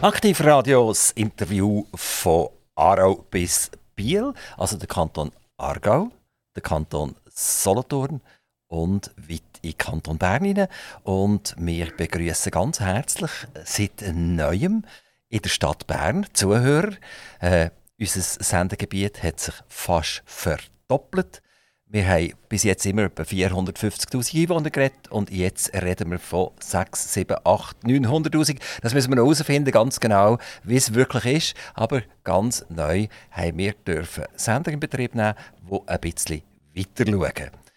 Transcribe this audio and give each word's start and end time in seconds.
Aktivradios 0.00 1.10
Interview 1.16 1.84
von 1.92 2.50
Aarau 2.76 3.16
bis 3.32 3.68
Biel, 3.96 4.32
also 4.56 4.76
der 4.76 4.86
Kanton 4.86 5.32
Aargau, 5.56 6.12
der 6.54 6.62
Kanton 6.62 7.16
Solothurn 7.26 8.20
und 8.68 9.10
weit 9.16 9.42
in 9.60 9.76
Kanton 9.76 10.16
Bern. 10.16 10.68
Und 11.02 11.56
wir 11.58 11.90
begrüßen 11.96 12.52
ganz 12.52 12.78
herzlich 12.78 13.32
seit 13.64 14.04
neuem 14.14 14.84
in 15.30 15.42
der 15.42 15.48
Stadt 15.48 15.88
Bern 15.88 16.26
Zuhörer. 16.32 16.92
Äh, 17.40 17.70
unser 17.98 18.20
Sendegebiet 18.20 19.20
hat 19.24 19.40
sich 19.40 19.54
fast 19.66 20.22
verdoppelt. 20.26 21.42
Wir 21.90 22.06
haben 22.06 22.34
bis 22.50 22.64
jetzt 22.64 22.84
immer 22.84 23.04
etwa 23.04 23.22
450'000 23.22 24.42
Einwohner 24.42 24.68
geredet 24.68 25.08
und 25.08 25.30
jetzt 25.30 25.72
reden 25.72 26.10
wir 26.10 26.18
von 26.18 26.50
6, 26.60 27.14
7, 27.14 27.38
8, 27.42 27.78
900'000. 27.82 28.58
Das 28.82 28.92
müssen 28.92 29.10
wir 29.10 29.16
noch 29.16 29.24
herausfinden, 29.24 29.70
ganz 29.70 29.98
genau, 29.98 30.36
wie 30.64 30.76
es 30.76 30.92
wirklich 30.92 31.24
ist. 31.24 31.54
Aber 31.72 32.02
ganz 32.24 32.62
neu 32.68 33.06
haben 33.30 33.56
wir 33.56 33.72
dürfen 33.72 34.24
Sender 34.36 34.70
in 34.70 34.80
Betrieb 34.80 35.14
nehmen, 35.14 35.32
die 35.70 35.88
ein 35.88 36.00
bisschen 36.00 36.42
weiter 36.76 37.10
schauen. 37.10 37.67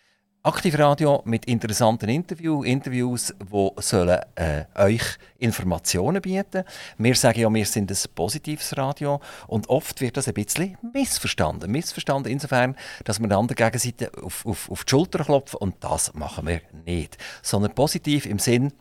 Aktivradio 0.43 1.21
mit 1.25 1.45
interessanten 1.45 2.09
Interviews, 2.09 2.65
Interviews, 2.65 3.31
die 3.39 3.69
sollen, 3.77 4.19
äh, 4.33 4.65
euch 4.73 5.03
Informationen 5.37 6.19
bieten. 6.19 6.63
Wir 6.97 7.13
sagen 7.13 7.41
ja, 7.41 7.53
wir 7.53 7.65
sind 7.67 7.91
ein 7.91 7.97
positives 8.15 8.75
Radio 8.75 9.21
und 9.45 9.69
oft 9.69 10.01
wird 10.01 10.17
das 10.17 10.27
ein 10.27 10.33
bisschen 10.33 10.79
missverstanden. 10.93 11.71
Missverstanden 11.71 12.31
insofern, 12.31 12.75
dass 13.03 13.19
wir 13.19 13.27
der 13.27 13.37
anderen 13.37 13.55
Gegenseite 13.55 14.11
auf, 14.23 14.43
auf, 14.47 14.71
auf 14.71 14.83
die 14.83 14.89
Schulter 14.89 15.23
klopfen 15.23 15.57
und 15.57 15.75
das 15.79 16.11
machen 16.15 16.47
wir 16.47 16.61
nicht. 16.85 17.19
Sondern 17.43 17.75
positiv 17.75 18.25
im 18.25 18.39
Sinn, 18.39 18.73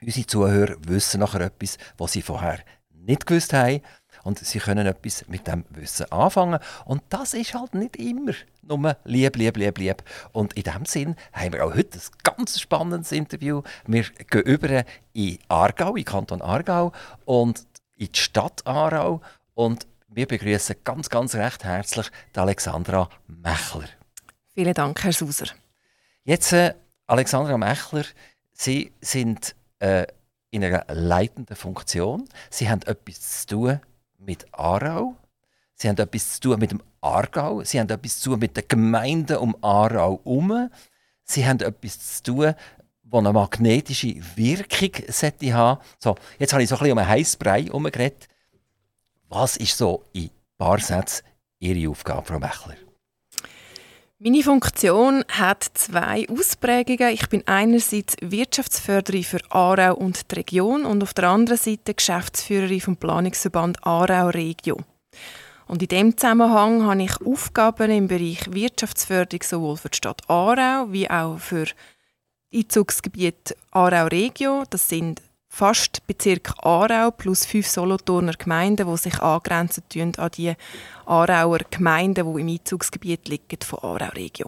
unsere 0.00 0.26
Zuhörer 0.26 0.76
wissen 0.86 1.20
nachher 1.20 1.42
etwas, 1.42 1.76
was 1.98 2.12
sie 2.12 2.22
vorher 2.22 2.60
nicht 2.94 3.26
gewusst 3.26 3.52
haben 3.52 3.82
und 4.28 4.38
sie 4.38 4.58
können 4.58 4.86
etwas 4.86 5.26
mit 5.28 5.46
dem 5.46 5.64
Wissen 5.70 6.12
anfangen. 6.12 6.60
Und 6.84 7.02
das 7.08 7.32
ist 7.32 7.54
halt 7.54 7.74
nicht 7.74 7.96
immer 7.96 8.32
nur 8.60 8.94
lieb, 9.04 9.36
lieb, 9.36 9.56
lieb, 9.56 9.78
lieb. 9.78 10.02
Und 10.32 10.52
in 10.52 10.64
diesem 10.64 10.84
Sinn 10.84 11.16
haben 11.32 11.54
wir 11.54 11.64
auch 11.64 11.74
heute 11.74 11.96
ein 11.96 12.34
ganz 12.36 12.60
spannendes 12.60 13.10
Interview. 13.10 13.62
Wir 13.86 14.02
gehen 14.02 14.42
über 14.42 14.84
in 15.14 15.38
Aargau, 15.48 15.96
in 15.96 16.04
Kanton 16.04 16.42
Aargau 16.42 16.92
und 17.24 17.64
in 17.96 18.12
die 18.12 18.20
Stadt 18.20 18.66
Aarau 18.66 19.22
und 19.54 19.86
wir 20.08 20.26
begrüßen 20.26 20.76
ganz, 20.84 21.08
ganz 21.08 21.34
recht 21.34 21.64
herzlich 21.64 22.10
die 22.36 22.38
Alexandra 22.38 23.08
Mechler. 23.28 23.88
Vielen 24.52 24.74
Dank, 24.74 25.02
Herr 25.04 25.12
Suser. 25.14 25.46
Jetzt, 26.24 26.52
äh, 26.52 26.74
Alexandra 27.06 27.56
Mechler, 27.56 28.04
Sie 28.52 28.92
sind 29.00 29.54
äh, 29.78 30.06
in 30.50 30.64
einer 30.64 30.84
leitenden 30.88 31.56
Funktion. 31.56 32.28
Sie 32.50 32.68
haben 32.68 32.82
etwas 32.82 33.46
zu 33.46 33.46
tun 33.46 33.80
mit 34.18 34.46
Aarau. 34.52 35.16
Sie 35.74 35.88
haben 35.88 35.96
etwas 35.96 36.34
zu 36.34 36.40
tun 36.40 36.58
mit 36.58 36.72
dem 36.72 36.82
Aargau. 37.00 37.62
Sie 37.62 37.78
haben 37.78 37.88
etwas 37.88 38.20
zu 38.20 38.30
tun 38.30 38.40
mit 38.40 38.56
den 38.56 38.64
Gemeinden 38.66 39.36
um 39.36 39.56
Aarau 39.62 40.20
herum. 40.24 40.70
Sie 41.24 41.46
haben 41.46 41.60
etwas 41.60 42.16
zu 42.16 42.34
tun, 42.34 42.54
das 43.10 43.18
eine 43.18 43.32
magnetische 43.32 44.14
Wirkung 44.36 44.90
sollte 45.08 45.54
haben. 45.54 45.80
So, 45.98 46.16
jetzt 46.38 46.52
habe 46.52 46.62
ich 46.62 46.68
so 46.68 46.76
ein 46.76 46.78
bisschen 46.80 46.92
um 46.92 46.98
einen 46.98 47.08
heißen 47.08 47.38
Brei 47.38 47.62
herumgeredet. 47.64 48.28
Was 49.28 49.56
ist 49.56 49.76
so 49.76 50.04
in 50.12 50.24
ein 50.24 50.30
paar 50.56 50.78
Sätzen 50.78 51.24
Ihre 51.58 51.90
Aufgabe, 51.90 52.26
Frau 52.26 52.38
Mechler? 52.38 52.87
Meine 54.20 54.42
Funktion 54.42 55.24
hat 55.30 55.64
zwei 55.74 56.26
Ausprägungen. 56.28 57.14
Ich 57.14 57.28
bin 57.28 57.46
einerseits 57.46 58.16
Wirtschaftsförderin 58.20 59.22
für 59.22 59.38
Aarau 59.50 59.94
und 59.94 60.32
die 60.32 60.34
Region 60.34 60.84
und 60.84 61.04
auf 61.04 61.14
der 61.14 61.28
anderen 61.28 61.56
Seite 61.56 61.94
Geschäftsführerin 61.94 62.80
vom 62.80 62.96
Planungsverband 62.96 63.86
Aarau 63.86 64.30
Regio. 64.30 64.80
Und 65.68 65.82
in 65.82 65.88
dem 65.88 66.16
Zusammenhang 66.16 66.82
habe 66.82 67.04
ich 67.04 67.24
Aufgaben 67.24 67.92
im 67.92 68.08
Bereich 68.08 68.52
Wirtschaftsförderung 68.52 69.44
sowohl 69.44 69.76
für 69.76 69.90
die 69.90 69.98
Stadt 69.98 70.28
Aarau 70.28 70.90
wie 70.90 71.08
auch 71.08 71.38
für 71.38 71.66
Einzugsgebiet 72.52 73.54
Aarau 73.70 74.08
Regio. 74.08 74.64
Das 74.68 74.88
sind 74.88 75.22
fast 75.58 76.06
Bezirk 76.06 76.54
Aarau 76.62 77.10
plus 77.10 77.44
fünf 77.44 77.66
Solothurner 77.66 78.34
Gemeinden, 78.34 78.86
die 78.86 78.96
sich 78.96 79.18
angrenzen 79.20 79.82
an 80.16 80.30
die 80.30 80.54
Aarauer 81.04 81.58
Gemeinden, 81.68 82.32
die 82.32 82.40
im 82.40 82.48
Einzugsgebiet 82.48 83.28
liegen 83.28 83.58
von 83.64 83.80
Aarau 83.80 84.12
Regio. 84.14 84.46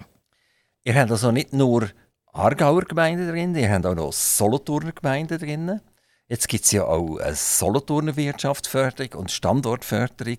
Ihr 0.84 0.94
habt 0.94 1.10
also 1.10 1.32
nicht 1.32 1.53
nur 1.53 1.91
Aargauer 2.32 2.82
Gemeinden 2.82 3.28
drin, 3.28 3.56
ihr 3.56 3.72
habt 3.72 3.87
auch 3.87 3.97
noch 3.97 4.12
Solothurner 4.12 4.93
Gemeinden 4.93 5.38
drin. 5.38 5.81
Jetzt 6.28 6.47
gibt 6.47 6.65
es 6.65 6.70
ja 6.70 6.84
auch 6.84 7.19
eine 7.19 7.34
Solothurner 7.34 8.15
Wirtschaftsförderung 8.15 9.15
und 9.19 9.32
Standortförderung. 9.32 10.38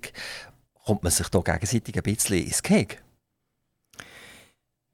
Kommt 0.85 1.03
man 1.03 1.11
sich 1.11 1.27
da 1.27 1.39
gegenseitig 1.41 1.97
ein 1.97 2.03
bisschen 2.03 2.45
ins 2.45 2.63
Gehege? 2.63 2.95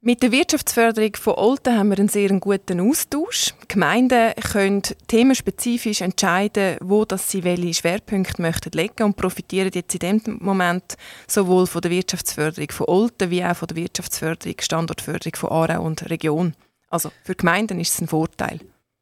Mit 0.00 0.22
der 0.22 0.30
Wirtschaftsförderung 0.30 1.16
von 1.16 1.34
Olten 1.34 1.76
haben 1.76 1.88
wir 1.88 1.98
einen 1.98 2.08
sehr 2.08 2.28
guten 2.38 2.80
Austausch. 2.80 3.52
Die 3.64 3.66
Gemeinden 3.66 4.32
können 4.52 4.82
themenspezifisch 5.08 6.02
entscheiden, 6.02 6.76
wo 6.80 7.04
das 7.04 7.28
sie 7.28 7.42
welche 7.42 7.74
Schwerpunkte 7.74 8.40
möchten 8.40 8.70
legen 8.70 9.02
und 9.02 9.16
profitieren 9.16 9.72
jetzt 9.74 9.92
in 9.94 10.22
dem 10.22 10.38
Moment 10.40 10.94
sowohl 11.26 11.66
von 11.66 11.80
der 11.80 11.90
Wirtschaftsförderung 11.90 12.70
von 12.70 12.86
Olten 12.86 13.30
wie 13.30 13.44
auch 13.44 13.56
von 13.56 13.66
der 13.66 13.76
Wirtschaftsförderung, 13.76 14.54
Standortförderung 14.60 15.34
von 15.34 15.50
Aarau 15.50 15.82
und 15.82 16.08
Region. 16.08 16.54
Also 16.90 17.10
für 17.24 17.34
Gemeinden 17.34 17.80
ist 17.80 17.94
es 17.94 18.00
ein 18.00 18.06
Vorteil. 18.06 18.60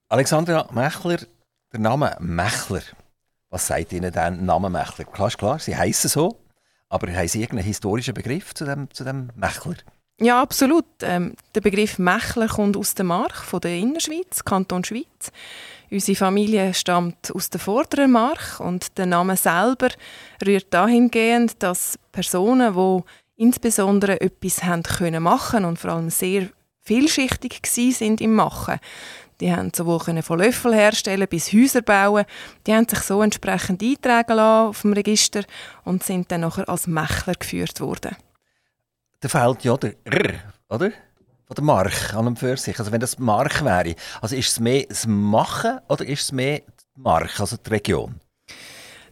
Alexandra 0.09 0.67
Mechler, 0.73 1.19
der 1.75 1.81
Name 1.81 2.17
Mechler. 2.21 2.83
Was 3.51 3.67
sagt 3.67 3.93
Ihnen 3.93 4.13
der 4.13 4.31
Name 4.31 4.71
Mechler? 4.71 5.05
Klar, 5.05 5.31
klar, 5.33 5.59
Sie 5.59 5.77
heißen 5.77 6.09
so, 6.09 6.39
aber 6.89 7.13
haben 7.13 7.29
Sie 7.29 7.43
irgendeinen 7.43 7.67
historischen 7.67 8.15
Begriff 8.15 8.55
zu 8.55 8.65
dem, 8.65 8.91
zu 8.93 9.05
dem 9.05 9.29
Mechler? 9.37 9.75
Ja, 10.19 10.41
absolut. 10.41 10.87
Ähm, 11.03 11.35
der 11.55 11.61
Begriff 11.61 11.99
Mechler 11.99 12.49
kommt 12.49 12.77
aus 12.79 12.95
der 12.95 13.05
Mark, 13.05 13.37
von 13.37 13.61
der 13.61 13.77
Innerschweiz, 13.77 14.45
Kanton 14.45 14.83
Schweiz. 14.83 15.31
Unsere 15.91 16.17
Familie 16.17 16.73
stammt 16.73 17.35
aus 17.35 17.51
der 17.51 17.61
vorderen 17.61 18.13
Mark 18.13 18.59
und 18.59 18.97
der 18.97 19.05
Name 19.05 19.37
selber 19.37 19.89
rührt 20.45 20.73
dahingehend, 20.73 21.63
dass 21.63 21.99
Personen, 22.13 22.75
die 22.75 23.43
insbesondere 23.43 24.19
etwas 24.23 24.65
haben 24.65 24.83
können 24.83 25.23
machen 25.23 25.67
und 25.67 25.79
vor 25.79 25.93
allem 25.93 26.09
sehr 26.09 26.49
vielschichtig 26.81 27.61
sind 27.67 28.23
im 28.23 28.35
Machen, 28.35 28.81
die 29.41 29.53
haben 29.53 29.71
sowohl 29.75 30.01
von 30.23 30.39
Löffel 30.39 30.75
herstellen 30.75 31.29
bis 31.29 31.53
Häuser 31.53 31.83
bauen. 31.83 32.25
Die 32.67 32.75
haben 32.75 32.89
sich 32.89 33.01
so 33.01 33.21
entsprechend 33.21 33.83
eintragen 33.83 34.35
lassen 34.35 34.69
auf 34.71 34.81
dem 34.81 34.95
Register 34.95 35.43
und 35.85 36.03
sind 36.03 36.33
dann 36.33 36.41
nachher 36.41 36.67
als 36.71 36.87
Mechler 36.87 37.35
geführt 37.35 37.81
worden 37.81 38.17
da 39.27 39.41
fehlt 39.41 39.65
ja 39.65 39.77
der 39.77 39.95
R, 40.05 40.35
oder? 40.69 40.93
Von 41.47 41.55
der 41.55 41.65
Mark 41.65 42.15
an 42.15 42.29
und 42.29 42.39
für 42.39 42.57
sich. 42.57 42.79
Also 42.79 42.93
wenn 42.93 43.01
das 43.01 43.19
Mark 43.19 43.65
wäre, 43.65 43.95
also 44.21 44.37
ist 44.37 44.53
es 44.53 44.61
mehr 44.61 44.85
das 44.89 45.07
Machen 45.07 45.79
oder 45.89 46.07
ist 46.07 46.23
es 46.23 46.33
mehr 46.33 46.61
die 46.61 47.01
Mark, 47.01 47.41
also 47.41 47.57
die 47.57 47.71
Region? 47.71 48.21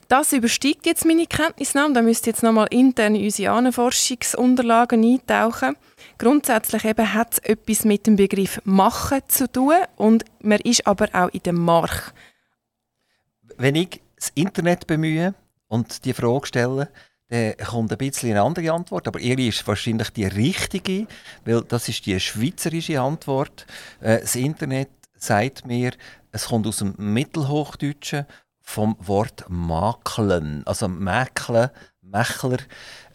Das 0.09 0.33
übersteigt 0.33 0.87
jetzt 0.87 1.05
meine 1.05 1.27
Kenntnisnahme. 1.27 1.95
Da 1.95 2.03
müsste 2.03 2.31
jetzt 2.31 2.43
nochmal 2.43 2.69
intern 2.71 3.15
in 3.15 3.25
unsere 3.25 3.53
Ahnenforschungsunterlagen 3.53 5.03
eintauchen. 5.03 5.77
Grundsätzlich 6.19 6.85
eben 6.85 7.15
hat 7.15 7.33
es 7.33 7.39
etwas 7.39 7.85
mit 7.85 8.07
dem 8.07 8.17
Begriff 8.17 8.61
Machen 8.65 9.21
zu 9.27 9.51
tun 9.51 9.75
und 9.97 10.25
man 10.41 10.61
ist 10.61 10.87
aber 10.87 11.09
auch 11.13 11.31
in 11.31 11.43
der 11.43 11.55
Mark. 11.55 12.13
Wenn 13.57 13.75
ich 13.75 14.01
das 14.17 14.31
Internet 14.35 14.87
bemühe 14.87 15.35
und 15.67 16.05
die 16.05 16.13
Frage 16.13 16.47
stelle, 16.47 16.89
dann 17.35 17.67
kommt 17.67 17.93
ein 17.93 17.99
bisschen 17.99 18.31
eine 18.31 18.43
andere 18.43 18.73
Antwort, 18.73 19.09
aber 19.09 19.19
ihre 19.19 19.43
ist 19.43 19.67
wahrscheinlich 19.67 20.11
die 20.11 20.27
richtige, 20.27 21.07
weil 21.45 21.63
das 21.63 21.89
ist 21.89 22.07
die 22.07 22.19
schweizerische 22.21 23.01
Antwort. 23.01 23.67
Äh, 24.01 24.21
das 24.21 24.37
Internet 24.37 24.91
sagt 25.17 25.67
mir, 25.67 25.93
es 26.33 26.47
kommt 26.47 26.67
aus 26.67 26.79
dem 26.79 26.95
Mittelhochdeutschen 26.97 28.27
vom 28.61 28.97
Wort 29.01 29.45
Maklen, 29.49 30.63
also 30.67 30.89
Mäklen, 30.89 31.71
Mächler. 32.03 32.59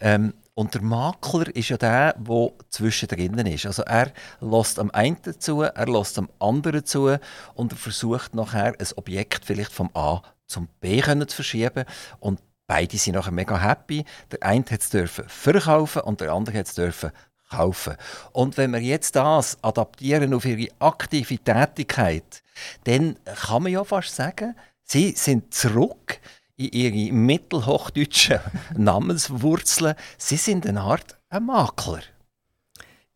Ähm, 0.00 0.34
und 0.54 0.74
der 0.74 0.82
Makler 0.82 1.54
ist 1.56 1.70
ja 1.70 1.78
der, 1.78 2.14
der 2.18 2.52
zwischendrin 2.68 3.46
ist. 3.46 3.64
Also 3.64 3.82
er 3.82 4.12
lässt 4.40 4.78
am 4.78 4.90
einen 4.90 5.16
zu, 5.38 5.62
er 5.62 5.86
lässt 5.86 6.18
am 6.18 6.28
anderen 6.38 6.84
zu 6.84 7.16
und 7.54 7.72
er 7.72 7.78
versucht 7.78 8.34
nachher 8.34 8.74
ein 8.78 8.86
Objekt 8.96 9.46
vielleicht 9.46 9.72
vom 9.72 9.88
A 9.94 10.20
zum 10.46 10.68
B 10.80 11.00
zu 11.00 11.36
verschieben. 11.36 11.84
Und 12.18 12.40
Beide 12.70 12.98
sind 12.98 13.14
nachher 13.14 13.32
mega 13.32 13.60
happy. 13.60 14.04
Der 14.30 14.44
eine 14.44 14.64
hat 14.64 14.80
es 14.80 14.90
dürfen 14.90 15.24
verkaufen 15.26 16.02
und 16.02 16.20
der 16.20 16.32
andere 16.32 16.56
hat 16.56 16.68
es 16.68 16.76
dürfen 16.76 17.10
kaufen. 17.50 17.96
Und 18.30 18.56
wenn 18.58 18.72
wir 18.72 18.80
jetzt 18.80 19.16
das 19.16 19.58
adaptieren 19.60 20.32
auf 20.32 20.44
ihre 20.44 20.72
aktive 20.78 21.36
Tätigkeit, 21.38 22.44
dann 22.84 23.16
kann 23.24 23.64
man 23.64 23.72
ja 23.72 23.82
fast 23.82 24.14
sagen, 24.14 24.54
sie 24.84 25.14
sind 25.16 25.52
zurück 25.52 26.20
in 26.56 26.68
ihre 26.68 27.12
mittelhochdeutschen 27.12 28.38
Namenswurzeln. 28.76 29.96
Sie 30.16 30.36
sind 30.36 30.64
eine 30.64 30.82
Art 30.82 31.18
ein 31.28 31.46
Makler. 31.46 32.02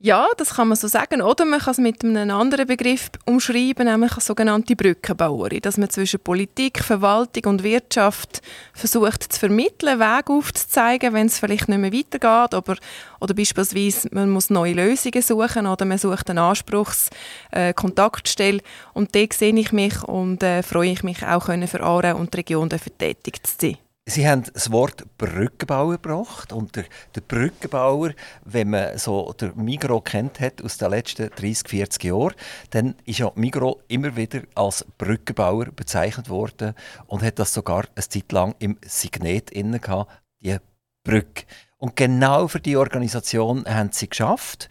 Ja, 0.01 0.27
das 0.37 0.57
kann 0.57 0.67
man 0.69 0.77
so 0.77 0.87
sagen. 0.87 1.23
Oder 1.23 1.47
man 1.47 1.61
kann 1.61 1.71
es 1.71 1.79
mit 1.79 2.05
einem 2.05 2.31
anderen 2.31 2.67
Begriff 2.67 3.09
umschreiben, 3.25 3.87
nämlich 3.87 4.13
als 4.13 4.27
sogenannte 4.27 4.77
Brückenbauerin. 4.77 5.63
Dass 5.63 5.79
man 5.79 5.89
zwischen 5.89 6.21
Politik, 6.21 6.81
Verwaltung 6.81 7.47
und 7.47 7.63
Wirtschaft 7.63 8.43
versucht 8.75 9.33
zu 9.33 9.41
vermitteln, 9.41 10.01
Wege 10.01 10.31
aufzuzeigen, 10.31 11.15
wenn 11.15 11.29
es 11.29 11.39
vielleicht 11.39 11.71
nicht 11.71 11.79
mehr 11.79 11.91
weitergeht. 11.91 12.55
Oder, 12.55 12.77
oder 13.19 13.33
beispielsweise 13.33 14.11
man 14.13 14.29
muss 14.29 14.51
neue 14.51 14.75
Lösungen 14.75 15.23
suchen 15.23 15.67
oder 15.67 15.87
man 15.87 15.97
sucht 15.97 16.29
eine 16.29 16.43
Anspruchskontaktstelle. 16.43 18.59
Äh, 18.59 18.63
und 18.93 19.15
da 19.15 19.25
sehe 19.33 19.55
ich 19.55 19.73
mich 19.73 20.03
und 20.03 20.43
äh, 20.43 20.63
freue 20.63 20.91
ich 20.91 21.03
mich 21.03 21.25
auch, 21.25 21.47
können 21.47 21.67
für 21.67 21.83
Aarau 21.83 22.17
und 22.17 22.35
die 22.35 22.39
Region 22.39 22.69
tätig 22.69 23.43
zu 23.47 23.55
sein. 23.59 23.79
Sie 24.07 24.29
haben 24.29 24.43
das 24.53 24.71
Wort 24.71 25.05
Brückenbauer 25.17 25.93
gebracht 25.93 26.53
und 26.53 26.77
der, 26.77 26.85
der 27.15 27.23
Brückenbauer, 27.23 28.11
wenn 28.45 28.69
man 28.69 28.99
so 28.99 29.33
der 29.33 29.55
Migro 29.55 30.03
kennt 30.03 30.41
hat 30.41 30.63
aus 30.63 30.77
den 30.77 30.91
letzten 30.91 31.31
30, 31.31 31.69
40 31.69 32.05
Jahren, 32.05 32.35
dann 32.69 32.97
ist 33.07 33.21
ja 33.21 33.33
Migro 33.35 33.81
immer 33.89 34.15
wieder 34.15 34.43
als 34.55 34.85
Brückenbauer 34.99 35.67
bezeichnet 35.75 36.29
worden 36.29 36.75
und 37.07 37.23
hat 37.23 37.39
das 37.39 37.55
sogar 37.55 37.87
eine 37.97 38.07
Zeit 38.07 38.31
lang 38.31 38.55
im 38.59 38.77
Signet 38.87 39.51
inne 39.51 39.81
gehabt, 39.81 40.13
die 40.41 40.59
Brücke. 41.03 41.45
Und 41.79 41.97
genau 41.97 42.47
für 42.47 42.61
die 42.61 42.77
Organisation 42.77 43.65
haben 43.65 43.91
sie 43.93 44.11
geschafft. 44.11 44.69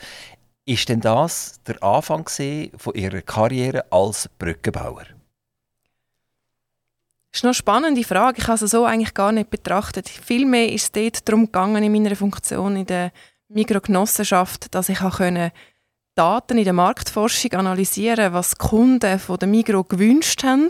Ist 0.66 0.90
denn 0.90 1.02
das 1.02 1.60
der 1.66 1.82
Anfang 1.82 2.28
von 2.28 2.94
ihrer 2.94 3.22
Karriere 3.24 3.92
als 3.92 4.30
Brückenbauer? 4.38 5.06
Das 7.34 7.40
ist 7.40 7.46
eine 7.46 7.54
spannende 7.56 8.04
Frage. 8.04 8.40
Ich 8.40 8.48
habe 8.48 8.64
es 8.64 8.70
so 8.72 8.86
eigentlich 8.86 9.16
gar 9.16 9.32
nicht 9.32 9.50
betrachtet. 9.50 10.08
Vielmehr 10.08 10.72
ist 10.72 10.84
es 10.84 10.92
dort 10.92 11.28
darum 11.28 11.46
gegangen, 11.46 11.84
in 11.84 11.92
meiner 11.92 12.16
Funktion 12.16 12.76
in 12.76 12.86
der 12.86 13.12
Mikrogenossenschaft, 13.50 14.74
dass 14.76 14.88
ich 14.88 15.00
können 15.00 15.50
Daten 16.14 16.60
in 16.60 16.64
der 16.64 16.74
Marktforschung 16.74 17.54
analysieren 17.54 18.34
was 18.34 18.52
die 18.52 18.58
Kunden 18.58 19.18
von 19.18 19.40
der 19.40 19.48
Migro 19.48 19.84
gewünscht 19.84 20.44
haben 20.44 20.70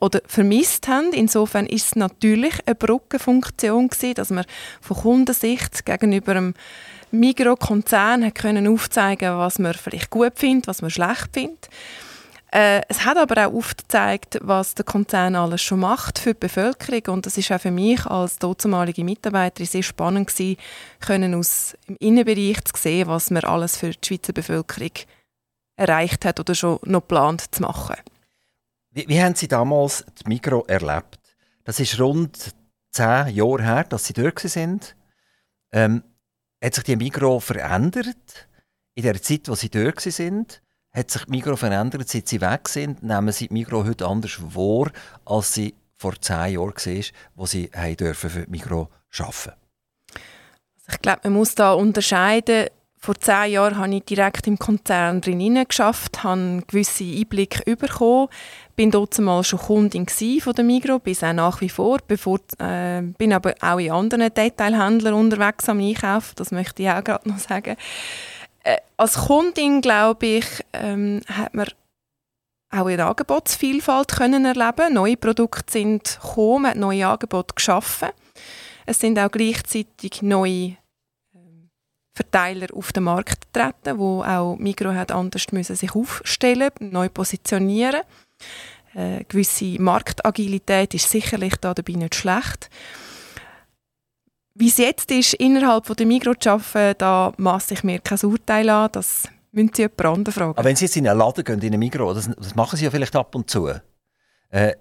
oder 0.00 0.20
vermisst 0.26 0.88
haben. 0.88 1.12
Insofern 1.12 1.66
ist 1.66 1.86
es 1.86 1.94
natürlich 1.94 2.54
eine 2.66 2.74
Brückenfunktion 2.74 3.86
gewesen, 3.86 4.14
dass 4.14 4.30
man 4.30 4.46
von 4.80 4.96
Kundensicht 4.96 5.86
gegenüber 5.86 6.32
einem 6.32 6.54
Migro-Konzern 7.12 8.32
aufzeigen 8.66 9.38
was 9.38 9.60
man 9.60 9.74
vielleicht 9.74 10.10
gut 10.10 10.32
findet, 10.34 10.66
was 10.66 10.82
man 10.82 10.90
schlecht 10.90 11.28
findet. 11.32 11.68
Äh, 12.52 12.82
es 12.88 13.04
hat 13.04 13.16
aber 13.16 13.46
auch 13.46 13.54
aufgezeigt, 13.54 14.38
was 14.42 14.74
der 14.74 14.84
Konzern 14.84 15.36
alles 15.36 15.62
schon 15.62 15.80
macht 15.80 16.18
für 16.18 16.34
die 16.34 16.40
Bevölkerung 16.40 17.14
und 17.14 17.26
das 17.26 17.38
ist 17.38 17.52
auch 17.52 17.60
für 17.60 17.70
mich 17.70 18.04
als 18.06 18.38
damalige 18.38 19.04
Mitarbeiterin 19.04 19.66
sehr 19.68 19.84
spannend 19.84 20.28
gewesen, 20.28 20.56
können 20.98 21.34
aus 21.34 21.76
dem 21.86 21.96
Innenbereich 22.00 22.64
zu 22.64 22.72
sehen, 22.76 23.06
was 23.06 23.30
man 23.30 23.44
alles 23.44 23.76
für 23.76 23.90
die 23.90 23.98
Schweizer 24.04 24.32
Bevölkerung 24.32 24.90
erreicht 25.76 26.24
hat 26.24 26.40
oder 26.40 26.56
schon 26.56 26.80
noch 26.84 27.06
plant 27.06 27.54
zu 27.54 27.62
machen. 27.62 27.96
Wie, 28.90 29.06
wie 29.06 29.22
haben 29.22 29.36
Sie 29.36 29.46
damals 29.46 30.04
die 30.20 30.28
Mikro 30.28 30.64
erlebt? 30.66 31.20
Das 31.62 31.78
ist 31.78 32.00
rund 32.00 32.52
zehn 32.90 33.28
Jahre 33.28 33.62
her, 33.62 33.84
dass 33.84 34.06
Sie 34.06 34.12
dort 34.12 34.40
sind. 34.40 34.96
Ähm, 35.70 36.02
hat 36.62 36.74
sich 36.74 36.84
die 36.84 36.96
Mikro 36.96 37.38
verändert 37.38 38.48
in 38.94 39.04
der 39.04 39.22
Zeit, 39.22 39.48
wo 39.48 39.54
Sie 39.54 39.70
dort 39.70 40.00
sind? 40.00 40.60
Hat 40.92 41.10
sich 41.10 41.24
die 41.24 41.30
Migro 41.30 41.56
verändert, 41.56 42.08
seit 42.08 42.28
sie 42.28 42.40
weg 42.40 42.68
sind? 42.68 43.02
Nehmen 43.02 43.32
sie 43.32 43.48
die 43.48 43.54
Migro 43.54 43.84
heute 43.84 44.06
anders 44.06 44.38
wahr, 44.40 44.90
als 45.24 45.54
sie 45.54 45.74
vor 45.96 46.20
zehn 46.20 46.54
Jahren 46.54 46.74
war, 46.74 47.04
wo 47.34 47.46
sie 47.46 47.70
für 48.14 48.28
die 48.28 48.50
Migro 48.50 48.88
arbeiten 49.18 49.20
also 49.20 49.50
Ich 50.90 51.02
glaube, 51.02 51.20
man 51.24 51.32
muss 51.34 51.54
da 51.54 51.72
unterscheiden. 51.72 52.66
Vor 53.02 53.14
zehn 53.14 53.52
Jahren 53.52 53.78
habe 53.78 53.94
ich 53.94 54.04
direkt 54.04 54.46
im 54.46 54.58
Konzern 54.58 55.22
drin 55.22 55.64
geschafft, 55.66 56.22
habe 56.22 56.40
einen 56.40 56.66
gewissen 56.66 57.16
Einblick 57.16 57.64
bekommen, 57.64 58.28
bin 58.76 58.90
dort 58.90 59.18
mal 59.18 59.42
schon 59.42 59.58
Kundin 59.58 60.06
von 60.06 60.52
der 60.52 60.64
Migro, 60.64 60.98
bis 60.98 61.24
auch 61.24 61.32
nach 61.32 61.62
wie 61.62 61.70
vor, 61.70 61.98
bevor, 62.06 62.40
äh, 62.58 63.00
bin 63.16 63.32
aber 63.32 63.54
auch 63.62 63.78
in 63.78 63.90
anderen 63.90 64.34
Detailhändlern 64.34 65.14
unterwegs 65.14 65.66
am 65.70 65.80
Einkaufen, 65.80 66.34
das 66.36 66.50
möchte 66.50 66.82
ich 66.82 66.90
auch 66.90 67.02
gerade 67.02 67.26
noch 67.26 67.38
sagen 67.38 67.76
äh, 68.64 68.76
als 68.96 69.26
Kundin, 69.26 69.80
glaube 69.80 70.26
ich, 70.26 70.46
ähm, 70.72 71.20
hat 71.26 71.54
man 71.54 71.66
auch 72.70 72.86
eine 72.86 73.04
Angebotsvielfalt 73.04 74.12
können 74.12 74.44
erleben. 74.44 74.94
Neue 74.94 75.16
Produkte 75.16 75.72
sind 75.72 76.18
gekommen, 76.22 76.62
man 76.62 76.70
hat 76.72 76.76
neue 76.78 77.06
Angebote 77.06 77.54
geschaffen. 77.54 78.10
Es 78.86 79.00
sind 79.00 79.18
auch 79.18 79.30
gleichzeitig 79.30 80.22
neue 80.22 80.76
ähm, 81.34 81.70
Verteiler 82.14 82.68
auf 82.74 82.92
den 82.92 83.04
Markt 83.04 83.52
getreten, 83.52 83.98
wo 83.98 84.22
auch 84.22 84.56
Migro 84.56 84.92
hat 84.94 85.10
anders 85.10 85.50
müssen 85.52 85.76
sich 85.76 85.94
aufstellen, 85.94 86.70
neu 86.80 87.08
positionieren. 87.08 88.02
Äh, 88.94 89.24
gewisse 89.24 89.80
Marktagilität 89.80 90.94
ist 90.94 91.10
sicherlich 91.10 91.56
da 91.56 91.74
dabei 91.74 91.92
nicht 91.92 92.14
schlecht. 92.14 92.70
Wie 94.60 94.68
es 94.68 94.76
jetzt 94.76 95.10
ist, 95.10 95.32
innerhalb 95.32 95.86
der 95.96 96.04
Migros 96.04 96.36
zu 96.38 96.50
arbeiten, 96.50 96.98
da 96.98 97.32
masse 97.38 97.72
ich 97.72 97.82
mir 97.82 97.98
kein 97.98 98.18
Urteil 98.22 98.68
an. 98.68 98.90
Das 98.92 99.26
müssen 99.52 99.70
Sie 99.74 99.80
jemand 99.80 100.04
anderen 100.04 100.34
fragen. 100.34 100.50
Aber 100.50 100.64
wenn 100.64 100.76
Sie 100.76 100.84
jetzt 100.84 100.98
in 100.98 101.08
einen 101.08 101.18
Laden 101.18 101.44
gehen, 101.44 101.60
in 101.60 101.68
einen 101.68 101.78
Migros, 101.78 102.26
das, 102.26 102.36
das 102.36 102.54
machen 102.54 102.76
Sie 102.76 102.84
ja 102.84 102.90
vielleicht 102.90 103.16
ab 103.16 103.34
und 103.34 103.48
zu. 103.48 103.68
Äh, 104.50 104.74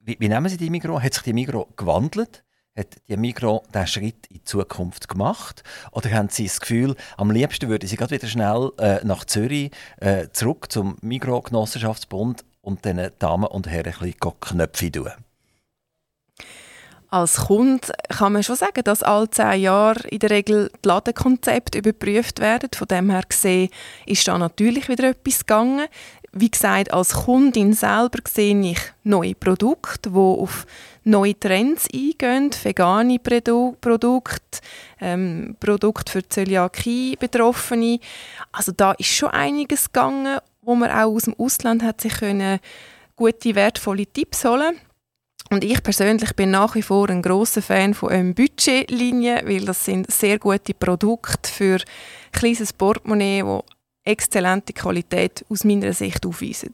wie, 0.00 0.18
wie, 0.18 0.28
nehmen 0.28 0.50
Sie 0.50 0.58
die 0.58 0.68
Migros? 0.68 1.02
Hat 1.02 1.14
sich 1.14 1.22
die 1.22 1.32
Migros 1.32 1.66
gewandelt? 1.76 2.44
Hat 2.76 2.88
die 3.08 3.16
Migros 3.16 3.62
diesen 3.72 3.86
Schritt 3.86 4.26
in 4.26 4.36
die 4.36 4.44
Zukunft 4.44 5.08
gemacht? 5.08 5.62
Oder 5.92 6.10
haben 6.10 6.28
Sie 6.28 6.44
das 6.44 6.60
Gefühl, 6.60 6.94
am 7.16 7.30
liebsten 7.30 7.70
würden 7.70 7.88
Sie 7.88 7.96
gerade 7.96 8.14
wieder 8.14 8.28
schnell 8.28 8.70
äh, 8.76 9.02
nach 9.02 9.24
Zürich 9.24 9.70
äh, 9.96 10.28
zurück 10.30 10.70
zum 10.70 10.98
Migros-Genossenschaftsbund 11.00 12.44
und 12.60 12.84
den 12.84 13.10
Damen 13.18 13.46
und 13.46 13.66
Herren 13.66 13.94
ein 13.94 14.12
bisschen 14.12 14.40
Knöpfe 14.40 14.92
tun? 14.92 15.10
Als 17.16 17.46
Kunde 17.46 17.94
kann 18.10 18.34
man 18.34 18.42
schon 18.42 18.56
sagen, 18.56 18.84
dass 18.84 19.02
alle 19.02 19.30
zehn 19.30 19.62
Jahre 19.62 20.06
in 20.10 20.18
der 20.18 20.28
Regel 20.28 20.70
die 20.84 20.88
Ladenkonzepte 20.88 21.78
überprüft 21.78 22.40
werden. 22.40 22.68
Von 22.76 22.88
dem 22.88 23.08
her 23.08 23.22
gesehen 23.26 23.70
ist 24.04 24.28
da 24.28 24.36
natürlich 24.36 24.90
wieder 24.90 25.08
etwas 25.08 25.38
gegangen. 25.38 25.86
Wie 26.32 26.50
gesagt, 26.50 26.92
als 26.92 27.14
Kundin 27.14 27.72
selber 27.72 28.18
sehe 28.28 28.60
ich 28.60 28.78
neue 29.02 29.34
Produkte, 29.34 30.10
die 30.10 30.14
auf 30.18 30.66
neue 31.04 31.40
Trends 31.40 31.88
eingehen, 31.90 32.50
vegane 32.62 33.18
Produ 33.18 33.76
Produkte, 33.80 34.60
ähm, 35.00 35.56
Produkte 35.58 36.12
für 36.12 36.28
Zöliakie-Betroffene. 36.28 37.98
Also 38.52 38.72
da 38.72 38.92
ist 38.92 39.08
schon 39.08 39.30
einiges 39.30 39.86
gegangen, 39.90 40.36
wo 40.60 40.74
man 40.74 40.90
auch 40.90 41.14
aus 41.14 41.22
dem 41.22 41.34
Ausland 41.38 41.82
hat 41.82 42.02
sich 42.02 42.12
können 42.12 42.60
gute, 43.16 43.54
wertvolle 43.54 44.04
Tipps 44.04 44.44
holen 44.44 44.76
und 45.50 45.64
ich 45.64 45.82
persönlich 45.82 46.34
bin 46.34 46.50
nach 46.50 46.74
wie 46.74 46.82
vor 46.82 47.08
ein 47.08 47.22
großer 47.22 47.62
Fan 47.62 47.94
von 47.94 48.10
einem 48.10 48.34
Budgetlinie, 48.34 49.42
weil 49.44 49.64
das 49.64 49.84
sind 49.84 50.10
sehr 50.10 50.38
gute 50.38 50.74
Produkte 50.74 51.50
für 51.50 51.76
ein 51.76 52.32
kleines 52.32 52.72
Portemonnaie, 52.72 53.42
die 53.42 54.10
exzellente 54.10 54.72
Qualität 54.72 55.44
aus 55.48 55.64
meiner 55.64 55.92
Sicht 55.92 56.26
aufweisen. 56.26 56.72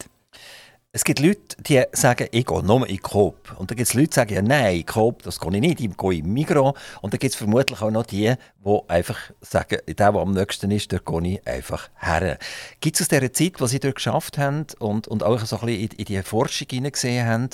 Es 0.95 1.05
gibt 1.05 1.21
Leute, 1.21 1.57
die 1.63 1.83
sagen, 1.93 2.29
ich 2.33 2.45
gehe 2.45 2.63
nur 2.63 2.87
in 2.87 3.01
Coop. 3.01 3.57
Und 3.59 3.71
dann 3.71 3.79
gibt 3.79 3.89
es 3.89 3.95
Leute, 3.95 4.09
die 4.09 4.15
sagen, 4.15 4.35
ja, 4.35 4.43
nein, 4.43 4.85
Coop, 4.85 5.23
das 5.23 5.41
gehe 5.41 5.55
ich 5.55 5.61
nicht, 5.63 5.81
ich 5.81 5.97
gehe 5.97 6.19
in 6.19 6.31
Migros. 6.31 6.75
Und 7.01 7.15
dann 7.15 7.19
gibt 7.19 7.33
es 7.33 7.35
vermutlich 7.35 7.81
auch 7.81 7.91
noch 7.91 8.05
die, 8.05 8.35
die 8.63 8.79
einfach 8.89 9.19
sagen, 9.41 9.79
der, 9.87 9.95
der 9.95 10.09
am 10.09 10.33
nächsten 10.33 10.71
ist, 10.71 10.93
dort 10.93 11.07
gehe 11.07 11.33
ich 11.33 11.47
einfach 11.47 11.89
her. 11.97 12.39
Gibt 12.81 12.97
es 12.97 13.03
aus 13.03 13.09
dieser 13.09 13.33
Zeit, 13.33 13.59
die 13.59 13.69
Sie 13.69 13.81
dort 13.81 13.95
geschafft 13.95 14.37
haben 14.37 14.67
und, 14.81 15.09
und 15.09 15.23
auch 15.23 15.39
so 15.47 15.61
ein 15.61 15.67
bisschen 15.67 15.81
in, 15.81 15.97
in 15.97 16.05
die 16.05 16.23
Forschung 16.23 16.69
hineingesehen 16.71 17.27
haben, 17.27 17.49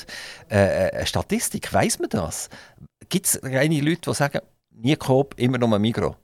äh, 0.49 0.91
eine 0.91 1.07
Statistik, 1.07 1.73
weiss 1.73 2.01
man 2.01 2.11
das? 2.11 2.51
Gibt 3.09 3.27
es 3.27 3.41
einige 3.41 3.89
Leute, 3.89 4.11
die 4.11 4.15
sagen, 4.15 4.41
nie 4.73 4.97
Coop, 4.97 5.35
immer 5.39 5.59
nur 5.59 5.79
Migros? 5.79 6.17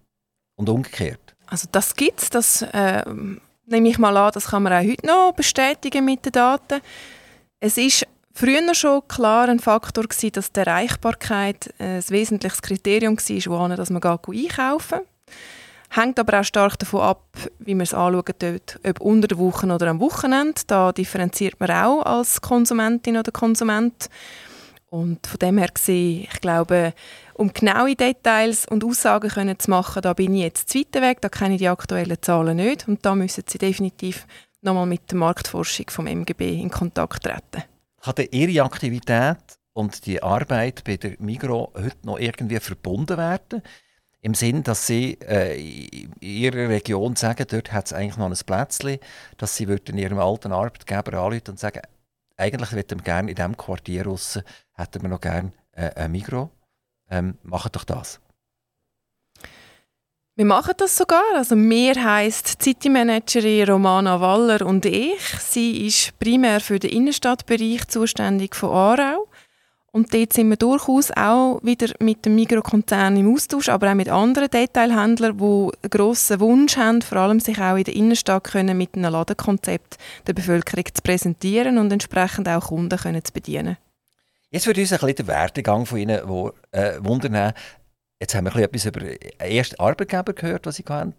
Und 0.56 0.68
umgekehrt? 0.68 1.37
Also 1.47 1.68
das 1.71 1.94
gibt 1.94 2.23
es, 2.23 2.30
das... 2.30 2.62
Äh 2.62 3.04
nehme 3.66 3.88
ich 3.88 3.99
mal 3.99 4.16
an, 4.16 4.33
das 4.33 4.47
kann 4.49 4.62
man 4.62 4.73
auch 4.73 4.88
heute 4.88 5.06
noch 5.06 5.33
bestätigen 5.33 6.04
mit 6.04 6.25
den 6.25 6.33
Daten. 6.33 6.80
Es 7.61 7.78
ist 7.78 8.06
früher 8.33 8.75
schon 8.75 9.06
klar 9.09 9.49
ein 9.49 9.61
Faktor 9.61 10.04
gewesen, 10.04 10.33
dass 10.33 10.52
die 10.52 10.61
Erreichbarkeit 10.61 11.73
ein 11.78 12.02
wesentliches 12.09 12.62
Kriterium 12.62 13.16
war, 13.16 13.59
wohin 13.59 13.76
dass 13.76 13.90
man 13.90 14.02
einkaufen 14.02 14.99
geht. 14.99 15.09
Hängt 15.90 16.18
aber 16.18 16.40
auch 16.40 16.44
stark 16.44 16.76
davon 16.80 17.02
ab, 17.02 17.25
wie 17.61 17.75
man 17.75 17.83
es 17.83 17.94
anschaut, 17.94 18.44
ob 18.85 19.00
unter 19.00 19.28
der 19.28 19.38
Woche 19.38 19.66
oder 19.66 19.87
am 19.87 20.00
Wochenende. 20.00 20.61
Da 20.66 20.90
differenziert 20.90 21.61
man 21.61 21.71
auch 21.71 22.02
als 22.02 22.40
Konsumentin 22.40 23.16
oder 23.16 23.30
Konsument. 23.30 24.09
Und 24.95 25.27
von 25.27 25.41
dem 25.41 25.59
her 25.59 25.71
gesehen, 25.75 26.29
ich 26.33 26.41
glaube, 26.41 26.95
um 27.35 27.53
genaue 27.53 27.97
Details 27.97 28.65
und 28.65 28.85
Aussagen 28.85 29.29
können 29.29 29.59
zu 29.59 29.69
machen, 29.69 30.03
da 30.03 30.13
bin 30.13 30.37
ich 30.37 30.43
jetzt 30.43 30.69
zu 30.69 30.79
weit 30.79 30.95
weg, 31.03 31.21
da 31.21 31.29
kenne 31.29 31.55
ich 31.55 31.59
die 31.59 31.69
aktuellen 31.69 32.17
Zahlen 32.23 32.59
nicht 32.59 32.87
und 32.87 33.05
da 33.05 33.17
müssen 33.17 33.43
Sie 33.45 33.59
definitiv 33.59 34.25
nochmal 34.61 34.87
mit 34.87 35.11
der 35.11 35.19
Marktforschung 35.19 35.87
vom 35.91 36.07
MGB 36.07 36.61
in 36.61 36.71
Kontakt 36.71 37.25
treten. 37.25 37.65
Hat 38.03 38.21
Ihre 38.33 38.63
Aktivität 38.63 39.59
und 39.73 40.07
die 40.07 40.23
Arbeit 40.23 40.85
bei 40.85 40.97
der 40.97 41.17
Migro 41.19 41.73
heute 41.75 41.97
noch 42.05 42.21
irgendwie 42.21 42.61
verbunden 42.61 43.19
werden? 43.19 43.63
im 44.21 44.33
Sinn, 44.33 44.63
dass 44.63 44.87
sie 44.87 45.19
äh, 45.21 45.61
in 45.61 46.15
ihrer 46.19 46.71
Region 46.71 47.15
sagen, 47.15 47.45
dort 47.47 47.73
hat 47.73 47.85
es 47.87 47.93
eigentlich 47.93 48.17
noch 48.17 48.31
ein 48.31 48.47
Plätzchen, 48.47 48.99
dass 49.37 49.55
sie 49.55 49.69
würden 49.69 49.99
ihrem 49.99 50.19
alten 50.19 50.51
Arbeitgeber 50.51 51.19
anrufen 51.19 51.51
und 51.51 51.59
sagen, 51.61 51.83
eigentlich 52.37 52.73
hätten 52.73 53.01
wir 53.01 53.05
gerne 53.05 53.31
in 53.31 53.37
diesem 53.37 53.57
Quartier 53.57 54.07
raus, 54.07 54.41
hätten 54.75 55.02
wir 55.02 55.09
noch 55.09 55.21
gerne 55.21 55.52
äh, 55.73 55.90
ein 55.95 56.12
Mikro. 56.12 56.50
Ähm, 57.11 57.38
macht 57.43 57.76
doch 57.76 57.85
das. 57.85 58.21
Wir 60.37 60.45
machen 60.45 60.75
das 60.76 60.97
sogar. 60.97 61.23
Also 61.37 61.54
mir 61.54 61.95
heisst 61.95 62.61
City-Managerin 62.61 63.69
Romana 63.69 64.21
Waller 64.21 64.66
und 64.66 64.85
ich. 64.85 65.21
Sie 65.38 65.87
ist 65.87 66.19
primär 66.19 66.61
für 66.61 66.81
den 66.81 66.90
Innenstadtbereich 66.90 67.87
zuständig 67.87 68.57
von 68.57 68.71
Aarau. 68.71 69.28
Und 69.93 70.12
dort 70.12 70.33
sind 70.33 70.49
wir 70.49 70.57
durchaus 70.57 71.12
auch 71.12 71.61
wieder 71.62 71.95
mit 72.00 72.26
dem 72.26 72.35
Mikrokonzern 72.35 73.16
im 73.16 73.33
Austausch, 73.33 73.69
aber 73.69 73.93
auch 73.93 73.95
mit 73.95 74.09
anderen 74.09 74.50
Detailhändlern, 74.50 75.38
die 75.38 75.45
einen 75.45 75.71
grossen 75.88 76.40
Wunsch 76.40 76.76
haben, 76.76 77.00
vor 77.00 77.19
allem 77.19 77.38
sich 77.38 77.61
auch 77.61 77.76
in 77.76 77.85
der 77.85 77.95
Innenstadt 77.95 78.43
können 78.43 78.76
mit 78.76 78.97
einem 78.97 79.12
Ladenkonzept 79.12 79.99
der 80.26 80.33
Bevölkerung 80.33 80.87
zu 80.93 81.00
präsentieren 81.00 81.78
und 81.78 81.93
entsprechend 81.93 82.49
auch 82.49 82.66
Kunden 82.66 82.99
können 82.99 83.25
zu 83.25 83.33
bedienen. 83.33 83.76
Jetzt 84.55 84.69
würde 84.69 84.83
uns 84.83 84.93
ein 84.93 85.01
bisschen 85.01 85.17
der 85.17 85.27
Werdegang 85.27 85.85
von 85.85 85.99
Ihnen 85.99 86.21
wo, 86.29 86.53
äh, 86.71 86.93
wundern. 87.01 87.53
Jetzt 88.21 88.37
haben 88.37 88.45
wir 88.45 88.55
etwas 88.55 88.85
über 88.85 89.01
den 89.01 89.19
ersten 89.41 89.81
Arbeitgeber 89.81 90.33
gehört, 90.33 90.67
was 90.67 90.77
Sie 90.77 90.85
hatten. 90.89 91.13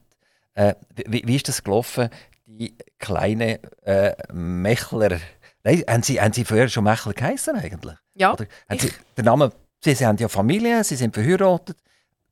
Äh, 0.53 0.75
wie, 1.05 1.21
wie 1.25 1.35
ist 1.35 1.49
das 1.49 1.61
gelaufen, 1.61 2.07
die 2.45 2.73
kleine 2.97 3.59
äh, 3.83 4.13
Mechler? 4.31 5.19
Nein, 5.65 5.83
haben 5.85 6.01
Sie, 6.01 6.21
haben 6.21 6.31
Sie 6.31 6.45
vorher 6.45 6.69
schon 6.69 6.85
Mechler 6.85 7.11
geheißen 7.11 7.57
eigentlich? 7.57 7.97
Ja. 8.13 8.31
Oder 8.31 8.45
haben 8.69 8.79
Sie, 8.79 8.93
der 9.17 9.25
Name, 9.25 9.51
Sie, 9.83 9.93
Sie 9.93 10.05
haben 10.05 10.17
ja 10.17 10.29
Familie, 10.29 10.81
Sie 10.85 10.95
sind 10.95 11.13
verheiratet. 11.13 11.75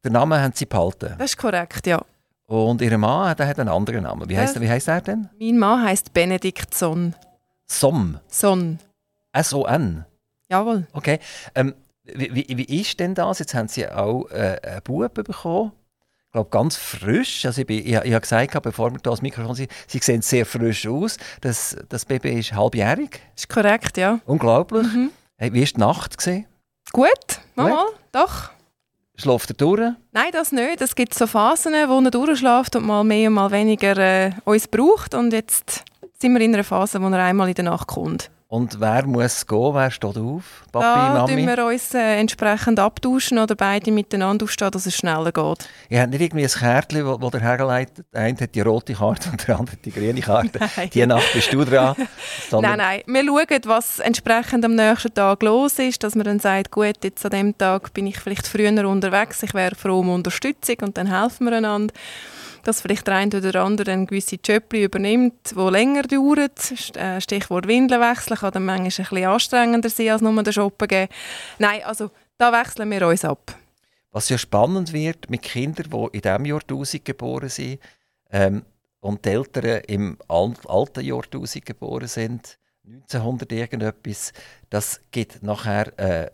Den 0.06 0.14
Namen 0.14 0.40
haben 0.40 0.54
Sie 0.56 0.66
behalten. 0.66 1.16
Das 1.18 1.32
ist 1.32 1.38
korrekt, 1.38 1.86
ja. 1.86 2.02
Und 2.46 2.82
Ihr 2.82 2.98
Mann 2.98 3.36
der 3.36 3.46
hat 3.50 3.60
einen 3.60 3.68
anderen 3.68 4.04
Namen. 4.04 4.30
Wie 4.30 4.38
heißt, 4.38 4.62
wie 4.62 4.70
heißt 4.70 4.88
er 4.88 5.02
denn? 5.02 5.30
Mein 5.38 5.58
Mann 5.58 5.84
heißt 5.84 6.14
Benedikt 6.14 6.74
Son. 6.74 7.14
Som? 7.68 8.22
Son. 8.30 8.80
S-O-N? 9.34 10.06
Jawohl. 10.54 10.86
Okay. 10.94 11.18
Ähm, 11.56 11.74
wie, 12.04 12.30
wie, 12.36 12.58
wie 12.58 12.80
ist 12.80 13.00
denn 13.00 13.16
das? 13.16 13.40
Jetzt 13.40 13.56
haben 13.56 13.68
Sie 13.68 13.88
auch 13.88 14.30
äh, 14.30 14.60
einen 14.62 14.82
Bub 14.84 15.16
bekommen. 15.16 15.72
Ich 16.28 16.32
glaube, 16.32 16.52
ganz 16.52 16.76
frisch. 16.76 17.44
Also 17.48 17.62
ich, 17.62 17.68
bin, 17.68 17.80
ich, 17.80 17.88
ich 17.88 17.96
habe 17.96 18.22
gesagt, 18.22 18.62
bevor 18.62 18.92
wir 18.92 19.00
das 19.00 19.24
Mikrofon 19.24 19.56
sind, 19.56 19.72
Sie 19.88 19.98
sehen 19.98 20.22
sehr 20.22 20.46
frisch 20.46 20.88
aus. 20.88 21.18
Das, 21.42 21.76
das 21.90 22.06
Baby 22.06 22.40
ist 22.40 22.54
halbjährig. 22.54 23.20
Das 23.34 23.46
ist 23.46 23.50
korrekt, 23.50 23.98
ja. 23.98 24.20
Unglaublich. 24.26 24.86
Mhm. 24.94 25.10
Hey, 25.38 25.52
wie 25.54 25.62
war 25.62 25.66
die 25.66 25.80
Nacht? 25.80 26.18
Gewesen? 26.20 26.46
Gut, 26.92 27.40
mal, 27.56 27.70
mal, 27.70 27.86
doch. 28.12 28.52
Schläft 29.16 29.50
er 29.50 29.56
durch? 29.56 29.94
Nein, 30.12 30.30
das 30.32 30.52
nicht. 30.52 30.82
Es 30.82 30.94
gibt 30.94 31.16
so 31.16 31.26
Phasen, 31.26 31.74
wo 31.88 32.00
er 32.00 32.12
durchschläft 32.12 32.76
und 32.76 32.86
mal 32.86 33.04
mehr 33.04 33.30
und 33.30 33.36
mal 33.36 33.50
weniger 33.50 33.98
äh, 33.98 34.32
uns 34.46 34.68
braucht. 34.68 35.16
Und 35.16 35.34
jetzt 35.34 35.84
sind 36.20 36.34
wir 36.34 36.42
in 36.42 36.54
einer 36.54 36.64
Phase, 36.64 37.02
wo 37.02 37.08
er 37.08 37.24
einmal 37.24 37.50
in 37.50 37.56
der 37.56 37.66
Nacht 37.66 37.88
kommt. 37.88 38.30
Und 38.54 38.80
wer 38.80 39.08
muss 39.08 39.48
gehen? 39.48 39.74
Wer 39.74 39.90
steht 39.90 40.16
auf? 40.16 40.44
Papi, 40.72 40.86
da 40.86 41.26
Mami? 41.26 41.44
Da 41.44 41.58
wir 41.58 41.66
uns 41.66 41.92
äh, 41.96 42.20
entsprechend 42.20 42.80
abtauschen 42.80 43.40
oder 43.40 43.56
beide 43.56 43.92
miteinander 43.92 44.44
aufstehen, 44.46 44.70
dass 44.70 44.86
es 44.86 44.96
schneller 44.96 45.32
geht. 45.32 45.68
Ihr 45.90 46.00
habt 46.00 46.12
nicht 46.12 46.22
irgendwie 46.22 46.44
ein 46.44 46.52
Kärtchen, 46.52 47.04
das 47.20 47.32
der 47.32 47.42
hergeleitet 47.42 48.06
Der 48.14 48.22
eine 48.22 48.38
hat 48.38 48.54
die 48.54 48.62
rote 48.62 48.94
Karte 48.94 49.32
und 49.32 49.48
der 49.48 49.58
andere 49.58 49.76
die 49.78 49.92
grüne 49.92 50.22
Karte. 50.22 50.60
Nein. 50.78 50.90
Die 50.94 51.04
Nacht 51.04 51.34
bist 51.34 51.52
du 51.52 51.66
dran. 51.66 51.96
nein, 52.52 52.78
nein. 52.78 53.02
Wir 53.08 53.26
schauen, 53.26 53.62
was 53.66 53.98
entsprechend 53.98 54.64
am 54.66 54.76
nächsten 54.76 55.12
Tag 55.12 55.42
los 55.42 55.80
ist, 55.80 56.04
dass 56.04 56.14
man 56.14 56.26
dann 56.26 56.40
sagt, 56.40 56.70
gut, 56.70 57.04
jetzt 57.04 57.26
an 57.26 57.32
dem 57.32 57.58
Tag 57.58 57.92
bin 57.96 58.06
ich 58.06 58.20
vielleicht 58.20 58.46
früher 58.46 58.88
unterwegs, 58.88 59.42
ich 59.42 59.56
wäre 59.56 59.74
froh 59.74 60.02
um 60.02 60.10
Unterstützung 60.10 60.76
und 60.84 60.96
dann 60.96 61.08
helfen 61.08 61.48
wir 61.48 61.58
einander 61.58 61.92
dass 62.64 62.82
vielleicht 62.82 63.08
der 63.08 63.16
eine 63.16 63.38
oder 63.38 63.64
andere 63.64 63.92
ein 63.92 64.08
gewisse 64.08 64.38
Jöppli 64.44 64.84
übernimmt, 64.86 65.52
die 65.52 65.70
länger 65.70 66.04
dauert. 66.04 66.96
Äh, 66.96 67.22
Stichwort 67.22 67.68
Windeln 67.68 68.02
wechseln 68.02 68.38
kann 68.38 68.52
dann 68.52 68.66
manchmal 68.66 68.86
ein 68.86 68.90
bisschen 68.90 69.26
anstrengender 69.26 69.90
sein, 69.90 70.10
als 70.10 70.22
nur 70.22 70.44
den 70.44 70.54
Shoppen 70.54 70.88
geben. 70.88 71.12
Nein, 71.60 71.84
also 71.84 72.10
da 72.38 72.52
wechseln 72.52 72.90
wir 72.90 73.08
uns 73.08 73.26
ab. 73.26 73.56
Was 74.12 74.30
ja 74.30 74.38
spannend 74.38 74.94
wird 74.94 75.30
mit 75.30 75.42
Kindern, 75.42 75.90
die 75.90 76.18
in 76.18 76.22
diesem 76.22 76.46
Jahrtausend 76.46 77.06
geboren 77.06 77.50
sind 77.50 77.80
ähm, 78.32 78.64
und 79.00 79.26
die 79.26 79.30
Eltern 79.30 79.82
im 79.88 80.18
alten 80.28 81.02
Jahrtausend 81.02 81.66
geboren 81.66 82.08
sind, 82.08 82.58
1900 82.86 83.52
irgendetwas, 83.52 84.34
das 84.70 85.02
gibt 85.12 85.42
nachher 85.42 85.98
äh, 85.98 86.32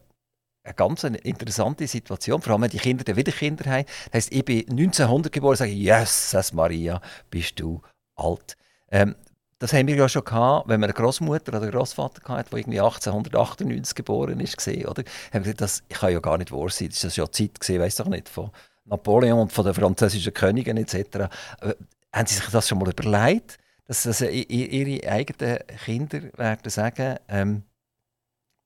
eine 0.63 0.73
ganz 0.73 1.03
interessante 1.03 1.87
Situation, 1.87 2.41
vor 2.41 2.53
allem 2.53 2.63
wenn 2.63 2.69
die 2.69 2.77
Kinder 2.77 3.03
dann 3.03 3.15
wieder 3.15 3.31
Kinder 3.31 3.69
haben. 3.69 3.85
Das 4.05 4.13
heisst, 4.13 4.31
ich 4.31 4.45
bin 4.45 4.65
1900 4.69 5.31
geboren 5.31 5.51
und 5.51 5.57
sage, 5.57 5.71
Jesus 5.71 6.53
Maria, 6.53 7.01
bist 7.29 7.59
du 7.59 7.81
alt. 8.15 8.57
Ähm, 8.91 9.15
das 9.59 9.73
haben 9.73 9.87
wir 9.87 9.95
ja 9.95 10.07
schon 10.07 10.23
gehabt, 10.23 10.69
wenn 10.69 10.79
man 10.79 10.89
eine 10.89 10.93
Großmutter 10.93 11.51
oder 11.51 11.61
einen 11.61 11.71
Großvater 11.71 12.21
hatte, 12.33 12.49
der 12.49 12.59
irgendwie 12.59 12.79
1898 12.79 13.93
geboren 13.93 14.39
ist, 14.39 14.67
oder? 14.67 15.03
Haben 15.33 15.45
wir 15.45 15.53
gesagt, 15.53 15.61
das 15.61 15.83
kann 15.89 16.13
ja 16.13 16.19
gar 16.19 16.37
nicht 16.37 16.51
wahr 16.51 16.69
sein. 16.69 16.89
Das 16.89 17.03
ist 17.03 17.17
ja 17.17 17.29
Zeit 17.29 17.59
gesehen, 17.59 17.81
weiß 17.81 17.97
doch 17.97 18.07
nicht, 18.07 18.29
von 18.29 18.51
Napoleon 18.85 19.39
und 19.39 19.51
von 19.51 19.65
den 19.65 19.73
französischen 19.73 20.33
Königen 20.33 20.77
etc. 20.77 20.95
Äh, 20.95 21.73
haben 22.13 22.25
Sie 22.25 22.35
sich 22.35 22.49
das 22.49 22.69
schon 22.69 22.79
mal 22.79 22.89
überlegt, 22.89 23.57
dass, 23.85 24.03
dass 24.03 24.21
Ihre 24.21 25.09
eigenen 25.09 25.59
Kinder 25.83 26.21
werden 26.37 26.69
sagen, 26.69 27.17
ähm, 27.27 27.63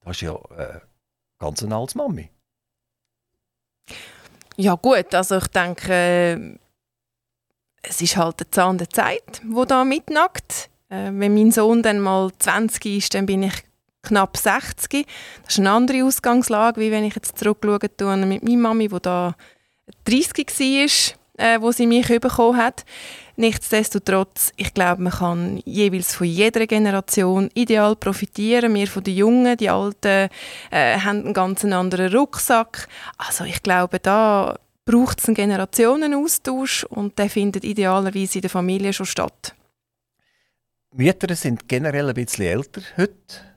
das 0.06 0.18
ist 0.18 0.22
ja 0.22 0.36
äh, 0.56 0.80
ganz 1.44 1.62
ein 1.62 1.74
altes 1.74 1.96
Mami. 1.96 2.30
Ja 4.56 4.76
gut, 4.76 5.14
also 5.14 5.38
ich 5.38 5.48
denke, 5.48 6.60
es 7.82 8.02
ist 8.02 8.18
halt 8.18 8.40
der 8.40 8.52
Zahn 8.52 8.78
der 8.78 8.90
Zeit, 8.90 9.42
wo 9.46 9.66
da 9.66 9.84
mitnackt. 9.84 10.70
Äh, 10.90 11.12
wenn 11.14 11.34
mein 11.34 11.52
Sohn 11.52 11.84
dann 11.84 12.00
mal 12.00 12.32
20 12.38 12.86
ist, 12.86 13.14
dann 13.14 13.26
bin 13.26 13.44
ich 13.44 13.64
knapp 14.04 14.38
60. 14.38 15.06
Das 15.44 15.54
ist 15.54 15.60
eine 15.60 15.72
andere 15.72 16.04
Ausgangslage, 16.06 16.80
wie 16.80 16.92
wenn 16.92 17.04
ich 17.04 17.16
jetzt 17.16 17.38
zurückschaue 17.38 17.80
mit 17.82 18.44
meiner 18.44 18.58
Mami, 18.58 18.88
die 18.88 19.02
da 19.02 19.36
30 20.06 20.48
war 20.48 21.18
äh, 21.38 21.60
wo 21.60 21.72
sie 21.72 21.88
mich 21.88 22.08
bekommen 22.08 22.58
hat. 22.58 22.86
Nichtsdestotrotz, 23.36 24.54
ich 24.58 24.74
glaube, 24.74 25.02
man 25.02 25.13
kann 25.13 25.62
jeweils 25.66 26.16
von 26.16 26.28
jeder 26.28 26.68
Generation 26.68 27.50
ideal 27.56 27.96
profitieren. 27.96 28.75
Wir 28.75 28.88
von 28.88 29.04
den 29.04 29.16
Jungen, 29.16 29.58
die 29.58 29.70
Alten, 29.70 30.30
äh, 30.70 31.00
haben 31.00 31.25
einen 31.25 31.34
ganz 31.34 31.66
anderen 31.66 32.13
Rucksack. 32.13 32.88
Also 33.18 33.44
ich 33.46 33.63
glaube, 33.63 34.00
da 34.00 34.58
braucht 34.86 35.20
es 35.20 35.25
einen 35.28 35.36
Generationenaustausch 35.36 36.84
und 36.86 37.18
der 37.18 37.30
findet 37.30 37.63
idealerweise 37.63 38.38
in 38.38 38.42
der 38.42 38.50
Familie 38.50 38.94
schon 38.94 39.06
statt. 39.06 39.56
Mütter 40.92 41.36
sind 41.36 41.68
generell 41.68 42.10
ein 42.10 42.13
bisschen 42.13 42.46
älter 42.46 42.82
heute 42.98 43.54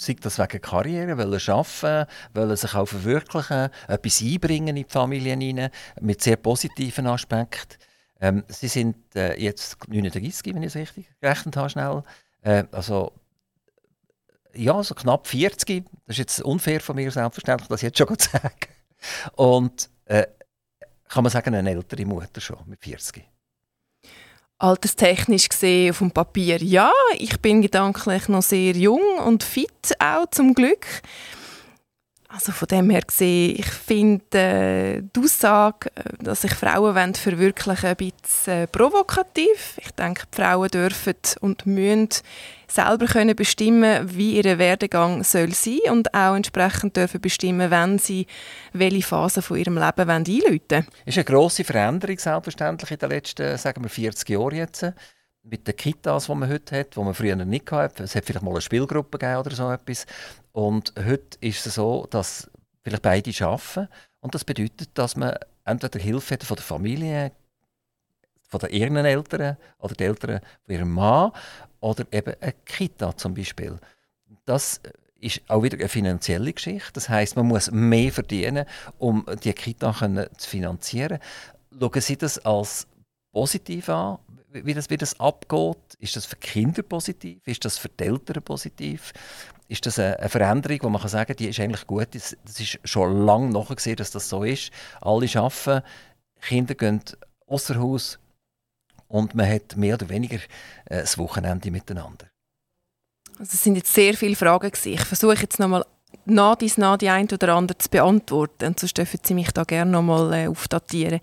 sei 0.00 0.16
das 0.18 0.38
wegen 0.38 0.62
Karriere, 0.62 1.18
wollen 1.18 1.40
arbeiten, 1.46 2.10
wollen 2.32 2.56
sich 2.56 2.74
auch 2.74 2.86
verwirklichen, 2.86 3.68
etwas 3.86 4.22
einbringen 4.22 4.68
in 4.68 4.86
die 4.86 4.86
Familie 4.88 5.36
hinein, 5.36 5.70
mit 6.00 6.22
sehr 6.22 6.36
positiven 6.36 7.06
Aspekten. 7.06 7.76
Ähm, 8.20 8.44
sie 8.48 8.68
sind 8.68 8.96
äh, 9.14 9.40
jetzt 9.40 9.88
39, 9.88 10.54
wenn 10.54 10.62
ich 10.62 10.68
es 10.68 10.76
richtig 10.76 11.06
gerechnet 11.20 11.56
habe, 11.56 11.70
schnell. 11.70 12.02
Äh, 12.42 12.64
also, 12.72 13.12
ja, 14.54 14.82
so 14.82 14.94
knapp 14.94 15.26
40. 15.26 15.84
Das 16.06 16.14
ist 16.14 16.18
jetzt 16.18 16.42
unfair 16.42 16.80
von 16.80 16.96
mir, 16.96 17.10
selbstverständlich, 17.10 17.68
das 17.68 17.82
jetzt 17.82 17.98
schon 17.98 18.18
zu 18.18 18.28
sagen. 18.32 18.54
Und 19.36 19.88
äh, 20.04 20.26
kann 21.08 21.24
man 21.24 21.30
sagen, 21.30 21.54
eine 21.54 21.70
ältere 21.70 22.04
Mutter 22.04 22.40
schon 22.40 22.58
mit 22.66 22.80
40. 22.82 23.24
Alterstechnisch 24.58 25.48
gesehen 25.48 25.90
auf 25.90 25.98
dem 25.98 26.10
Papier 26.10 26.62
ja. 26.62 26.92
Ich 27.18 27.40
bin 27.40 27.62
gedanklich 27.62 28.28
noch 28.28 28.42
sehr 28.42 28.72
jung 28.72 29.18
und 29.24 29.42
fit 29.42 29.94
auch 29.98 30.26
zum 30.30 30.52
Glück. 30.52 30.86
Also 32.32 32.52
von 32.52 32.68
dem 32.68 32.90
her 32.90 33.02
gesehen, 33.02 33.56
ich 33.58 33.66
finde 33.66 34.38
äh, 34.38 35.02
die 35.02 35.20
Aussage, 35.20 35.90
äh, 35.96 36.02
dass 36.22 36.42
sich 36.42 36.54
Frauen 36.54 36.94
wollen, 36.94 37.14
verwirklichen 37.14 37.90
ein 37.90 37.96
bisschen 37.96 38.54
äh, 38.54 38.66
provokativ. 38.68 39.78
Ich 39.78 39.90
denke, 39.90 40.22
die 40.32 40.40
Frauen 40.40 40.68
dürfen 40.68 41.16
und 41.40 41.66
müssen 41.66 42.08
selber 42.68 43.06
können 43.06 43.34
bestimmen, 43.34 44.16
wie 44.16 44.40
ihr 44.40 44.58
Werdegang 44.58 45.24
soll 45.24 45.52
sein 45.52 45.80
und 45.90 46.14
auch 46.14 46.36
entsprechend 46.36 46.96
dürfen 46.96 47.20
bestimmen, 47.20 47.68
wenn 47.72 47.98
sie 47.98 48.28
welche 48.72 49.02
Phase 49.02 49.42
von 49.42 49.58
ihrem 49.58 49.74
Leben 49.74 50.08
einläuten 50.08 50.38
wollen. 50.38 50.60
Das 50.68 50.86
ist 51.06 51.18
eine 51.18 51.24
grosse 51.24 51.64
Veränderung 51.64 52.16
selbstverständlich 52.16 52.92
in 52.92 52.98
den 52.98 53.10
letzten, 53.10 53.58
sagen 53.58 53.82
wir, 53.82 53.90
40 53.90 54.28
Jahren 54.28 54.54
jetzt 54.54 54.86
mit 55.50 55.66
den 55.66 55.76
Kitas, 55.76 56.26
die 56.26 56.34
man 56.34 56.48
heute 56.48 56.78
hat, 56.78 56.94
die 56.94 57.00
man 57.00 57.12
früher 57.12 57.36
nicht 57.36 57.72
hatte. 57.72 58.04
Es 58.04 58.14
hat 58.14 58.24
vielleicht 58.24 58.44
mal 58.44 58.52
eine 58.52 58.60
Spielgruppe 58.60 59.18
gegeben 59.18 59.40
oder 59.40 59.50
so 59.50 59.70
etwas. 59.70 60.06
Und 60.52 60.92
heute 60.96 61.36
ist 61.40 61.66
es 61.66 61.74
so, 61.74 62.06
dass 62.08 62.48
vielleicht 62.82 63.02
beide 63.02 63.32
arbeiten. 63.44 63.88
Und 64.20 64.34
das 64.34 64.44
bedeutet, 64.44 64.90
dass 64.94 65.16
man 65.16 65.34
entweder 65.64 65.98
Hilfe 65.98 66.34
hat 66.34 66.44
von 66.44 66.56
der 66.56 66.64
Familie, 66.64 67.32
von 68.48 68.60
den 68.60 68.70
ihren 68.70 68.96
Eltern 68.96 69.56
oder 69.78 69.94
den 69.94 70.06
Eltern 70.08 70.40
von 70.64 70.74
ihrem 70.74 70.92
Mann 70.92 71.32
oder 71.80 72.04
eben 72.12 72.34
eine 72.40 72.54
Kita 72.64 73.16
zum 73.16 73.34
Beispiel. 73.34 73.78
Das 74.44 74.80
ist 75.20 75.42
auch 75.48 75.62
wieder 75.62 75.78
eine 75.78 75.88
finanzielle 75.88 76.52
Geschichte. 76.52 76.92
Das 76.94 77.08
heißt, 77.08 77.36
man 77.36 77.46
muss 77.46 77.70
mehr 77.70 78.12
verdienen, 78.12 78.66
um 78.98 79.26
die 79.42 79.52
Kita 79.52 79.92
zu 80.36 80.48
finanzieren. 80.48 81.18
Schauen 81.78 82.00
Sie 82.00 82.16
das 82.16 82.38
als 82.38 82.86
positiv 83.32 83.88
an, 83.88 84.18
wie 84.52 84.74
das, 84.74 84.90
wie 84.90 84.96
das 84.96 85.18
abgeht? 85.20 85.94
Ist 85.98 86.16
das 86.16 86.26
für 86.26 86.36
Kinder 86.36 86.82
positiv? 86.82 87.46
Ist 87.46 87.64
das 87.64 87.78
für 87.78 87.88
die 87.88 88.04
Eltern 88.04 88.42
positiv? 88.42 89.12
Ist 89.68 89.86
das 89.86 89.98
eine, 89.98 90.28
Veränderung, 90.28 90.78
wo 90.82 90.88
man 90.88 91.00
kann 91.00 91.10
sagen 91.10 91.28
kann, 91.28 91.36
die 91.36 91.48
ist 91.48 91.60
eigentlich 91.60 91.86
gut? 91.86 92.08
Das, 92.12 92.36
ist 92.58 92.80
schon 92.84 93.24
lange 93.24 93.50
nachgesehen, 93.50 93.96
dass 93.96 94.10
das 94.10 94.28
so 94.28 94.42
ist. 94.42 94.70
Alle 95.00 95.28
arbeiten, 95.34 95.86
Kinder 96.40 96.74
gehen 96.74 97.02
außer 97.46 97.76
Haus 97.76 98.18
und 99.08 99.34
man 99.34 99.48
hat 99.48 99.76
mehr 99.76 99.94
oder 99.94 100.08
weniger 100.08 100.38
äh, 100.86 101.00
das 101.00 101.18
Wochenende 101.18 101.70
miteinander. 101.70 102.26
Also 103.38 103.52
es 103.54 103.62
sind 103.62 103.76
jetzt 103.76 103.92
sehr 103.94 104.14
viele 104.14 104.36
Fragen. 104.36 104.70
Gewesen. 104.70 104.92
Ich 104.92 105.04
versuche 105.04 105.40
jetzt 105.40 105.58
nochmal 105.58 105.84
nach 106.24 106.56
dies 106.56 106.78
nach 106.78 106.96
die 106.96 107.08
ein 107.08 107.28
oder 107.30 107.54
andere 107.54 107.78
zu 107.78 107.88
beantworten. 107.90 108.74
Sonst 108.78 108.96
dürfen 108.96 109.20
Sie 109.22 109.34
mich 109.34 109.50
da 109.52 109.64
gerne 109.64 109.90
nochmal 109.90 110.32
äh, 110.32 110.48
aufdatieren. 110.48 111.20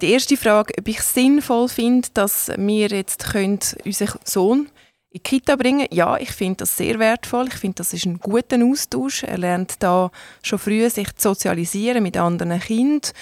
Die 0.00 0.12
erste 0.12 0.36
Frage, 0.36 0.74
ob 0.78 0.88
ich 0.88 0.98
es 0.98 1.14
sinnvoll 1.14 1.68
finde, 1.68 2.08
dass 2.14 2.50
wir 2.56 2.88
jetzt 2.88 3.32
können 3.32 3.60
unseren 3.84 4.18
Sohn 4.24 4.68
in 5.10 5.18
die 5.18 5.20
Kita 5.20 5.56
bringen 5.56 5.86
Ja, 5.90 6.16
ich 6.16 6.32
finde 6.32 6.58
das 6.58 6.76
sehr 6.76 6.98
wertvoll. 6.98 7.48
Ich 7.48 7.54
finde, 7.54 7.76
das 7.76 7.92
ist 7.92 8.06
ein 8.06 8.18
guter 8.18 8.58
Austausch. 8.62 9.24
Er 9.24 9.38
lernt 9.38 9.82
da 9.82 10.10
schon 10.42 10.58
früh 10.58 10.88
sich 10.88 11.14
zu 11.16 11.30
sozialisieren 11.30 12.02
mit 12.02 12.16
anderen 12.16 12.60
Kindern. 12.60 13.12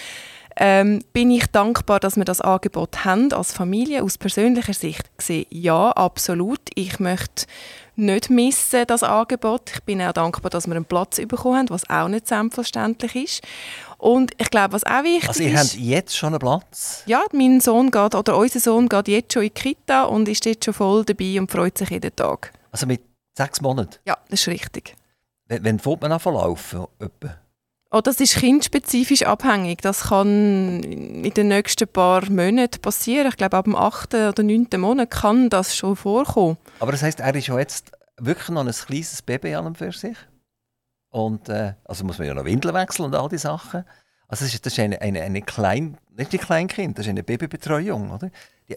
Ähm, 0.57 1.01
bin 1.13 1.31
ich 1.31 1.47
dankbar, 1.47 2.01
dass 2.01 2.17
wir 2.17 2.25
das 2.25 2.41
Angebot 2.41 3.05
haben 3.05 3.33
als 3.33 3.53
Familie. 3.53 4.03
Aus 4.03 4.19
persönlicher 4.19 4.75
Sicht 4.75 5.17
gesehen, 5.17 5.47
ja, 5.51 5.91
absolut. 5.91 6.61
Ich 6.75 6.99
möchte 7.01 7.47
nicht 8.01 8.31
missen, 8.31 8.85
das 8.87 9.03
Angebot. 9.03 9.71
Ich 9.75 9.83
bin 9.85 10.03
auch 10.03 10.13
dankbar, 10.13 10.51
dass 10.51 10.67
wir 10.67 10.75
einen 10.75 10.85
Platz 10.85 11.17
bekommen 11.17 11.59
haben, 11.59 11.71
was 11.71 11.89
auch 11.89 12.09
nicht 12.09 12.27
selbstverständlich 12.27 13.15
ist. 13.15 13.43
Und 13.99 14.33
ich 14.39 14.51
glaube, 14.51 14.73
was 14.73 14.85
auch 14.85 15.05
wichtig 15.05 15.29
also, 15.29 15.43
ihr 15.43 15.53
ist... 15.53 15.59
habt 15.59 15.75
jetzt 15.75 16.17
schon 16.17 16.31
einen 16.31 16.39
Platz? 16.39 17.03
Ja, 17.07 17.23
mein 17.33 17.61
Sohn 17.61 17.91
geht, 17.91 18.15
oder 18.15 18.37
unser 18.37 18.61
Sohn 18.61 18.89
geht 18.89 19.09
jetzt 19.09 19.33
schon 19.33 19.43
in 19.43 19.51
die 19.55 19.75
Kita 19.75 20.05
und 20.05 20.29
ist 20.29 20.45
jetzt 20.47 20.65
schon 20.65 20.75
voll 20.75 21.05
dabei 21.05 21.39
und 21.39 21.51
freut 21.51 21.77
sich 21.77 21.91
jeden 21.91 22.15
Tag. 22.17 22.53
Also 22.73 22.87
mit 22.87 23.03
sechs 23.37 23.61
Monaten? 23.61 23.97
Ja, 24.07 24.17
das 24.29 24.41
ist 24.41 24.49
richtig. 24.49 24.97
Wann 25.49 25.79
fängt 25.79 26.01
man 26.01 26.13
an 26.13 26.21
zu 26.21 26.31
laufen? 26.31 26.87
Etwa? 26.99 27.37
Oh, 27.93 28.01
das 28.01 28.21
ist 28.21 28.37
kindspezifisch 28.37 29.23
abhängig. 29.23 29.83
Das 29.83 30.05
kann 30.05 30.81
in 30.83 31.35
den 31.35 31.49
nächsten 31.49 31.89
paar 31.89 32.29
Monaten 32.31 32.81
passieren. 32.81 33.29
Ich 33.29 33.37
glaube, 33.37 33.57
ab 33.57 33.65
dem 33.65 33.75
8. 33.75 34.15
oder 34.15 34.43
9. 34.45 34.69
Monat 34.77 35.11
kann 35.11 35.51
das 35.51 35.75
schon 35.75 35.97
vorkommen. 35.97 36.57
Aber 36.79 36.93
das 36.93 37.03
heißt, 37.03 37.19
er 37.19 37.35
ist 37.35 37.49
ja 37.49 37.59
jetzt 37.59 37.91
wirklich 38.17 38.49
noch 38.51 38.65
ein 38.65 38.71
kleines 38.71 39.23
Baby 39.23 39.57
an 39.57 39.67
und 39.67 39.79
für 39.79 39.91
sich. 39.91 40.17
Und 41.09 41.49
äh, 41.49 41.75
also 41.85 42.05
muss 42.05 42.19
man 42.19 42.29
ja 42.29 42.35
noch 42.35 42.45
Windeln 42.45 42.75
wechseln 42.75 43.07
und 43.07 43.15
all 43.17 43.29
die 43.29 43.39
Sachen. 43.39 43.85
Also 44.29 44.45
das 44.45 44.55
ist, 44.55 44.65
das 44.65 44.73
ist 44.75 44.79
eine, 44.79 45.01
eine, 45.01 45.23
eine 45.23 45.43
klein, 45.43 45.99
nicht 46.17 46.33
ein 46.33 46.39
Kleinkind, 46.39 46.97
das 46.97 47.07
ist 47.07 47.11
eine 47.11 47.25
Babybetreuung, 47.25 48.13
oder? 48.13 48.31
Die, 48.69 48.77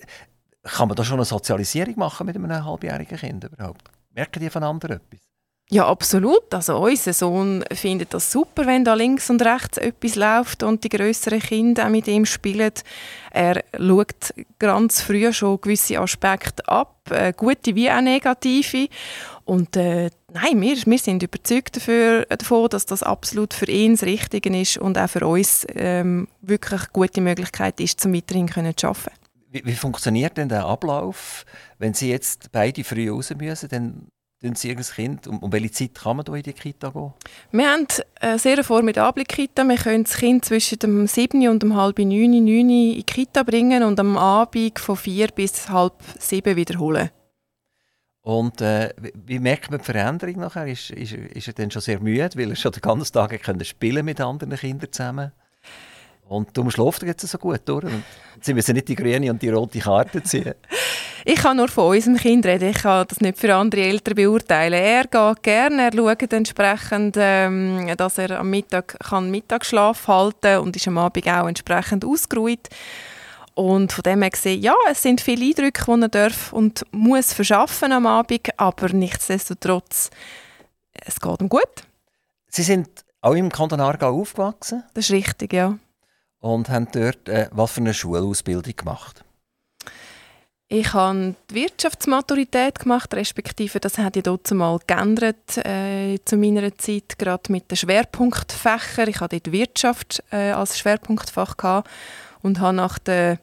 kann 0.63 0.87
man 0.87 0.95
da 0.95 1.03
schon 1.03 1.17
eine 1.17 1.25
Sozialisierung 1.25 1.99
machen 1.99 2.25
mit 2.25 2.35
einem 2.35 2.65
halbjährigen 2.65 3.17
Kind 3.17 3.43
überhaupt? 3.43 3.91
Merken 4.11 4.39
die 4.39 4.49
von 4.49 4.63
anderen 4.63 4.97
etwas? 4.97 5.22
Ja, 5.73 5.87
absolut. 5.87 6.53
Also 6.53 6.77
unser 6.77 7.13
Sohn 7.13 7.63
findet 7.73 8.13
das 8.13 8.31
super, 8.31 8.67
wenn 8.67 8.85
da 8.85 8.93
links 8.93 9.31
und 9.31 9.41
rechts 9.41 9.79
etwas 9.79 10.15
läuft 10.15 10.61
und 10.61 10.83
die 10.83 10.89
größeren 10.89 11.39
Kinder 11.39 11.85
auch 11.85 11.89
mit 11.89 12.07
ihm 12.07 12.27
spielen. 12.27 12.73
Er 13.31 13.63
schaut 13.79 14.35
ganz 14.59 15.01
früh 15.01 15.33
schon 15.33 15.59
gewisse 15.59 15.97
Aspekte 15.97 16.67
ab, 16.67 17.09
äh, 17.09 17.33
gute 17.35 17.73
wie 17.73 17.89
auch 17.89 18.01
negative. 18.01 18.87
Und 19.45 19.75
äh, 19.75 20.11
nein, 20.31 20.61
wir, 20.61 20.77
wir 20.85 20.99
sind 20.99 21.23
überzeugt 21.23 21.77
dafür, 21.77 22.27
davon, 22.27 22.69
dass 22.69 22.85
das 22.85 23.01
absolut 23.01 23.55
für 23.55 23.65
ihn 23.65 23.93
das 23.93 24.03
Richtige 24.03 24.55
ist 24.55 24.77
und 24.77 24.99
auch 24.99 25.09
für 25.09 25.25
uns 25.25 25.65
ähm, 25.73 26.27
wirklich 26.41 26.81
eine 26.81 26.89
gute 26.93 27.21
Möglichkeit 27.21 27.79
ist, 27.79 27.99
zum 27.99 28.13
weiterhin 28.13 28.77
zu 28.77 28.89
arbeiten. 28.89 29.09
Wie, 29.49 29.65
wie 29.65 29.73
funktioniert 29.73 30.37
denn 30.37 30.49
der 30.49 30.65
Ablauf, 30.65 31.45
wenn 31.79 31.95
Sie 31.95 32.11
jetzt 32.11 32.51
beide 32.51 32.83
früh 32.83 33.09
raus 33.09 33.33
müssen? 33.35 33.69
Dann 33.69 34.07
Sie 34.55 34.71
ein 34.71 34.77
Kind? 34.77 35.27
Um, 35.27 35.39
um 35.39 35.51
welche 35.51 35.71
Zeit 35.71 35.95
kann 35.95 36.17
man 36.17 36.25
da 36.25 36.33
in 36.35 36.43
die 36.43 36.53
Kita 36.53 36.89
gehen? 36.89 37.13
Wir 37.51 37.71
haben 37.71 37.87
eine 38.19 38.37
sehr 38.37 38.63
formidable 38.63 39.23
Kita. 39.23 39.63
Wir 39.63 39.77
können 39.77 40.03
das 40.03 40.17
Kind 40.17 40.43
zwischen 40.43 40.79
dem 40.79 41.07
7 41.07 41.47
und 41.47 41.63
dem 41.63 41.75
halb 41.75 41.99
9, 41.99 42.09
9 42.09 42.47
in 42.47 42.67
die 42.67 43.03
Kita 43.03 43.43
bringen 43.43 43.83
und 43.83 43.99
am 43.99 44.17
Abend 44.17 44.77
von 44.79 44.97
4 44.97 45.29
bis 45.29 45.69
halb 45.69 45.93
7 46.19 46.55
wiederholen. 46.55 47.09
Und 48.21 48.61
äh, 48.61 48.93
wie 49.25 49.39
merkt 49.39 49.69
man 49.69 49.79
die 49.79 49.85
Veränderung 49.85 50.39
nachher? 50.39 50.67
Ist, 50.67 50.91
ist, 50.91 51.13
ist 51.13 51.47
er 51.47 51.53
dann 51.53 51.71
schon 51.71 51.81
sehr 51.81 51.99
müde, 51.99 52.29
weil 52.35 52.51
er 52.51 52.55
schon 52.55 52.71
den 52.71 52.81
ganzen 52.81 53.13
Tag 53.13 53.37
spielen 53.65 54.05
mit 54.05 54.21
anderen 54.21 54.55
Kindern 54.55 54.91
zusammen? 54.91 55.31
Und 56.27 56.57
darum 56.57 56.71
schläft 56.71 57.03
er 57.03 57.09
jetzt 57.09 57.27
so 57.27 57.37
gut 57.37 57.61
durch. 57.65 57.83
Und 57.83 58.03
sie 58.41 58.53
müssen 58.53 58.75
nicht 58.75 58.87
die 58.87 58.95
grüne 58.95 59.29
und 59.29 59.41
die 59.41 59.49
rote 59.49 59.79
Karte 59.79 60.23
ziehen. 60.23 60.55
ich 61.25 61.35
kann 61.35 61.57
nur 61.57 61.67
von 61.67 61.95
unserem 61.95 62.17
Kind 62.17 62.45
reden. 62.45 62.69
Ich 62.69 62.81
kann 62.81 63.05
das 63.07 63.21
nicht 63.21 63.37
für 63.37 63.53
andere 63.55 63.81
Eltern 63.81 64.15
beurteilen. 64.15 64.73
Er 64.73 65.03
geht 65.03 65.43
gerne, 65.43 65.83
er 65.83 65.93
schaut 65.93 66.33
entsprechend, 66.33 67.15
ähm, 67.19 67.91
dass 67.97 68.17
er 68.17 68.39
am 68.39 68.49
Mittag 68.49 68.97
kann 68.99 69.31
Mittagsschlaf 69.31 70.07
halten 70.07 70.59
und 70.59 70.75
ist 70.75 70.87
am 70.87 70.97
Abend 70.97 71.27
auch 71.27 71.47
entsprechend 71.47 72.05
ausgeruht. 72.05 72.69
Und 73.55 73.93
von 73.93 74.03
dem 74.03 74.21
her 74.21 74.31
gesehen, 74.31 74.61
ja, 74.61 74.75
es 74.89 75.01
sind 75.01 75.21
viele 75.21 75.45
Eindrücke, 75.45 75.83
die 75.85 76.01
er 76.01 76.09
darf 76.09 76.51
und 76.53 76.83
muss 76.91 77.33
verschaffen 77.33 77.91
am 77.91 78.07
Abend, 78.07 78.49
aber 78.57 78.89
nichtsdestotrotz, 78.89 80.09
es 81.05 81.19
geht 81.19 81.41
ihm 81.41 81.49
gut. 81.49 81.83
Sie 82.49 82.63
sind 82.63 82.89
auch 83.21 83.33
im 83.33 83.51
Kanton 83.51 83.79
Aargau 83.79 84.19
aufgewachsen? 84.19 84.83
Das 84.93 85.05
ist 85.05 85.11
richtig, 85.11 85.53
ja 85.53 85.77
und 86.43 86.69
haben 86.69 86.87
dort 86.91 87.29
äh, 87.29 87.47
was 87.51 87.71
für 87.71 87.79
eine 87.79 87.93
Schulausbildung 87.93 88.75
gemacht? 88.75 89.23
Ich 90.75 90.91
habe 90.95 91.35
die 91.51 91.53
Wirtschaftsmaturität 91.53 92.79
gemacht, 92.79 93.13
respektive 93.13 93.79
das 93.79 93.99
hat 93.99 94.15
ja 94.15 94.23
dort 94.23 94.49
mal 94.49 94.79
geändert 94.87 95.63
äh, 95.63 96.17
zu 96.25 96.35
meiner 96.35 96.75
Zeit, 96.79 97.19
gerade 97.19 97.51
mit 97.51 97.69
den 97.69 97.77
Schwerpunktfächern. 97.77 99.07
Ich 99.07 99.19
hatte 99.19 99.39
dort 99.39 99.53
Wirtschaft 99.53 100.23
äh, 100.31 100.49
als 100.49 100.79
Schwerpunktfach 100.79 101.57
gehabt 101.57 101.91
und 102.41 102.59
habe 102.59 102.75
nach 102.75 102.97
der 102.97 103.37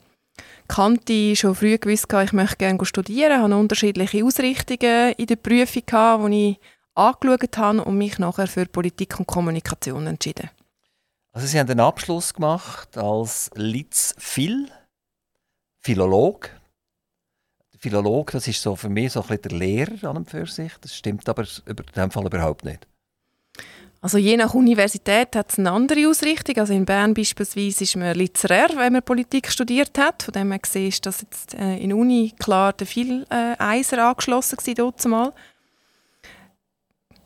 Kante 0.67 1.37
schon 1.37 1.55
früh 1.55 1.79
gewusst, 1.79 2.13
ich 2.13 2.33
möchte 2.33 2.57
gerne 2.57 2.85
studieren. 2.85 3.31
Ich 3.31 3.39
hatte 3.39 3.57
unterschiedliche 3.57 4.25
Ausrichtungen 4.25 5.13
in 5.13 5.27
der 5.27 5.37
Prüfung, 5.37 6.31
die 6.33 6.51
ich 6.51 6.61
angeschaut 6.97 7.59
habe 7.59 7.85
und 7.85 7.97
mich 7.97 8.19
nachher 8.19 8.49
für 8.49 8.67
Politik 8.67 9.21
und 9.21 9.29
Kommunikation 9.29 10.09
entschieden. 10.09 10.51
Also 11.31 11.47
Sie 11.47 11.61
haben 11.61 11.71
einen 11.71 11.79
Abschluss 11.79 12.35
gemacht 12.35 12.99
als 12.99 13.53
Litz 13.55 14.17
Phil, 14.19 14.69
Philolog. 15.79 16.60
Philolog, 17.81 18.33
das 18.33 18.47
ist 18.47 18.61
so 18.61 18.77
für 18.77 18.91
mich 18.91 19.13
so 19.13 19.23
ein 19.23 19.27
bisschen 19.29 19.43
der 19.43 19.59
Lehrer 19.59 20.11
an 20.11 20.19
und 20.19 20.31
für 20.31 20.47
sich. 20.47 20.73
Das 20.83 20.95
stimmt 20.95 21.29
aber 21.29 21.45
in 21.67 21.77
dem 21.97 22.11
Fall 22.11 22.27
überhaupt 22.27 22.65
nicht. 22.65 22.87
Also 24.03 24.17
je 24.17 24.37
nach 24.37 24.55
Universität 24.55 25.35
hat 25.35 25.51
es 25.53 25.59
eine 25.59 25.71
andere 25.71 26.09
Ausrichtung. 26.09 26.57
Also 26.59 26.73
in 26.73 26.87
Bern 26.87 27.13
beispielsweise 27.13 27.85
ist 27.85 27.97
man 27.97 28.15
literar, 28.15 28.69
wenn 28.77 28.95
man 28.95 29.03
Politik 29.03 29.51
studiert 29.51 29.99
hat. 29.99 30.23
Von 30.23 30.33
dem 30.33 30.51
her 30.51 30.59
gesehen 30.59 30.89
ist 30.89 31.05
das 31.05 31.23
jetzt 31.23 31.55
äh, 31.55 31.77
in 31.77 31.91
der 31.91 31.99
Uni 31.99 32.33
klar 32.39 32.73
der 32.73 32.87
viel 32.87 33.27
äh, 33.31 33.57
Eiser 33.59 34.07
angeschlossen 34.07 34.57
gewesen, 34.57 34.75
dort 34.77 35.05
mal. 35.07 35.33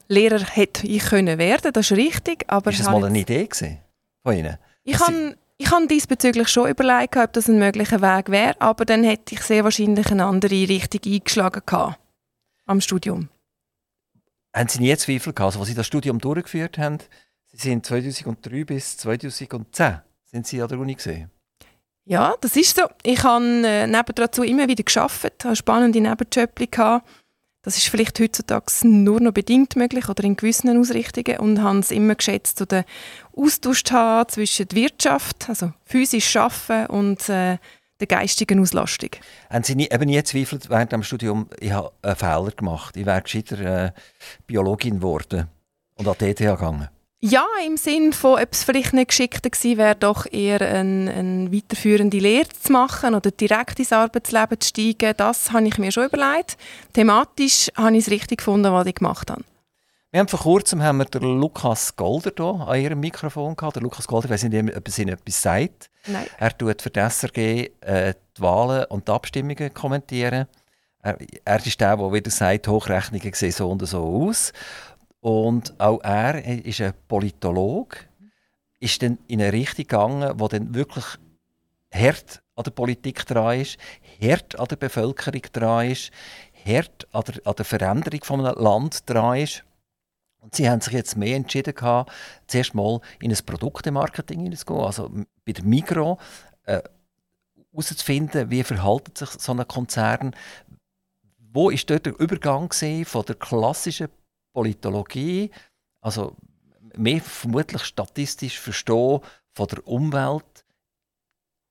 Lehrer 0.08 0.40
hätte 0.40 0.86
ich 0.86 1.04
können 1.04 1.38
werden, 1.38 1.72
das 1.72 1.90
ist 1.90 1.96
richtig. 1.96 2.44
Aber 2.48 2.70
ist 2.70 2.80
das 2.80 2.86
mal 2.86 3.04
eine 3.04 3.18
Idee 3.18 3.46
gewesen? 3.46 3.78
von 4.24 4.36
Ihnen? 4.36 4.58
Ich 4.84 4.98
habe 4.98 5.36
ich 5.56 5.70
habe 5.70 5.86
diesbezüglich 5.86 6.48
schon 6.48 6.68
überlegt, 6.68 7.16
ob 7.16 7.32
das 7.32 7.48
ein 7.48 7.58
möglicher 7.58 8.02
Weg 8.02 8.30
wäre, 8.30 8.60
aber 8.60 8.84
dann 8.84 9.04
hätte 9.04 9.34
ich 9.34 9.40
sehr 9.42 9.64
wahrscheinlich 9.64 10.10
eine 10.10 10.24
andere 10.24 10.68
Richtung 10.68 11.00
eingeschlagen 11.04 11.62
gehabt, 11.64 11.98
am 12.66 12.80
Studium. 12.80 13.28
Haben 14.54 14.68
Sie 14.68 14.80
nie 14.80 14.96
Zweifel 14.96 15.32
gehabt, 15.32 15.54
also, 15.54 15.60
als 15.60 15.68
Sie 15.68 15.74
das 15.74 15.86
Studium 15.86 16.18
durchgeführt 16.18 16.78
haben? 16.78 16.98
Sie 17.52 17.68
sind 17.68 17.86
2003 17.86 18.64
bis 18.64 18.96
2010 18.98 20.00
sind 20.24 20.46
Sie 20.46 20.60
an 20.60 20.68
der 20.68 20.78
Uni 20.78 20.94
gesehen. 20.94 21.30
Ja, 22.06 22.34
das 22.40 22.56
ist 22.56 22.76
so. 22.76 22.82
Ich 23.02 23.22
habe 23.22 23.66
äh, 23.66 24.04
dazu 24.14 24.42
immer 24.42 24.68
wieder 24.68 24.82
geschafft, 24.82 25.44
habe 25.44 25.56
spannende 25.56 26.00
Nebenjobs 26.00 26.70
gehabt 26.70 27.08
das 27.64 27.78
ist 27.78 27.88
vielleicht 27.88 28.20
heutzutage 28.20 28.66
nur 28.82 29.20
noch 29.20 29.32
bedingt 29.32 29.74
möglich 29.74 30.08
oder 30.08 30.22
in 30.22 30.36
gewissen 30.36 30.78
Ausrichtungen 30.78 31.38
und 31.38 31.62
haben 31.62 31.78
es 31.78 31.90
immer 31.90 32.14
geschätzt, 32.14 32.58
so 32.58 32.66
den 32.66 32.84
Austausch 33.34 33.84
zu 33.84 33.94
haben 33.94 34.28
zwischen 34.28 34.68
der 34.68 34.76
Wirtschaft, 34.76 35.48
also 35.48 35.72
physisch 35.84 36.36
arbeiten 36.36 36.92
und 36.92 37.28
äh, 37.28 37.58
der 38.00 38.06
geistigen 38.06 38.60
Auslastung. 38.60 39.10
Haben 39.48 39.64
Sie 39.64 39.74
nie, 39.74 39.88
eben 39.90 40.04
nie 40.04 40.16
gezweifelt 40.16 40.68
während 40.68 40.92
dem 40.92 41.02
Studium, 41.02 41.48
ich 41.58 41.72
habe 41.72 41.92
einen 42.02 42.16
Fehler 42.16 42.50
gemacht, 42.54 42.96
ich 42.96 43.06
wäre 43.06 43.22
gescheiter 43.22 43.86
äh, 43.86 43.92
Biologin 44.46 44.96
geworden 44.96 45.48
und 45.94 46.06
an 46.06 46.16
die 46.20 46.26
ETH 46.26 46.38
gegangen? 46.38 46.88
Ja, 47.26 47.46
im 47.66 47.78
Sinn 47.78 48.12
von, 48.12 48.38
ob 48.38 48.52
es 48.52 48.64
vielleicht 48.64 48.92
nicht 48.92 49.08
geschickter 49.08 49.48
gewesen 49.48 49.78
wäre, 49.78 49.94
doch 49.94 50.30
eher 50.30 50.60
eine, 50.60 51.10
eine 51.10 51.50
weiterführende 51.50 52.18
Lehre 52.18 52.50
zu 52.50 52.70
machen 52.70 53.14
oder 53.14 53.30
direkt 53.30 53.78
ins 53.78 53.94
Arbeitsleben 53.94 54.60
zu 54.60 54.68
steigen, 54.68 55.14
das 55.16 55.50
habe 55.50 55.66
ich 55.66 55.78
mir 55.78 55.90
schon 55.90 56.04
überlegt. 56.04 56.58
Thematisch 56.92 57.70
habe 57.76 57.96
ich 57.96 58.04
es 58.04 58.10
richtig 58.10 58.40
gefunden, 58.40 58.70
was 58.70 58.86
ich 58.86 58.96
gemacht 58.96 59.30
habe. 59.30 59.42
Wir 60.10 60.20
haben 60.20 60.28
vor 60.28 60.40
kurzem 60.40 60.82
haben 60.82 60.98
wir 60.98 61.06
den 61.06 61.40
Lukas 61.40 61.96
Golder 61.96 62.30
hier 62.36 62.68
an 62.68 62.78
ihrem 62.78 63.00
Mikrofon 63.00 63.56
gehabt. 63.56 63.76
Der 63.76 63.82
Lukas 63.82 64.06
Golder, 64.06 64.26
ich 64.26 64.32
weiß 64.32 64.42
nicht, 64.42 64.76
ob 64.76 64.86
es 64.86 64.98
Ihnen 64.98 65.14
etwas 65.14 65.40
sagt. 65.40 65.88
Nein. 66.06 66.26
Er 66.36 66.58
tut 66.58 66.82
für 66.82 66.90
die 66.90 67.00
SRG 67.00 67.70
äh, 67.80 68.12
die 68.36 68.42
Wahlen 68.42 68.84
und 68.90 69.08
die 69.08 69.12
Abstimmungen 69.12 69.72
kommentieren. 69.72 70.46
Er, 71.02 71.16
er 71.42 71.66
ist 71.66 71.80
der, 71.80 71.96
der 71.96 72.12
wieder 72.12 72.30
sagt, 72.30 72.68
Hochrechnungen 72.68 73.32
sehen 73.32 73.52
so 73.52 73.70
und 73.70 73.86
so 73.86 74.04
aus. 74.04 74.52
Und 75.24 75.80
auch 75.80 76.02
er 76.02 76.44
ist 76.66 76.82
ein 76.82 76.92
Politologe, 77.08 77.96
ist 78.78 79.02
dann 79.02 79.16
in 79.26 79.40
eine 79.40 79.54
Richtung 79.54 79.86
gegangen, 79.86 80.38
wo 80.38 80.48
dann 80.48 80.74
wirklich 80.74 81.06
hart 81.90 82.42
an 82.56 82.64
der 82.64 82.70
Politik 82.72 83.24
dran 83.24 83.58
ist, 83.58 83.78
hart 84.20 84.60
an 84.60 84.68
der 84.68 84.76
Bevölkerung 84.76 85.40
dran 85.50 85.90
ist, 85.90 86.10
hart 86.66 87.08
an 87.12 87.22
der, 87.26 87.46
an 87.46 87.54
der 87.56 87.64
Veränderung 87.64 88.22
von 88.22 88.44
einem 88.44 88.62
Land 88.62 89.08
dran 89.08 89.38
ist. 89.38 89.64
Und 90.40 90.54
sie 90.54 90.68
haben 90.68 90.82
sich 90.82 90.92
jetzt 90.92 91.16
mehr 91.16 91.36
entschieden, 91.36 91.74
gehabt, 91.74 92.12
zuerst 92.46 92.74
mal 92.74 93.00
in 93.18 93.30
ein 93.30 93.46
Produktemarketing 93.46 94.40
hineinzugehen, 94.40 94.84
also 94.84 95.10
bei 95.46 95.52
der 95.52 95.64
Migro 95.64 96.18
äh, 96.64 96.82
herauszufinden, 97.72 98.50
wie 98.50 98.62
verhaltet 98.62 99.16
sich 99.16 99.30
so 99.30 99.52
ein 99.52 99.66
Konzern, 99.66 100.36
wo 101.38 101.70
ist 101.70 101.88
dort 101.88 102.04
der 102.04 102.20
Übergang 102.20 102.70
von 103.06 103.24
der 103.24 103.36
klassischen 103.36 104.08
Politologie, 104.54 105.50
also 106.00 106.36
mehr 106.96 107.20
vermutlich 107.20 107.82
statistisch 107.84 108.58
verstehen 108.58 109.20
von 109.52 109.66
der 109.68 109.86
Umwelt 109.86 110.64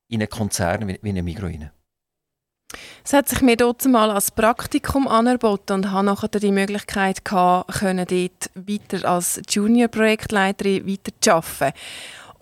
in 0.09 0.21
einen 0.21 0.29
Konzern 0.29 0.87
wie, 0.87 0.99
wie 1.01 1.09
eine 1.09 1.23
Migro 1.23 1.47
rein. 1.47 1.71
Es 3.05 3.13
hat 3.13 3.29
sich 3.29 3.41
mir 3.41 3.55
dort 3.55 3.85
mal 3.85 4.09
als 4.09 4.31
Praktikum 4.31 5.07
angeboten 5.07 5.73
und 5.73 5.91
habe 5.91 6.05
nachher 6.05 6.27
die 6.27 6.51
Möglichkeit 6.51 7.23
gehabt, 7.23 7.81
dort 7.81 8.49
weiter 8.55 9.09
als 9.09 9.41
Junior-Projektleiterin 9.49 10.87
weiter 10.87 11.11
zu 11.19 11.33
arbeiten. 11.33 11.77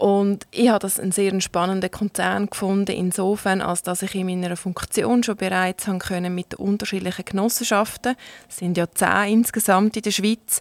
Und 0.01 0.47
ich 0.49 0.67
habe 0.69 0.79
das 0.79 0.99
einen 0.99 1.11
sehr 1.11 1.39
spannenden 1.41 1.91
Konzern 1.91 2.47
gefunden, 2.47 2.91
insofern, 2.91 3.61
als 3.61 3.83
dass 3.83 4.01
ich 4.01 4.15
in 4.15 4.25
meiner 4.25 4.57
Funktion 4.57 5.21
schon 5.21 5.35
bereits 5.35 5.85
haben 5.85 5.99
können 5.99 6.33
mit 6.33 6.53
den 6.53 6.57
unterschiedlichen 6.57 7.23
Genossenschaften, 7.23 8.15
es 8.49 8.57
sind 8.57 8.77
ja 8.77 8.89
zehn 8.89 9.41
insgesamt 9.41 9.95
in 9.95 10.01
der 10.01 10.09
Schweiz, 10.09 10.59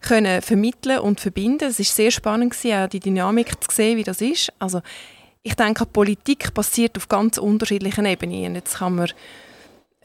können 0.00 0.40
vermitteln 0.42 1.00
und 1.00 1.18
verbinden. 1.18 1.64
Es 1.64 1.80
ist 1.80 1.96
sehr 1.96 2.12
spannend 2.12 2.52
gewesen, 2.52 2.78
auch 2.78 2.88
die 2.88 3.00
Dynamik 3.00 3.50
zu 3.64 3.74
sehen, 3.74 3.96
wie 3.96 4.04
das 4.04 4.20
ist. 4.20 4.52
Also 4.60 4.80
ich 5.42 5.56
denke, 5.56 5.84
Politik 5.84 6.54
passiert 6.54 6.96
auf 6.96 7.08
ganz 7.08 7.36
unterschiedlichen 7.36 8.06
Ebenen. 8.06 8.54
Jetzt 8.54 8.76
kann 8.76 8.94
man 8.94 9.10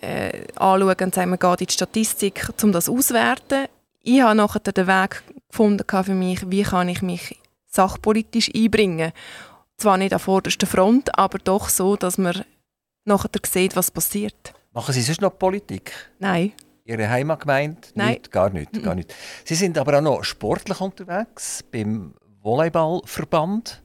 äh, 0.02 0.46
anschauen 0.56 0.96
und 1.00 1.14
sagen, 1.14 1.30
man 1.30 1.38
geht 1.38 1.62
in 1.62 1.68
die 1.68 1.74
Statistik, 1.74 2.50
um 2.64 2.72
das 2.72 2.90
auszuwerten. 2.90 3.68
Ich 4.02 4.22
habe 4.22 4.34
nachher 4.34 4.62
den 4.62 4.88
Weg 4.88 5.22
gefunden 5.48 5.86
für 5.88 6.16
mich, 6.16 6.50
wie 6.50 6.64
kann 6.64 6.90
ich 6.90 7.04
mich 7.04 7.38
sachpolitisch 7.74 8.52
einbringen. 8.56 9.12
Zwar 9.78 9.98
nicht 9.98 10.14
an 10.14 10.20
vorderster 10.20 10.68
Front, 10.68 11.18
aber 11.18 11.40
doch 11.40 11.70
so, 11.70 11.96
dass 11.96 12.18
man 12.18 12.46
nachher 13.06 13.30
sieht, 13.46 13.76
was 13.76 13.92
passiert. 13.92 14.54
Machen 14.72 14.94
Sie 14.94 15.02
sonst 15.02 15.22
noch 15.22 15.38
Politik? 15.38 15.92
Nein. 16.20 16.54
Ihre 16.86 17.10
Heimatgemeinde? 17.10 17.80
Nein. 17.96 18.14
Nicht, 18.14 18.32
gar 18.32 18.50
nicht, 18.50 18.84
gar 18.84 18.96
nicht. 18.96 19.14
Sie 19.46 19.56
sind 19.56 19.78
aber 19.78 19.98
auch 19.98 20.02
noch 20.02 20.24
sportlich 20.24 20.80
unterwegs 20.82 21.64
beim 21.72 22.14
Volleyballverband. 22.42 23.82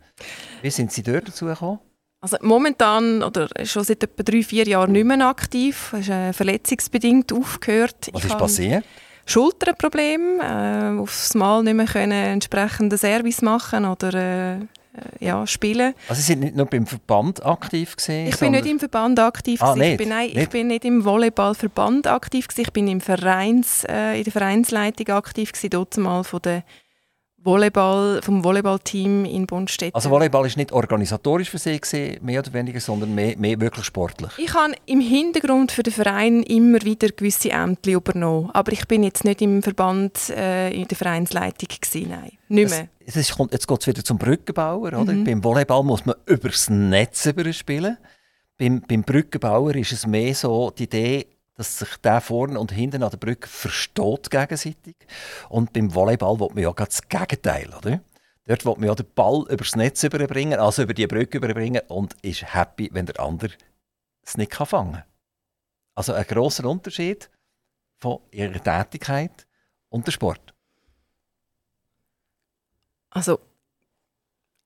Wie 0.63 0.71
sind 0.71 0.93
Sie 0.93 1.03
dort 1.03 1.29
dazu 1.29 1.47
gekommen? 1.47 1.79
Also 2.21 2.37
momentan 2.43 3.23
oder 3.23 3.49
schon 3.65 3.85
seit 3.85 4.03
etwa 4.03 4.25
drei, 4.25 4.43
vier 4.43 4.67
Jahren 4.67 4.91
nicht 4.91 5.05
mehr 5.05 5.25
aktiv. 5.29 5.93
Es 5.93 6.01
ist 6.01 6.09
äh, 6.09 6.33
verletzungsbedingt 6.33 7.33
aufgehört. 7.33 8.09
Was 8.13 8.25
ich 8.25 8.31
ist 8.31 8.39
passiert? 8.39 8.85
Schulterproblem, 9.29 10.41
äh, 10.41 11.01
aufs 11.01 11.35
Mal 11.35 11.63
nicht 11.63 11.75
mehr 11.75 11.87
können 11.87 12.13
entsprechenden 12.13 12.97
Service 12.97 13.43
machen 13.43 13.85
oder 13.85 14.15
äh, 14.15 14.59
ja, 15.21 15.47
spielen. 15.47 15.95
Also 16.09 16.21
Sie 16.21 16.33
sind 16.33 16.41
nicht 16.41 16.57
nur 16.57 16.67
beim 16.67 16.87
Verband 16.87 17.45
aktiv 17.45 17.97
gewesen, 17.97 18.29
Ich 18.29 18.39
bin 18.39 18.53
nicht 18.53 18.67
im 18.67 18.79
Verband 18.79 19.21
aktiv 19.21 19.63
ah, 19.63 19.77
Ich 19.77 19.97
bin, 19.97 20.09
nein, 20.09 20.29
nicht? 20.29 20.39
ich 20.39 20.49
bin 20.49 20.69
nicht 20.69 20.85
im 20.85 21.05
Volleyballverband 21.05 22.07
aktiv 22.07 22.49
gewesen. 22.49 22.63
Ich 22.63 22.73
bin 22.73 22.89
im 22.89 23.01
Vereins, 23.01 23.85
äh, 23.85 24.19
in 24.19 24.25
der 24.25 24.33
Vereinsleitung 24.33 25.09
aktiv 25.15 25.53
gewesen, 25.53 25.71
dort 25.71 25.97
mal 25.99 26.25
von 26.25 26.41
der 26.43 26.65
Volleyball, 27.45 28.21
vom 28.23 28.43
Volleyballteam 28.43 29.25
in 29.25 29.47
Bonstedt. 29.47 29.95
Also 29.95 30.11
Volleyball 30.11 30.47
ist 30.47 30.57
nicht 30.57 30.73
organisatorisch 30.73 31.51
für 31.51 31.59
Sie 31.59 31.81
gewesen, 31.81 32.19
mehr 32.25 32.41
oder 32.41 32.53
weniger, 32.53 32.81
sondern 32.81 33.15
mehr, 33.15 33.37
mehr 33.39 33.61
wirklich 33.61 33.85
sportlich? 33.85 34.33
Ich 34.39 34.53
habe 34.55 34.75
im 34.87 35.01
Hintergrund 35.01 35.71
für 35.71 35.83
den 35.83 35.93
Verein 35.93 36.43
immer 36.43 36.83
wieder 36.83 37.09
gewisse 37.09 37.51
Ämter 37.51 37.93
übernommen, 37.93 38.51
aber 38.53 38.73
ich 38.73 38.87
bin 38.89 39.05
jetzt 39.05 39.25
nicht 39.25 39.41
im 39.41 39.63
Verband 39.63 40.31
äh, 40.31 40.71
in 40.71 40.89
der 40.89 40.97
Vereinsleitung 40.97 41.69
gewesen, 41.81 42.11
nein, 42.11 42.33
nicht 42.49 42.71
mehr. 42.71 42.89
Es, 43.07 43.17
es 43.17 43.31
ist, 43.31 43.39
jetzt 43.53 43.69
geht 43.69 43.81
es 43.81 43.87
wieder 43.87 44.05
zum 44.05 44.19
Brückenbauer, 44.19 44.89
oder? 44.89 45.13
Mhm. 45.13 45.25
Beim 45.25 45.45
Volleyball 45.45 45.85
muss 45.85 46.05
man 46.05 46.17
übers 46.27 46.69
Netz 46.69 47.29
spielen. 47.53 47.99
Beim, 48.59 48.83
beim 48.83 49.03
Brückenbauer 49.03 49.77
ist 49.77 49.93
es 49.93 50.07
mehr 50.07 50.35
so 50.35 50.71
die 50.71 50.85
Idee, 50.85 51.27
dass 51.59 51.77
sich 51.77 51.97
der 51.99 52.21
vorne 52.21 52.59
und 52.59 52.71
hinten 52.71 53.03
an 53.03 53.11
der 53.11 53.17
Brücke 53.17 53.49
versteht 53.49 54.31
gegenseitig. 54.31 54.95
Und 55.49 55.73
beim 55.73 55.93
Volleyball 55.93 56.39
will 56.39 56.51
man 56.55 56.63
ja 56.63 56.73
das 56.73 57.09
Gegenteil, 57.09 57.75
oder? 57.75 58.01
Dort 58.47 58.65
will 58.65 58.77
man 58.77 58.85
ja 58.85 58.95
den 58.95 59.13
Ball 59.13 59.45
übers 59.51 59.75
Netz 59.75 60.05
überbringen, 60.05 60.61
also 60.61 60.85
über 60.85 60.95
die 60.95 61.09
Brücke 61.09 61.39
überbringen 61.39 61.83
und 61.89 62.15
ist 62.23 62.55
happy, 62.55 62.89
wenn 62.93 63.07
der 63.07 63.19
andere 63.19 63.51
es 64.23 64.37
nicht 64.37 64.55
fangen 64.55 64.93
kann. 64.93 65.05
Also 65.97 66.13
ein 66.13 66.25
grosser 66.29 66.65
Unterschied 66.65 67.29
von 67.97 68.21
ihrer 68.31 68.63
Tätigkeit 68.63 69.49
und 69.89 70.07
der 70.07 70.13
Sport. 70.13 70.55
Also 73.11 73.41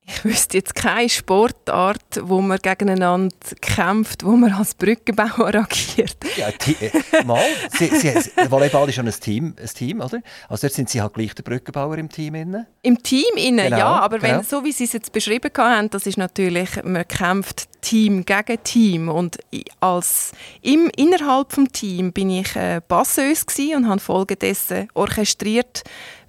ich 0.05 0.25
wüsste 0.25 0.57
jetzt 0.57 0.75
keine 0.75 1.07
Sportart, 1.07 2.19
wo 2.21 2.41
man 2.41 2.57
gegeneinander 2.57 3.35
kämpft, 3.61 4.25
wo 4.25 4.31
man 4.31 4.51
als 4.51 4.75
Brückenbauer 4.75 5.55
agiert. 5.55 6.17
Ja, 6.35 6.49
äh, 6.49 7.23
mal. 7.23 7.41
Sie, 7.71 7.87
sie, 7.87 8.13
Volleyball 8.49 8.89
ist 8.89 8.95
schon 8.95 9.07
ein 9.07 9.13
Team, 9.13 9.55
ein 9.57 9.67
Team, 9.67 10.01
oder? 10.01 10.21
Also 10.49 10.67
dort 10.67 10.73
sind 10.73 10.89
Sie 10.89 11.01
halt 11.01 11.13
gleich 11.13 11.33
der 11.33 11.43
Brückenbauer 11.43 11.97
im 11.97 12.09
Team 12.09 12.35
innen. 12.35 12.65
Im 12.81 13.01
Team 13.01 13.23
innen, 13.37 13.65
genau, 13.65 13.77
ja. 13.77 13.99
Aber 13.99 14.19
genau. 14.19 14.39
wenn, 14.39 14.43
so 14.43 14.65
wie 14.65 14.73
Sie 14.73 14.83
es 14.83 14.93
jetzt 14.93 15.13
beschrieben 15.13 15.51
haben, 15.57 15.89
das 15.89 16.05
ist 16.05 16.17
natürlich, 16.17 16.83
man 16.83 17.07
kämpft 17.07 17.69
Team 17.81 18.25
gegen 18.25 18.63
Team. 18.63 19.07
Und 19.07 19.37
als, 19.79 20.33
im, 20.61 20.89
innerhalb 20.97 21.49
des 21.49 21.65
Teams 21.71 22.13
bin 22.13 22.29
ich 22.29 22.55
äh, 22.57 22.81
Basseuse 22.85 23.45
und 23.75 23.87
habe 23.87 23.99
folgedessen 23.99 24.89
orchestriert, 24.93 25.83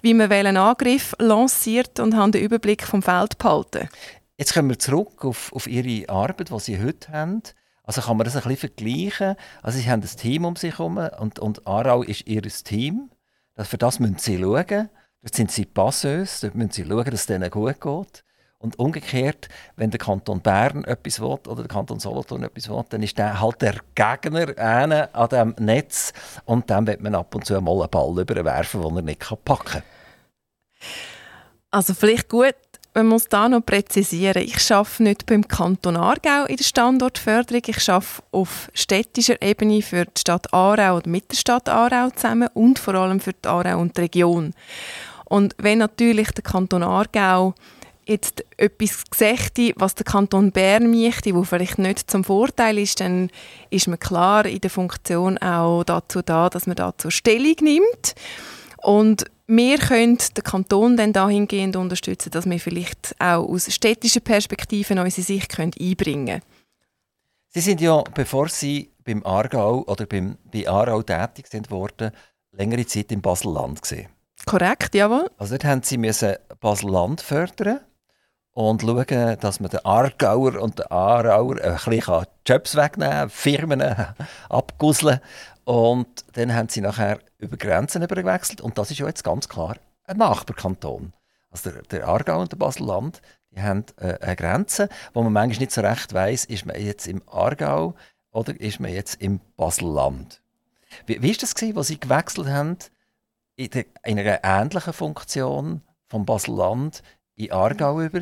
wie 0.05 0.13
man 0.13 0.31
einen 0.31 0.55
Angriff 0.55 1.15
lanciert 1.17 1.99
und 1.99 2.15
haben 2.15 2.31
den 2.31 2.43
Überblick 2.43 2.83
vom 2.83 3.01
Feld 3.01 3.39
behalten. 3.39 3.89
Jetzt 4.37 4.53
kommen 4.53 4.69
wir 4.69 4.77
zurück 4.77 5.25
auf, 5.25 5.51
auf 5.51 5.65
Ihre 5.65 6.07
Arbeit, 6.07 6.51
die 6.51 6.59
Sie 6.59 6.79
heute 6.79 7.11
haben. 7.11 7.41
Also 7.81 8.01
kann 8.01 8.15
man 8.15 8.25
das 8.25 8.35
ein 8.35 8.43
bisschen 8.43 8.69
vergleichen. 8.69 9.35
Also 9.63 9.79
Sie 9.79 9.89
haben 9.89 10.03
ein 10.03 10.07
Team 10.07 10.45
um 10.45 10.55
sich 10.57 10.77
herum 10.77 10.97
und, 11.19 11.39
und 11.39 11.65
Aarau 11.65 12.03
ist 12.03 12.27
Ihr 12.27 12.43
Team. 12.43 13.09
Für 13.57 13.79
das 13.79 13.99
müssen 13.99 14.19
Sie 14.19 14.37
schauen. 14.37 14.89
Dort 15.23 15.35
sind 15.35 15.51
Sie 15.51 15.65
Passeus, 15.65 16.41
dort 16.41 16.53
müssen 16.53 16.69
Sie 16.69 16.85
schauen, 16.85 17.05
dass 17.05 17.21
es 17.21 17.25
denen 17.25 17.49
gut 17.49 17.81
geht. 17.81 18.24
Und 18.65 18.79
umgekehrt, 18.79 19.47
wenn 19.75 19.91
der 19.91 19.99
Kanton 19.99 20.41
Bern 20.41 20.85
etwas 20.85 21.19
will 21.19 21.37
oder 21.47 21.57
der 21.57 21.67
Kanton 21.67 21.99
Solothurn 21.99 22.41
etwas 22.41 22.67
will, 22.67 22.83
dann 22.89 23.03
ist 23.03 23.15
der 23.15 23.39
halt 23.39 23.61
der 23.61 23.75
Gegner 23.93 24.57
an 25.13 25.29
diesem 25.29 25.55
Netz 25.63 26.13
und 26.45 26.67
dann 26.71 26.87
wird 26.87 26.99
man 26.99 27.13
ab 27.13 27.35
und 27.35 27.45
zu 27.45 27.61
mal 27.61 27.79
einen 27.79 27.91
Ball 27.91 28.19
überwerfen, 28.19 28.81
den 28.81 28.95
er 28.95 29.01
nicht 29.03 29.19
packen 29.45 29.65
kann. 29.65 29.83
Also 31.69 31.93
vielleicht 31.93 32.27
gut, 32.27 32.55
man 32.95 33.05
muss 33.05 33.25
da 33.25 33.47
noch 33.47 33.63
präzisieren. 33.63 34.41
Ich 34.41 34.71
arbeite 34.71 35.03
nicht 35.03 35.27
beim 35.27 35.47
Kanton 35.47 35.95
Aargau 35.95 36.45
in 36.45 36.57
der 36.57 36.63
Standortförderung. 36.63 37.61
Ich 37.67 37.87
arbeite 37.87 38.23
auf 38.31 38.71
städtischer 38.73 39.39
Ebene 39.43 39.83
für 39.83 40.05
die 40.05 40.21
Stadt 40.21 40.51
Aarau 40.51 40.95
und 40.95 41.05
mit 41.05 41.29
der 41.29 41.37
Stadt 41.37 41.69
Aarau 41.69 42.09
zusammen 42.09 42.49
und 42.55 42.79
vor 42.79 42.95
allem 42.95 43.19
für 43.19 43.33
die 43.33 43.47
Aarau 43.47 43.79
und 43.79 43.95
die 43.95 44.01
Region. 44.01 44.55
Und 45.25 45.55
wenn 45.59 45.79
natürlich 45.79 46.31
der 46.31 46.43
Kanton 46.43 46.81
Aargau 46.81 47.53
jetzt 48.07 48.43
etwas 48.57 49.03
gesagt, 49.09 49.59
was 49.75 49.95
der 49.95 50.05
Kanton 50.05 50.51
Bern 50.51 50.91
möchte, 50.91 51.33
wo 51.35 51.43
vielleicht 51.43 51.79
nicht 51.79 52.09
zum 52.09 52.23
Vorteil 52.23 52.77
ist, 52.77 52.99
dann 52.99 53.29
ist 53.69 53.87
man 53.87 53.99
klar 53.99 54.45
in 54.45 54.61
der 54.61 54.69
Funktion 54.69 55.37
auch 55.39 55.83
dazu 55.83 56.21
da, 56.21 56.49
dass 56.49 56.67
man 56.67 56.75
dazu 56.75 57.09
Stellung 57.09 57.55
nimmt. 57.61 58.15
Und 58.81 59.25
wir 59.47 59.77
können 59.77 60.17
den 60.17 60.43
Kanton 60.43 60.97
dann 60.97 61.13
dahingehend 61.13 61.75
unterstützen, 61.75 62.31
dass 62.31 62.49
wir 62.49 62.59
vielleicht 62.59 63.15
auch 63.19 63.47
aus 63.47 63.71
städtischer 63.73 64.19
Perspektive 64.19 64.93
unsere 64.93 65.25
Sicht 65.25 65.59
einbringen 65.59 66.25
können. 66.25 66.41
Sie 67.49 67.61
sind 67.61 67.79
ja, 67.81 68.03
bevor 68.13 68.49
Sie 68.49 68.91
beim 69.03 69.25
Aargau 69.25 69.83
oder 69.87 70.05
beim, 70.05 70.37
bei 70.51 70.67
Aarau 70.67 71.01
tätig 71.03 71.47
sind 71.47 71.71
worden, 71.71 72.11
längere 72.51 72.85
Zeit 72.85 73.11
im 73.11 73.21
Basel-Land 73.21 73.81
gesehen. 73.81 74.09
Korrekt, 74.45 74.93
jawohl. 74.93 75.29
Also 75.37 75.53
dort 75.53 75.63
haben 75.63 75.83
Sie 75.83 75.97
Basel-Land 76.59 77.21
fördern 77.21 77.79
und 78.55 78.81
schauen, 78.81 79.37
dass 79.41 79.59
man 79.59 79.69
den 79.69 79.83
Aargauer 79.85 80.61
und 80.61 80.79
den 80.79 80.89
Aarauer 80.89 81.61
ein 81.61 81.75
bisschen 81.75 82.25
Jobs 82.47 82.75
wegnehmen 82.75 83.29
Firmen 83.29 83.81
abgusseln 84.49 85.19
Und 85.65 86.07
dann 86.33 86.53
haben 86.55 86.69
sie 86.69 86.79
nachher 86.79 87.19
über 87.37 87.57
Grenzen 87.57 88.01
übergewechselt 88.01 88.61
und 88.61 88.77
das 88.77 88.91
ist 88.91 88.99
ja 88.99 89.07
jetzt 89.07 89.25
ganz 89.25 89.49
klar 89.49 89.75
ein 90.05 90.17
Nachbarkanton. 90.17 91.11
Also 91.51 91.71
der, 91.71 91.81
der 91.83 92.07
Aargau 92.07 92.39
und 92.39 92.51
der 92.51 92.57
Basel-Land, 92.57 93.21
die 93.51 93.61
haben 93.61 93.83
äh, 93.97 94.17
eine 94.21 94.35
Grenze, 94.37 94.87
wo 95.13 95.21
man 95.21 95.33
manchmal 95.33 95.59
nicht 95.59 95.71
so 95.71 95.81
recht 95.81 96.13
weiß, 96.13 96.45
ist 96.45 96.65
man 96.65 96.79
jetzt 96.81 97.07
im 97.07 97.21
Aargau 97.27 97.93
oder 98.31 98.57
ist 98.59 98.79
man 98.79 98.91
jetzt 98.91 99.21
im 99.21 99.41
Basel-Land. 99.57 100.41
Wie, 101.07 101.29
ist 101.29 101.43
das 101.43 101.55
gewesen, 101.55 101.77
als 101.77 101.87
sie 101.87 101.99
gewechselt 101.99 102.47
haben 102.47 102.77
in, 103.57 103.69
der, 103.69 103.85
in 104.05 104.17
einer 104.17 104.39
ähnlichen 104.43 104.93
Funktion 104.93 105.81
vom 106.07 106.25
Basel-Land 106.25 107.03
in 107.35 107.51
Aargau 107.51 107.99
über? 107.99 108.21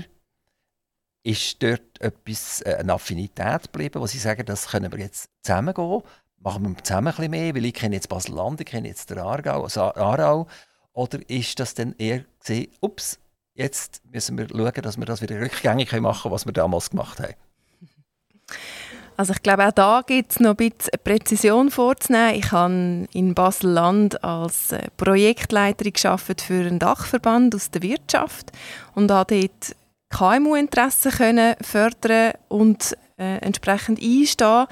Ist 1.23 1.63
dort 1.63 2.01
etwas, 2.01 2.61
äh, 2.61 2.75
eine 2.79 2.93
Affinität 2.93 3.63
geblieben, 3.63 4.01
wo 4.01 4.07
sie 4.07 4.17
sagen, 4.17 4.45
das 4.45 4.67
können 4.67 4.91
wir 4.91 4.99
jetzt 4.99 5.29
zusammen 5.41 5.73
gehen? 5.73 6.01
Machen 6.39 6.75
wir 6.75 6.83
zusammen 6.83 7.07
ein 7.07 7.15
bisschen 7.15 7.31
mehr, 7.31 7.55
weil 7.55 7.65
ich 7.65 7.73
kenne 7.73 7.95
jetzt 7.95 8.09
Basel-Land, 8.09 8.59
ich 8.59 8.67
kenne 8.67 8.89
jetzt 8.89 9.09
den 9.09 9.19
Aargau, 9.19 9.63
also 9.63 9.81
Aarau. 9.81 10.47
Oder 10.91 11.19
ist 11.29 11.59
das 11.59 11.73
dann 11.73 11.95
eher 11.97 12.25
gesehen, 12.39 12.67
ups, 12.81 13.19
jetzt 13.53 14.01
müssen 14.11 14.37
wir 14.37 14.49
schauen, 14.49 14.81
dass 14.81 14.97
wir 14.97 15.05
das 15.05 15.21
wieder 15.21 15.39
rückgängig 15.39 15.91
machen 15.93 16.23
können, 16.23 16.33
was 16.33 16.45
wir 16.45 16.53
damals 16.53 16.89
gemacht 16.89 17.19
haben? 17.19 17.33
Also 19.15 19.33
ich 19.33 19.43
glaube, 19.43 19.67
auch 19.67 19.71
da 19.71 20.01
gibt 20.05 20.31
es 20.31 20.39
noch 20.39 20.57
ein 20.57 20.71
bisschen 20.71 20.99
Präzision 21.03 21.69
vorzunehmen. 21.69 22.33
Ich 22.33 22.51
habe 22.51 23.07
in 23.13 23.35
Basel-Land 23.35 24.23
als 24.23 24.71
äh, 24.71 24.87
Projektleiterin 24.97 25.93
geschafft 25.93 26.41
für 26.41 26.65
einen 26.65 26.79
Dachverband 26.79 27.53
aus 27.53 27.69
der 27.69 27.83
Wirtschaft 27.83 28.51
und 28.95 29.11
habe 29.11 29.39
dort 29.39 29.75
KMU-Interessen 30.13 31.55
fördern 31.61 32.33
und 32.47 32.95
äh, 33.17 33.37
entsprechend 33.37 34.01
einstehen. 34.01 34.67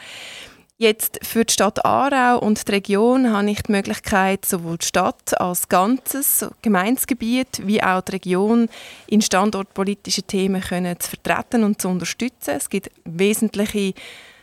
Jetzt 0.78 1.20
für 1.22 1.46
die 1.46 1.54
Stadt 1.54 1.86
Aarau 1.86 2.40
und 2.40 2.68
die 2.68 2.72
Region 2.72 3.32
habe 3.32 3.52
ich 3.52 3.62
die 3.62 3.72
Möglichkeit, 3.72 4.46
sowohl 4.46 4.80
die 4.80 4.88
Stadt 4.88 5.40
als 5.40 5.70
ganzes 5.70 6.44
Gemeindegebiet 6.64 7.62
wie 7.68 7.84
auch 7.84 8.02
die 8.02 8.14
Region 8.14 8.68
in 9.06 9.22
standortpolitischen 9.22 10.26
Themen 10.26 10.60
können 10.60 11.00
zu 11.00 11.12
vertreten 11.12 11.64
und 11.64 11.80
zu 11.80 11.88
unterstützen. 11.88 12.56
Es 12.58 12.68
gibt 12.68 12.90
wesentliche 13.06 13.94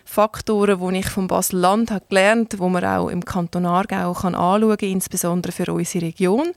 Faktoren, 0.05 0.79
die 0.95 1.01
ich 1.01 1.09
vom 1.09 1.27
Basel-Land 1.27 1.93
gelernt 2.09 2.55
habe, 2.55 2.65
die 2.65 2.71
man 2.71 2.85
auch 2.85 3.09
im 3.09 3.25
Kanton 3.25 3.67
Aargau 3.67 4.13
anschauen 4.13 4.77
kann, 4.77 4.89
insbesondere 4.89 5.53
für 5.53 5.73
unsere 5.73 6.07
Region. 6.07 6.53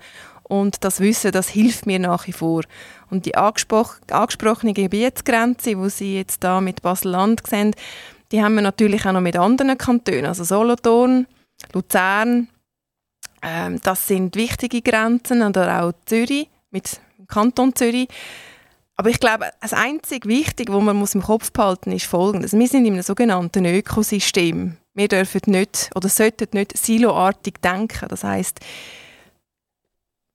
Und 0.52 0.84
das 0.84 1.00
Wissen, 1.00 1.32
das 1.32 1.48
hilft 1.48 1.86
mir 1.86 1.98
nach 1.98 2.28
wie 2.28 2.34
vor. 2.34 2.64
Und 3.10 3.26
die 3.26 3.36
angespro 3.36 3.86
angesprochene 4.10 4.74
Gebietsgrenze, 4.74 5.78
die 5.78 5.90
Sie 5.90 6.18
jetzt 6.18 6.44
da 6.44 6.60
mit 6.60 6.82
Basel-Land 6.82 7.48
sehen, 7.48 7.74
die 8.34 8.44
haben 8.44 8.56
wir 8.56 8.62
natürlich 8.62 9.06
auch 9.06 9.14
noch 9.14 9.22
mit 9.22 9.38
anderen 9.38 9.78
Kantonen, 9.78 10.26
also 10.26 10.44
Solothurn, 10.44 11.26
Luzern. 11.72 12.50
Ähm, 13.42 13.80
das 13.82 14.06
sind 14.06 14.36
wichtige 14.36 14.82
Grenzen, 14.82 15.42
oder 15.42 15.84
auch 15.84 15.94
Zürich, 16.06 16.50
mit 16.70 17.00
dem 17.18 17.28
Kanton 17.28 17.74
Zürich. 17.74 18.10
Aber 18.98 19.10
ich 19.10 19.22
glaube, 19.22 19.52
das 19.62 19.72
einzige 19.72 20.28
Wichtige, 20.28 20.74
was 20.74 20.84
man 20.84 20.98
muss 20.98 21.16
im 21.16 21.24
Kopf 21.24 21.54
behalten 21.54 21.92
muss, 21.92 22.04
ist 22.04 22.10
Folgendes. 22.10 22.52
Wir 22.52 22.68
sind 22.68 22.86
in 22.86 22.92
einem 22.92 23.04
sogenannten 23.04 23.64
Ökosystem. 23.64 24.76
Wir 24.96 25.08
dürfen 25.08 25.44
nicht 25.46 25.90
oder 25.96 26.10
sollten 26.10 26.50
nicht 26.52 26.78
siloartig 26.78 27.62
denken. 27.62 28.10
Das 28.10 28.26
heißt, 28.26 28.60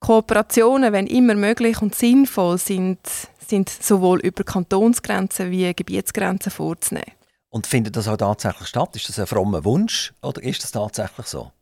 Kooperationen, 0.01 0.93
wenn 0.93 1.07
immer 1.07 1.35
möglich 1.35 1.81
und 1.81 1.95
sinnvoll 1.95 2.59
sind, 2.59 2.99
sind 3.47 3.71
sowohl 3.71 4.21
über 4.21 4.45
Kantonsgrenzen 4.45 5.51
wie 5.51 5.73
Gebietsgrenzen 5.73 6.53
vorzunehmen. 6.53 7.13
Und 7.49 7.67
findet 7.67 7.97
das 7.97 8.09
auch 8.09 8.17
tatsächlich 8.17 8.69
statt? 8.69 8.95
Ist 8.97 9.09
das 9.09 9.19
ein 9.19 9.27
frommer 9.27 9.65
Wunsch 9.65 10.13
oder 10.23 10.43
ist 10.43 10.63
das 10.63 10.73
tatsächlich 10.73 11.27
so? 11.27 11.53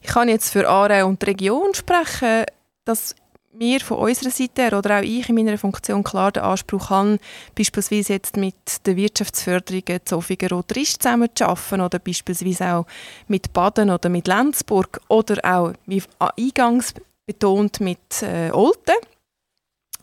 Ich 0.00 0.08
kann 0.08 0.28
jetzt 0.28 0.50
für 0.50 0.68
Aarau 0.68 1.06
und 1.06 1.20
die 1.20 1.26
Region 1.26 1.74
sprechen, 1.74 2.44
dass 2.84 3.14
wir 3.52 3.80
von 3.80 3.98
unserer 3.98 4.30
Seite 4.30 4.62
her 4.62 4.78
oder 4.78 4.98
auch 4.98 5.02
ich 5.02 5.28
in 5.28 5.34
meiner 5.34 5.58
Funktion 5.58 6.04
klar 6.04 6.30
den 6.30 6.44
Anspruch 6.44 6.90
haben, 6.90 7.18
beispielsweise 7.56 8.12
jetzt 8.12 8.36
mit 8.36 8.54
der 8.86 8.96
Wirtschaftsförderung 8.96 9.82
Zofingen 10.04 10.50
Rot-Rist 10.50 11.02
zusammen 11.02 11.28
zu 11.34 11.46
arbeiten 11.46 11.80
oder 11.80 11.98
beispielsweise 11.98 12.74
auch 12.74 12.86
mit 13.26 13.52
Baden 13.52 13.90
oder 13.90 14.08
mit 14.08 14.28
Lenzburg 14.28 15.00
oder 15.08 15.38
auch, 15.44 15.72
wie 15.86 16.02
eingangs 16.18 16.94
betont, 17.28 17.80
mit 17.80 18.22
äh, 18.22 18.50
Olten. 18.50 18.96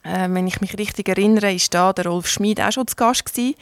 Äh, 0.04 0.30
wenn 0.30 0.48
ich 0.48 0.62
mich 0.62 0.78
richtig 0.78 1.10
erinnere, 1.10 1.54
ist 1.54 1.74
da 1.74 1.92
der 1.92 2.06
Rolf 2.06 2.28
Schmid 2.28 2.62
auch 2.62 2.72
schon 2.72 2.88
zu 2.88 2.96
Gast 2.96 3.26
gewesen. 3.26 3.56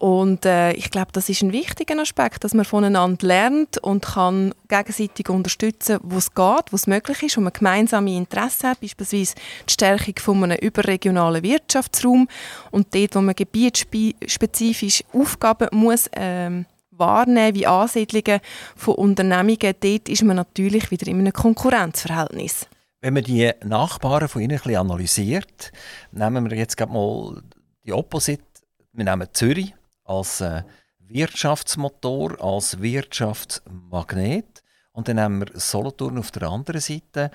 Und 0.00 0.46
äh, 0.46 0.72
ich 0.72 0.90
glaube, 0.90 1.12
das 1.12 1.28
ist 1.28 1.42
ein 1.42 1.52
wichtiger 1.52 2.00
Aspekt, 2.00 2.42
dass 2.42 2.54
man 2.54 2.64
voneinander 2.64 3.26
lernt 3.26 3.76
und 3.76 4.06
kann 4.06 4.54
gegenseitig 4.66 5.28
unterstützen, 5.28 5.98
wo 6.02 6.16
es 6.16 6.34
geht, 6.34 6.72
wo 6.72 6.76
es 6.76 6.86
möglich 6.86 7.22
ist, 7.22 7.36
wo 7.36 7.42
man 7.42 7.52
gemeinsame 7.52 8.16
Interessen 8.16 8.70
hat, 8.70 8.80
beispielsweise 8.80 9.34
die 9.68 9.72
Stärkung 9.74 10.14
von 10.18 10.42
einem 10.42 10.56
überregionalen 10.56 11.42
Wirtschaftsraum 11.42 12.28
und 12.70 12.94
dort, 12.94 13.14
wo 13.14 13.20
man 13.20 13.34
gebietsspezifisch 13.34 15.04
Aufgaben 15.12 15.68
muss 15.72 16.08
ähm, 16.14 16.64
wahrnehmen, 17.00 17.56
wie 17.56 17.66
Ansiedlungen 17.66 18.40
von 18.76 18.94
Unternehmungen, 18.94 19.74
dort 19.80 20.08
ist 20.08 20.22
man 20.22 20.36
natürlich 20.36 20.92
wieder 20.92 21.08
in 21.08 21.18
einem 21.18 21.32
Konkurrenzverhältnis. 21.32 22.68
Wenn 23.00 23.14
man 23.14 23.24
die 23.24 23.50
Nachbarn 23.64 24.28
von 24.28 24.42
Ihnen 24.42 24.52
ein 24.52 24.58
bisschen 24.58 24.76
analysiert, 24.76 25.72
nehmen 26.12 26.48
wir 26.48 26.56
jetzt 26.56 26.76
gerade 26.76 26.92
mal 26.92 27.42
die 27.84 27.92
Opposite, 27.92 28.44
wir 28.92 29.04
nehmen 29.04 29.28
Zürich 29.32 29.74
als 30.04 30.40
äh, 30.40 30.62
Wirtschaftsmotor, 30.98 32.40
als 32.40 32.80
Wirtschaftsmagnet. 32.80 34.62
Und 34.92 35.08
dann 35.08 35.18
haben 35.18 35.40
wir 35.40 35.48
Solothurn 35.54 36.18
auf 36.18 36.30
der 36.30 36.48
anderen 36.48 36.80
Seite, 36.80 37.30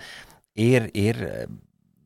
eher, 0.53 0.93
eher 0.93 1.41
äh, 1.41 1.47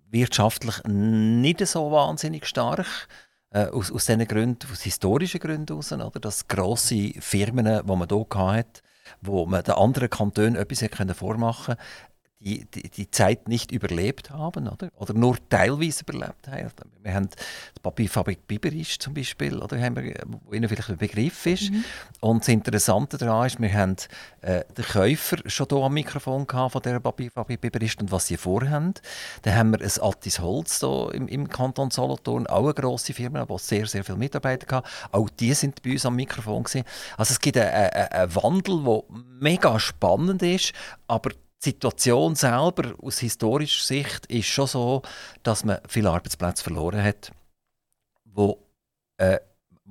wirtschaftlich 0.10 0.82
nicht 0.86 1.66
so 1.68 1.92
wahnsinnig 1.92 2.46
stark. 2.46 3.08
Äh, 3.52 3.66
aus, 3.66 3.92
aus 3.92 4.06
diesen 4.06 4.28
Gründen, 4.28 4.68
aus 4.72 4.82
historischen 4.84 5.40
Gründen 5.40 5.68
heraus, 5.68 5.92
oder? 5.92 6.20
dass 6.20 6.48
grosse 6.48 7.14
Firmen, 7.20 7.66
die 7.66 7.96
man 7.96 8.08
hier 8.08 8.40
hatte, 8.40 8.82
wo 9.22 9.48
man 9.48 9.64
den 9.64 9.74
anderen 9.74 10.10
Kantonen 10.10 10.56
etwas 10.56 10.86
vormachen 11.18 11.76
konnte, 11.76 11.84
die, 12.42 12.66
die, 12.66 12.90
die 12.90 13.12
Zeit 13.12 13.50
nicht 13.50 13.72
überlebt 13.72 14.30
haben 14.30 14.70
oder, 14.70 14.90
oder 14.96 15.14
nur 15.14 15.38
teilweise 15.50 16.04
überlebt 16.08 16.48
haben. 16.48 16.72
Wir 17.04 17.14
haben 17.14 17.28
die 17.28 17.82
Papierfabrik 17.82 18.48
Biberisch 18.48 18.98
zum 18.98 19.14
Beispiel, 19.14 19.60
oder, 19.60 19.80
haben 19.82 19.98
wir, 19.98 20.14
wo 20.46 20.54
Ihnen 20.54 20.70
vielleicht 20.70 20.90
ein 20.90 20.98
Begriff 20.98 21.46
ist. 21.46 21.72
Mhm. 21.72 21.84
Und 22.22 22.42
das 22.42 22.48
Interessante 22.48 23.18
daran 23.18 23.46
ist, 23.46 23.60
wir 23.60 23.74
haben 23.74 23.96
äh, 24.42 24.64
den 24.78 24.86
Käufer 24.86 25.38
schon 25.48 25.68
hier 25.70 25.80
am 25.80 25.94
Mikrofon 25.94 26.48
gehabt 26.48 26.72
von 26.72 26.82
dieser 26.82 27.02
Papierfabrik 27.02 27.60
Biberisch 27.60 27.98
und 28.00 28.12
was 28.12 28.28
sie 28.28 28.38
vorhaben. 28.38 28.94
Dann 29.42 29.56
haben 29.56 29.72
wir 29.72 29.82
ein 29.82 29.92
Attis 30.02 30.40
Holz 30.40 30.80
hier 30.80 31.12
im, 31.14 31.28
im 31.28 31.50
Kanton 31.50 31.92
Solothurn, 31.92 32.48
auch 32.48 32.64
eine 32.64 32.74
grosse 32.74 33.14
Firma, 33.14 33.46
die 33.46 33.58
sehr, 33.58 33.86
sehr 33.86 34.06
viele 34.06 34.18
Mitarbeiter 34.18 34.78
hatte. 34.78 34.90
Auch 35.12 35.30
die 35.30 35.54
sind 35.54 35.82
bei 35.84 35.92
uns 35.92 36.06
am 36.06 36.16
Mikrofon 36.16 36.64
gewesen. 36.64 36.86
Also 37.18 37.34
es 37.34 37.40
gibt 37.42 37.58
einen 37.58 38.36
Wandel, 38.36 38.84
der 38.84 39.04
mega 39.40 39.78
spannend 39.78 40.42
ist, 40.42 40.72
aber 41.08 41.32
die 41.62 41.70
Situation 41.70 42.36
selber 42.36 42.94
aus 43.02 43.20
historischer 43.20 43.86
Sicht 43.86 44.26
ist 44.28 44.48
schon 44.48 44.68
so, 44.68 45.02
dass 45.44 45.66
man 45.66 45.80
viele 45.88 46.10
Arbeitsplätze 46.10 46.64
verloren 46.64 47.04
hat, 47.04 47.32
wo 48.24 48.60
äh, 49.18 49.40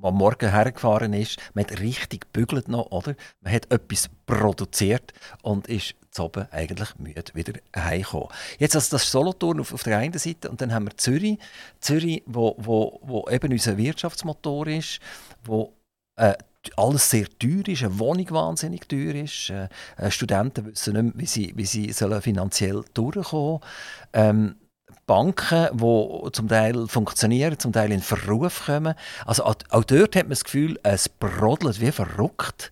am 0.00 0.14
Morgen 0.16 0.50
hergefahren 0.50 1.12
ist, 1.12 1.38
man 1.54 1.64
hat 1.64 1.80
richtig 1.80 2.32
bügelt 2.32 2.68
noch, 2.68 2.90
oder? 2.90 3.14
Man 3.40 3.52
hat 3.52 3.70
etwas 3.72 4.08
produziert 4.26 5.12
und 5.42 5.66
ist 5.66 5.94
zu 6.10 6.24
oben 6.24 6.46
eigentlich 6.52 6.96
müde 6.98 7.34
wieder 7.34 7.54
heimgekommen. 7.76 8.28
Jetzt 8.58 8.76
also 8.76 8.96
das 8.96 9.10
Solothurn 9.10 9.60
auf, 9.60 9.74
auf 9.74 9.82
der 9.82 9.98
einen 9.98 10.18
Seite 10.18 10.48
und 10.48 10.60
dann 10.60 10.72
haben 10.72 10.86
wir 10.86 10.96
Zürich, 10.96 11.38
Zürich, 11.80 12.22
wo, 12.26 12.54
wo, 12.58 13.00
wo 13.02 13.28
eben 13.28 13.52
unser 13.52 13.76
Wirtschaftsmotor 13.76 14.68
ist, 14.68 15.00
wo 15.44 15.72
äh, 16.16 16.34
alles 16.76 17.10
sehr 17.10 17.26
teuer 17.38 17.66
ist, 17.66 17.82
eine 17.82 17.98
Wohnung 17.98 18.30
wahnsinnig 18.30 18.88
teuer 18.88 19.14
ist. 19.14 19.50
Äh, 19.50 19.68
äh, 19.96 20.10
Studenten 20.10 20.66
wissen 20.66 20.94
nicht 20.94 21.02
mehr, 21.02 21.12
wie 21.16 21.26
sie, 21.26 21.52
wie 21.56 21.66
sie 21.66 21.92
sollen 21.92 22.22
finanziell 22.22 22.84
durchkommen 22.94 23.60
ähm, 24.12 24.56
Banken, 25.06 25.68
die 25.72 26.32
zum 26.32 26.48
Teil 26.48 26.86
funktionieren, 26.86 27.58
zum 27.58 27.72
Teil 27.72 27.92
in 27.92 28.02
Verruf 28.02 28.66
kommen. 28.66 28.94
Also 29.24 29.44
auch, 29.44 29.54
auch 29.70 29.84
dort 29.84 30.14
hat 30.14 30.24
man 30.24 30.30
das 30.30 30.44
Gefühl, 30.44 30.78
es 30.82 31.08
brodelt 31.08 31.80
wie 31.80 31.90
verrückt. 31.90 32.70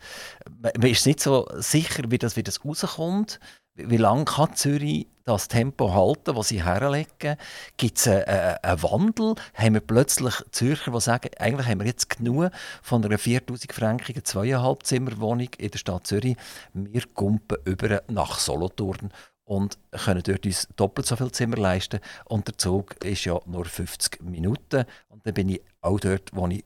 Man 0.61 0.91
ist 0.91 1.07
nicht 1.07 1.21
so 1.21 1.49
sicher, 1.57 2.05
wie 2.09 2.19
das, 2.19 2.37
wie 2.37 2.43
das 2.43 2.65
rauskommt. 2.65 3.41
Wie 3.75 3.97
lange 3.97 4.27
kann 4.27 4.55
Zürich 4.55 5.07
das 5.27 5.49
Tempo 5.49 5.93
halten, 5.93 6.37
das 6.37 6.49
sie 6.49 6.65
herlegen? 6.65 7.37
Gibt 7.77 7.99
es 7.99 8.07
einen, 8.07 8.25
einen, 8.63 8.83
Wandel? 8.83 9.35
Haben 9.55 9.75
wir 9.75 9.81
plötzlich 9.81 10.35
Zürcher, 10.53 10.93
die 10.93 11.01
sagen, 11.01 11.31
eigentlich 11.39 11.67
haben 11.67 11.81
wir 11.81 11.87
jetzt 11.87 12.09
genug 12.09 12.51
von 12.81 13.05
einer 13.05 13.19
4000 13.19 13.73
frankigen 13.73 14.25
zweieinhalb 14.25 14.85
Zimmerwohnung 14.85 15.49
in 15.59 15.71
der 15.71 15.79
Stadt 15.79 16.07
Zürich. 16.07 16.37
Wir 16.73 17.03
kumpen 17.13 17.59
über 17.65 18.03
nach 18.09 18.39
Solothurn 18.39 19.11
und 19.45 19.79
können 19.91 20.23
dort 20.23 20.47
uns 20.47 20.69
doppelt 20.77 21.07
so 21.07 21.17
viel 21.17 21.31
Zimmer 21.31 21.57
leisten. 21.57 22.01
Und 22.25 22.47
der 22.47 22.59
Zug 22.59 23.03
ist 23.05 23.25
ja 23.25 23.41
nur 23.47 23.65
50 23.65 24.23
Minuten. 24.23 24.85
Und 25.09 25.27
dann 25.27 25.35
bin 25.35 25.49
ich 25.49 25.63
auch 25.81 26.01
dort, 26.01 26.31
wo 26.33 26.47
ich 26.49 26.65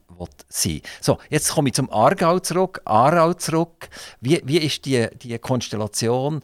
sein 0.49 0.73
will. 0.73 0.83
So, 1.01 1.19
jetzt 1.29 1.53
komme 1.53 1.69
ich 1.69 1.75
zum 1.75 1.91
Aargau 1.91 2.39
zurück, 2.39 2.81
Aarau 2.87 3.35
zurück. 3.35 3.91
Wie, 4.21 4.41
wie 4.45 4.59
ist 4.59 4.87
die, 4.87 5.09
die 5.23 5.39
Konstellation 5.39 6.41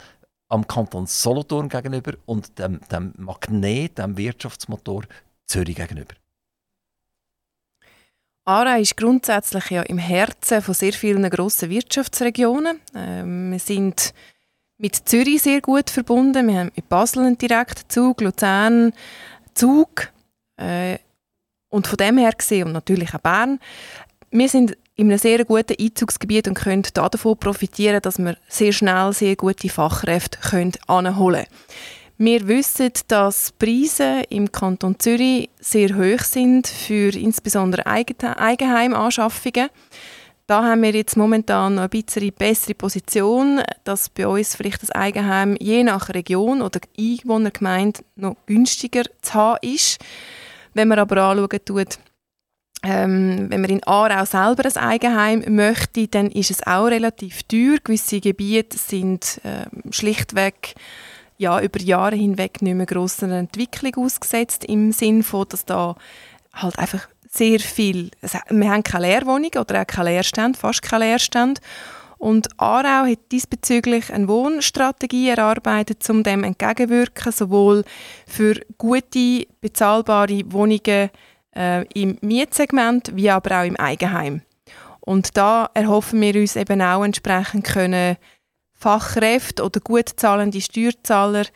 am 0.49 0.67
Kanton 0.67 1.07
Solothurn 1.07 1.69
gegenüber 1.69 2.13
und 2.27 2.59
dem, 2.59 2.81
dem 2.91 3.13
Magnet, 3.17 3.99
dem 3.99 4.17
Wirtschaftsmotor 4.17 5.05
Zürich 5.47 5.77
gegenüber? 5.77 6.15
Aarau 8.45 8.81
ist 8.81 8.97
grundsätzlich 8.97 9.71
ja 9.71 9.83
im 9.83 9.99
Herzen 9.99 10.63
von 10.63 10.75
sehr 10.75 10.93
vielen 10.93 11.29
grossen 11.29 11.69
Wirtschaftsregionen. 11.69 12.81
Ähm, 12.95 13.51
wir 13.51 13.59
sind 13.59 14.15
mit 14.79 14.95
Zürich 14.95 15.43
sehr 15.43 15.61
gut 15.61 15.91
verbunden. 15.91 16.47
Wir 16.47 16.61
haben 16.61 16.73
mit 16.77 16.89
Basel 16.89 17.25
einen 17.25 17.39
direkten 17.39 17.89
Zug, 17.89 18.21
Luzern 18.21 18.93
Zug. 19.55 20.13
Äh, 20.57 20.99
und 21.69 21.89
von 21.89 21.97
dem 21.97 22.19
her 22.19 22.33
gesehen, 22.33 22.69
und 22.69 22.73
natürlich 22.73 23.13
auch 23.15 23.21
Bern, 23.21 23.59
wir 24.31 24.49
sind 24.49 24.79
in 24.97 25.09
einem 25.09 25.19
sehr 25.19 25.45
guten 25.45 25.77
Einzugsgebiet 25.79 26.49
und 26.49 26.55
können 26.55 26.83
davon 26.95 27.39
profitieren, 27.39 28.01
dass 28.03 28.19
wir 28.19 28.37
sehr 28.49 28.73
schnell 28.73 29.13
sehr 29.13 29.37
gute 29.37 29.69
Fachkräfte 29.69 30.39
können 30.41 30.73
anholen 30.87 31.45
können. 31.45 31.87
Wir 32.19 32.49
wissen, 32.49 32.93
dass 33.09 33.53
Preise 33.53 34.23
im 34.31 34.51
Kanton 34.51 34.99
Zürich 34.99 35.51
sehr 35.61 35.95
hoch 35.95 36.21
sind 36.21 36.67
für 36.67 37.15
insbesondere 37.15 37.87
Eigenheimanschaffungen. 37.87 39.69
Da 40.47 40.65
haben 40.65 40.83
wir 40.83 40.93
jetzt 40.93 41.19
momentan 41.19 41.75
noch 41.75 41.83
ein 41.83 41.91
bisschen 41.91 42.33
bessere 42.33 42.75
Position, 42.75 43.61
dass 43.85 44.09
bei 44.09 44.27
uns 44.27 44.57
vielleicht 44.57 44.81
das 44.81 44.93
Eigenheim 44.93 45.57
je 45.61 45.83
nach 45.83 46.09
Region 46.09 46.63
oder 46.63 46.81
Einwohnergemeinde 46.99 48.01
noch 48.15 48.37
günstiger 48.47 49.03
zu 49.21 49.35
haben 49.35 49.59
ist. 49.61 49.99
Wenn 50.73 50.89
man 50.89 51.01
aber 51.01 51.19
anschauen 51.19 51.61
tut, 51.67 51.99
ähm, 52.83 53.47
wenn 53.51 53.61
man 53.61 53.71
in 53.71 53.85
Aarau 53.85 54.25
selber 54.25 54.65
ein 54.65 54.77
Eigenheim 54.77 55.45
möchte, 55.49 56.09
dann 56.09 56.31
ist 56.31 56.51
es 56.51 56.67
auch 56.67 56.87
relativ 56.87 57.43
teuer. 57.45 57.79
Gewisse 57.83 58.21
Gebiete 58.21 58.79
sind 58.79 59.41
äh, 59.45 59.67
schlichtweg 59.91 60.75
ja, 61.39 61.61
über 61.61 61.81
Jahre 61.81 62.17
hinweg 62.17 62.63
nicht 62.63 62.75
mehr 62.75 62.87
grosser 62.87 63.29
Entwicklung 63.31 64.05
ausgesetzt, 64.07 64.65
im 64.65 64.93
Sinne 64.93 65.23
von, 65.23 65.47
dass 65.49 65.65
da 65.65 65.97
halt 66.55 66.79
einfach 66.79 67.09
sehr 67.31 67.61
viel, 67.61 68.11
also 68.23 68.39
wir 68.49 68.71
haben 68.71 68.83
keine 68.83 69.07
Leerwohnungen 69.07 69.59
oder 69.59 69.83
auch 69.83 69.87
keine 69.87 70.11
Leerstände, 70.11 70.59
fast 70.59 70.83
keine 70.83 71.05
Leerstände. 71.05 71.61
Und 72.19 72.49
Aarau 72.59 73.11
hat 73.11 73.19
diesbezüglich 73.31 74.11
eine 74.11 74.27
Wohnstrategie 74.27 75.29
erarbeitet, 75.29 76.09
um 76.09 76.23
dem 76.23 76.45
entgegenwirken, 76.45 77.31
sowohl 77.31 77.85
für 78.27 78.59
gute, 78.79 79.47
bezahlbare 79.61 80.41
Wohnungen 80.47 81.11
äh, 81.57 81.85
im 81.95 82.19
Mietsegment 82.21 83.13
wie 83.15 83.31
aber 83.31 83.61
auch 83.61 83.65
im 83.65 83.77
Eigenheim. 83.77 84.43
Und 85.01 85.37
da 85.37 85.71
erhoffen 85.75 86.21
wir 86.21 86.35
uns 86.35 86.57
eben 86.57 86.83
auch 86.83 87.05
entsprechend 87.05 87.65
können 87.65 88.17
Fachkräfte 88.75 89.65
oder 89.65 89.81
gut 89.81 90.11
zahlende 90.17 90.61
Steuerzahler 90.61 91.47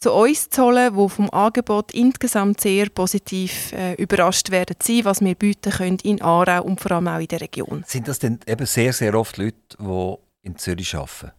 zu 0.00 0.12
uns 0.12 0.48
zu 0.50 0.64
holen, 0.64 0.94
die 0.96 1.08
vom 1.08 1.30
Angebot 1.30 1.92
insgesamt 1.92 2.60
sehr 2.60 2.88
positiv 2.88 3.72
äh, 3.72 3.94
überrascht 3.94 4.50
werden 4.50 4.76
sein, 4.80 5.04
was 5.04 5.20
wir 5.20 5.34
bieten 5.34 5.72
können 5.72 5.98
in 6.02 6.22
Aarau 6.22 6.62
und 6.62 6.80
vor 6.80 6.92
allem 6.92 7.08
auch 7.08 7.18
in 7.18 7.26
der 7.26 7.40
Region. 7.40 7.84
Sind 7.86 8.06
das 8.06 8.18
denn 8.18 8.38
eben 8.46 8.66
sehr, 8.66 8.92
sehr 8.92 9.14
oft 9.14 9.38
Leute, 9.38 9.56
die 9.78 10.14
in 10.46 10.56
Zürich 10.56 10.94
arbeiten? 10.94 11.32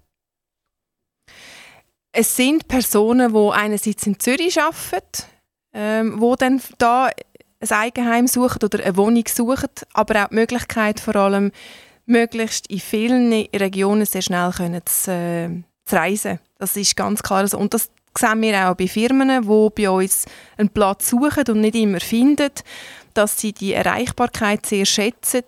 Es 2.11 2.35
sind 2.35 2.67
Personen, 2.67 3.33
die 3.33 3.49
einerseits 3.51 4.07
in 4.07 4.19
Zürich 4.19 4.59
arbeiten, 4.59 5.23
ähm, 5.73 6.19
die 6.19 6.35
dann 6.37 6.61
da 6.77 7.09
ein 7.59 7.71
Eigenheim 7.71 8.27
suchen 8.27 8.63
oder 8.63 8.83
eine 8.83 8.97
Wohnung 8.97 9.23
suchen, 9.27 9.69
aber 9.93 10.23
auch 10.23 10.29
die 10.29 10.35
Möglichkeit 10.35 10.99
vor 10.99 11.15
allem, 11.15 11.51
möglichst 12.05 12.67
in 12.67 12.79
vielen 12.79 13.31
Regionen 13.55 14.05
sehr 14.05 14.21
schnell 14.21 14.51
zu, 14.51 15.11
äh, 15.11 15.49
zu 15.85 15.95
reisen. 15.95 16.39
Das 16.57 16.75
ist 16.75 16.95
ganz 16.95 17.21
klar 17.21 17.47
so. 17.47 17.57
Und 17.57 17.73
das 17.73 17.89
sehen 18.17 18.41
wir 18.41 18.69
auch 18.69 18.75
bei 18.75 18.87
Firmen, 18.87 19.41
die 19.41 19.69
bei 19.75 19.89
uns 19.89 20.25
einen 20.57 20.69
Platz 20.69 21.09
suchen 21.09 21.43
und 21.49 21.61
nicht 21.61 21.75
immer 21.75 21.99
finden, 21.99 22.51
dass 23.13 23.39
sie 23.39 23.53
die 23.53 23.73
Erreichbarkeit 23.73 24.65
sehr 24.65 24.85
schätzen 24.85 25.43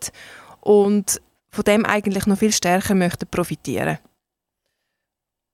und 0.62 1.22
von 1.50 1.64
dem 1.64 1.86
eigentlich 1.86 2.28
noch 2.28 2.38
viel 2.38 2.52
stärker 2.52 2.96
möchten 2.96 3.28
profitieren. 3.28 3.98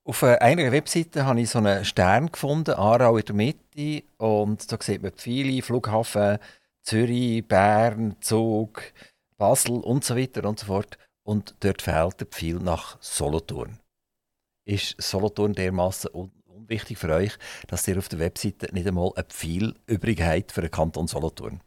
Auf 0.08 0.22
einer 0.22 0.72
Webseite 0.72 1.26
habe 1.26 1.42
ich 1.42 1.50
so 1.50 1.58
einen 1.58 1.84
Stern 1.84 2.32
gefunden, 2.32 2.70
Aarau 2.70 3.18
in 3.18 3.26
der 3.26 3.34
Mitte, 3.34 4.04
und 4.16 4.72
da 4.72 4.78
sieht 4.80 5.02
man 5.02 5.12
viele 5.14 5.60
Flughafen, 5.60 6.38
Zürich, 6.80 7.46
Bern, 7.46 8.16
Zug, 8.22 8.82
Basel 9.36 9.80
und 9.80 10.06
so 10.06 10.16
weiter 10.16 10.48
und 10.48 10.58
so 10.58 10.64
fort. 10.64 10.96
Und 11.24 11.56
dort 11.60 11.82
fehlt 11.82 12.20
der 12.20 12.26
Pfeil 12.26 12.54
nach 12.54 12.96
Solothurn. 13.02 13.80
Ist 14.64 14.94
Solothurn 14.98 15.52
dermaßen 15.52 16.10
un 16.14 16.32
unwichtig 16.46 16.96
für 16.96 17.12
euch, 17.12 17.36
dass 17.66 17.86
ihr 17.86 17.98
auf 17.98 18.08
der 18.08 18.18
Webseite 18.18 18.74
nicht 18.74 18.86
einmal 18.86 19.12
ein 19.14 19.24
Pfeil 19.28 19.74
übrig 19.86 20.22
habt 20.22 20.52
für 20.52 20.62
den 20.62 20.70
Kanton 20.70 21.06
Solothurn? 21.06 21.60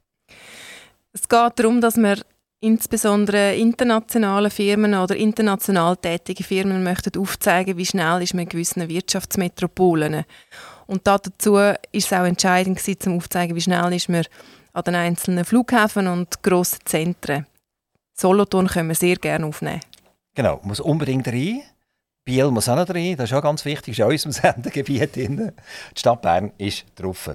Es 1.13 1.29
geht 1.29 1.59
darum, 1.59 1.79
dass 1.79 1.95
wir 1.95 2.17
insbesondere 2.61 3.55
internationale 3.55 4.49
Firmen 4.49 4.93
oder 4.93 5.15
international 5.15 5.97
tätige 5.97 6.43
Firmen 6.43 6.83
möchten 6.83 7.19
aufzeigen, 7.19 7.77
wie 7.77 7.85
schnell 7.85 8.21
ist 8.21 8.33
man 8.33 8.43
in 8.43 8.49
gewissen 8.49 8.87
Wirtschaftsmetropolen. 8.87 10.23
Und 10.87 11.07
dazu 11.07 11.57
ist 11.91 12.05
es 12.05 12.13
auch 12.13 12.23
entscheidend 12.23 12.77
gewesen, 12.77 13.11
um 13.11 13.17
aufzuzeigen, 13.17 13.55
wie 13.55 13.61
schnell 13.61 13.91
ist 13.93 14.09
man 14.09 14.25
an 14.73 14.83
den 14.83 14.95
einzelnen 14.95 15.43
Flughäfen 15.43 16.07
und 16.07 16.41
grossen 16.43 16.79
Zentren. 16.85 17.47
Solothurn 18.13 18.67
können 18.67 18.89
wir 18.89 18.95
sehr 18.95 19.15
gerne 19.15 19.45
aufnehmen. 19.45 19.81
Genau, 20.35 20.59
muss 20.63 20.79
unbedingt 20.79 21.27
rein. 21.27 21.63
Biel 22.23 22.51
muss 22.51 22.69
auch 22.69 22.75
noch 22.75 22.89
rein, 22.93 23.17
das 23.17 23.31
ist 23.31 23.35
auch 23.35 23.41
ganz 23.41 23.65
wichtig, 23.65 23.97
ist 23.97 24.05
auch 24.05 24.09
in 24.09 24.13
unserem 24.13 24.31
Sendegebiet. 24.53 25.15
Die 25.15 25.51
Stadt 25.95 26.21
Bern 26.21 26.51
ist 26.59 26.85
drauf. 26.95 27.31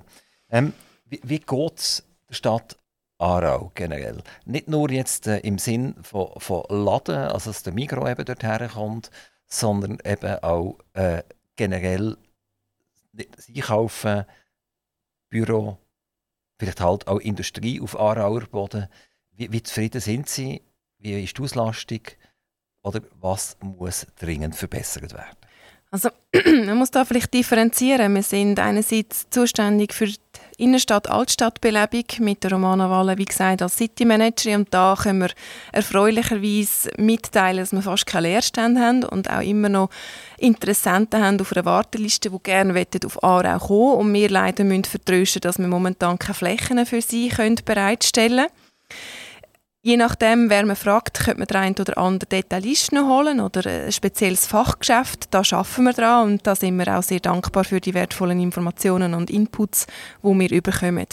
Ähm, 0.48 0.72
wie 1.06 1.20
wie 1.24 1.40
geht 1.40 1.78
es 1.78 2.04
der 2.28 2.34
Stadt 2.34 2.76
Aarau 3.18 3.72
generell? 3.74 4.22
Nicht 4.44 4.68
nur 4.68 4.90
jetzt 4.90 5.26
äh, 5.26 5.38
im 5.38 5.58
Sinn 5.58 5.94
von, 6.02 6.28
von 6.38 6.64
Laden, 6.68 7.16
also 7.16 7.50
dass 7.50 7.62
der 7.62 7.72
Migro 7.72 8.08
eben 8.08 8.24
dort 8.24 8.42
herkommt, 8.42 9.10
sondern 9.46 9.98
eben 10.04 10.42
auch 10.42 10.78
äh, 10.94 11.22
generell 11.56 12.16
das 13.12 13.48
Einkaufen, 13.48 14.24
Büro, 15.28 15.78
vielleicht 16.58 16.80
halt 16.80 17.06
auch 17.08 17.18
Industrie 17.18 17.80
auf 17.80 17.98
Aarauer 17.98 18.42
Boden. 18.42 18.88
Wie, 19.32 19.50
wie 19.52 19.62
zufrieden 19.62 20.00
sind 20.00 20.28
Sie? 20.28 20.62
Wie 20.98 21.22
ist 21.22 21.38
die 21.38 21.42
Auslastung? 21.42 22.00
Oder 22.82 23.00
was 23.20 23.56
muss 23.60 24.06
dringend 24.18 24.54
verbessert 24.54 25.12
werden? 25.12 25.36
Also, 25.90 26.10
man 26.66 26.76
muss 26.78 26.90
da 26.90 27.04
vielleicht 27.04 27.34
differenzieren. 27.34 28.14
Wir 28.14 28.22
sind 28.22 28.58
einerseits 28.58 29.28
zuständig 29.30 29.92
für 29.92 30.08
Innenstadt-Altstadtbelebung 30.58 32.04
mit 32.20 32.42
der 32.42 32.52
Romana 32.52 32.88
Walle, 32.90 33.18
wie 33.18 33.24
gesagt, 33.24 33.62
als 33.62 33.76
City 33.76 34.04
Managerin. 34.04 34.60
Und 34.60 34.74
da 34.74 34.96
können 35.00 35.20
wir 35.20 35.30
erfreulicherweise 35.72 36.90
mitteilen, 36.96 37.58
dass 37.58 37.72
wir 37.72 37.82
fast 37.82 38.06
keine 38.06 38.28
Leerstände 38.28 38.80
haben 38.80 39.04
und 39.04 39.30
auch 39.30 39.42
immer 39.42 39.68
noch 39.68 39.90
Interessenten 40.38 41.22
haben 41.22 41.40
auf 41.40 41.52
einer 41.52 41.64
Warteliste, 41.64 42.30
die 42.30 42.38
gerne 42.42 42.86
auf 43.04 43.22
Aarau 43.22 43.58
kommen 43.58 44.06
Und 44.06 44.14
wir 44.14 44.30
leider 44.30 44.64
müssen 44.64 44.84
vertrösten, 44.84 45.40
dass 45.40 45.58
wir 45.58 45.68
momentan 45.68 46.18
keine 46.18 46.34
Flächen 46.34 46.86
für 46.86 47.02
sie 47.02 47.30
bereitstellen 47.64 48.46
können. 48.46 49.25
Je 49.86 49.96
nachdem, 49.96 50.50
wer 50.50 50.66
man 50.66 50.74
fragt, 50.74 51.20
könnte 51.20 51.38
man 51.38 51.46
den 51.46 51.56
einen 51.58 51.76
oder 51.78 51.96
anderen 51.96 52.28
Detailisten 52.28 53.06
holen 53.06 53.38
oder 53.38 53.64
ein 53.70 53.92
spezielles 53.92 54.44
Fachgeschäft. 54.44 55.32
Da 55.32 55.42
arbeiten 55.48 55.84
wir 55.84 55.92
dran 55.92 56.26
und 56.28 56.44
da 56.44 56.56
sind 56.56 56.76
wir 56.76 56.98
auch 56.98 57.04
sehr 57.04 57.20
dankbar 57.20 57.62
für 57.62 57.80
die 57.80 57.94
wertvollen 57.94 58.40
Informationen 58.40 59.14
und 59.14 59.30
Inputs, 59.30 59.86
die 60.24 60.40
wir 60.40 60.60
bekommen. 60.60 61.06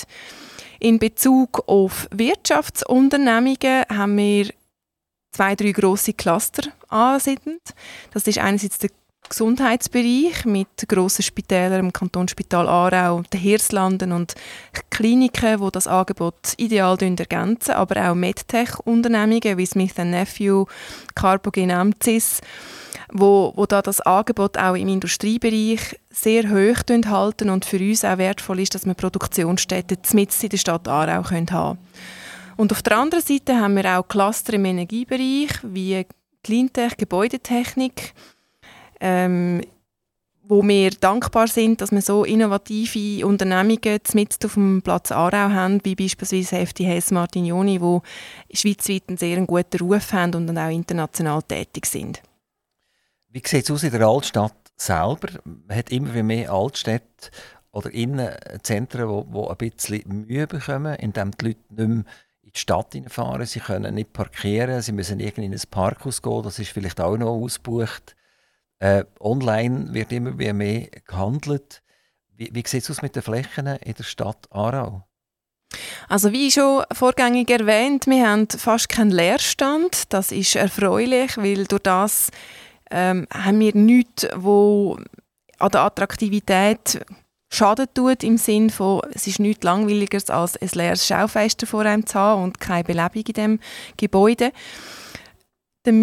In 0.79 0.97
Bezug 0.97 1.61
auf 1.67 2.07
Wirtschaftsunternehmungen 2.09 3.83
haben 3.95 4.17
wir 4.17 4.49
zwei, 5.31 5.53
drei 5.53 5.71
grosse 5.71 6.13
Cluster 6.13 6.71
ansiedend. 6.87 7.61
Das 8.11 8.25
ist 8.25 8.39
einerseits 8.39 8.79
der 8.79 8.89
Gesundheitsbereich 9.33 10.45
mit 10.45 10.87
grossen 10.87 11.23
Spitälern 11.23 11.79
im 11.79 11.91
Kantonsspital 11.91 12.67
Aarau, 12.67 13.23
den 13.33 13.39
Hirslanden 13.39 14.11
und 14.11 14.35
Kliniken, 14.91 15.59
wo 15.59 15.71
das 15.71 15.87
Angebot 15.87 16.53
ideal 16.57 16.95
ergänzen, 17.01 17.71
aber 17.71 18.11
auch 18.11 18.13
MedTech-Unternehmungen 18.13 19.57
wie 19.57 19.65
Smith 19.65 19.97
Nephew, 19.97 20.65
Carbogen 21.15 21.71
Amcis, 21.71 22.41
wo, 23.11 23.53
wo 23.55 23.65
da 23.65 23.81
das 23.81 24.01
Angebot 24.01 24.55
auch 24.59 24.75
im 24.75 24.87
Industriebereich 24.87 25.99
sehr 26.11 26.51
hoch 26.51 26.83
halten 27.07 27.49
und 27.49 27.65
für 27.65 27.79
uns 27.79 28.05
auch 28.05 28.19
wertvoll 28.19 28.59
ist, 28.59 28.75
dass 28.75 28.85
wir 28.85 28.93
Produktionsstätten 28.93 29.97
mitten 30.13 30.43
in 30.43 30.49
der 30.49 30.57
Stadt 30.57 30.87
Aarau 30.87 31.27
haben 31.27 31.47
können. 31.47 31.79
Und 32.55 32.71
auf 32.71 32.83
der 32.83 32.99
anderen 32.99 33.23
Seite 33.23 33.59
haben 33.59 33.77
wir 33.77 33.97
auch 33.97 34.07
Cluster 34.07 34.53
im 34.53 34.65
Energiebereich 34.65 35.57
wie 35.63 36.05
Cleantech, 36.43 36.97
Gebäudetechnik, 36.97 38.13
ähm, 39.03 39.61
wo 40.45 40.63
wir 40.63 40.91
dankbar 40.91 41.47
sind, 41.47 41.81
dass 41.81 41.91
wir 41.91 42.01
so 42.01 42.23
innovative 42.23 43.25
Unternehmungen 43.25 43.99
mit 44.13 44.45
auf 44.45 44.53
dem 44.53 44.81
Platz 44.81 45.11
Aarau 45.11 45.51
haben, 45.51 45.79
wie 45.83 45.95
beispielsweise 45.95 46.65
FTH 46.65 47.11
Martignoni, 47.11 47.79
die 47.79 48.57
schweizweit 48.57 49.03
einen 49.07 49.17
sehr 49.17 49.45
guten 49.45 49.77
Ruf 49.79 50.13
haben 50.13 50.33
und 50.35 50.47
dann 50.47 50.57
auch 50.57 50.69
international 50.69 51.41
tätig 51.43 51.85
sind. 51.85 52.21
Wie 53.29 53.41
sieht 53.45 53.65
es 53.65 53.71
aus 53.71 53.83
in 53.83 53.91
der 53.91 54.07
Altstadt 54.07 54.55
selber? 54.75 55.27
Man 55.43 55.77
hat 55.77 55.91
immer 55.91 56.23
mehr 56.23 56.51
Altstädte 56.51 57.31
oder 57.71 57.91
Innenzentren, 57.91 59.09
die, 59.09 59.33
die 59.33 59.47
ein 59.47 59.57
bisschen 59.57 60.25
Mühe 60.27 60.47
bekommen, 60.47 60.95
indem 60.95 61.31
die 61.31 61.45
Leute 61.45 61.59
nicht 61.69 61.87
mehr 61.87 62.03
in 62.41 62.51
die 62.53 62.59
Stadt 62.59 62.95
fahren. 63.07 63.45
Sie 63.45 63.59
können 63.59 63.95
nicht 63.95 64.13
parkieren, 64.13 64.81
sie 64.81 64.91
müssen 64.91 65.19
irgendwie 65.19 65.45
in 65.45 65.53
ein 65.53 65.61
Parkhaus 65.71 66.21
gehen, 66.21 66.43
das 66.43 66.59
ist 66.59 66.71
vielleicht 66.71 67.01
auch 67.01 67.17
noch 67.17 67.31
ausgebucht. 67.31 68.15
Äh, 68.79 69.05
online 69.19 69.93
wird 69.93 70.11
immer 70.11 70.31
mehr 70.31 70.87
gehandelt. 71.05 71.81
Wie, 72.35 72.49
wie 72.53 72.63
sieht 72.65 72.83
es 72.83 72.91
aus 72.91 73.01
mit 73.01 73.15
den 73.15 73.23
Flächen 73.23 73.67
in 73.67 73.93
der 73.93 74.03
Stadt 74.03 74.47
Aarau? 74.51 75.03
Also 76.07 76.31
wie 76.31 76.51
schon 76.51 76.83
vorgängig 76.91 77.49
erwähnt, 77.49 78.07
wir 78.07 78.29
haben 78.29 78.47
fast 78.49 78.89
keinen 78.89 79.11
Leerstand. 79.11 80.13
Das 80.13 80.31
ist 80.31 80.55
erfreulich, 80.55 81.37
weil 81.37 81.65
durch 81.65 81.81
das 81.83 82.29
ähm, 82.91 83.27
haben 83.33 83.59
wir 83.59 83.75
nichts, 83.75 84.27
wo 84.35 84.97
an 85.59 85.71
der 85.71 85.81
Attraktivität 85.81 87.03
Schaden 87.53 87.87
tut, 87.93 88.23
im 88.23 88.37
Sinne 88.37 88.71
von, 88.71 89.01
es 89.13 89.27
ist 89.27 89.39
nichts 89.39 89.63
langweiliger 89.63 90.17
als 90.33 90.57
ein 90.57 90.69
leeres 90.73 91.05
Schaufenster 91.05 91.67
vor 91.67 91.81
einem 91.81 92.05
zu 92.05 92.17
haben 92.17 92.43
und 92.43 92.59
keine 92.59 92.83
Belebung 92.83 93.23
in 93.27 93.33
dem 93.33 93.59
Gebäude. 93.95 94.51
Der 95.85 95.93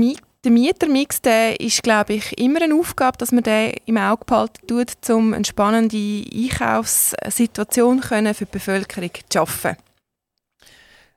der 0.45 0.51
Mietermix 0.51 1.21
der 1.21 1.61
ist, 1.61 1.83
glaube 1.83 2.15
ich, 2.15 2.39
immer 2.39 2.63
eine 2.63 2.75
Aufgabe, 2.75 3.19
dass 3.19 3.33
man 3.33 3.43
den 3.43 3.75
im 3.87 3.97
Auge 3.97 4.25
behalten 4.25 4.67
tut, 4.67 5.11
um 5.11 5.35
eine 5.35 5.45
spannende 5.45 6.25
Einkaufssituation 6.35 8.03
für 8.03 8.23
die 8.23 8.45
Bevölkerung 8.47 9.11
zu 9.15 9.23
schaffen. 9.33 9.77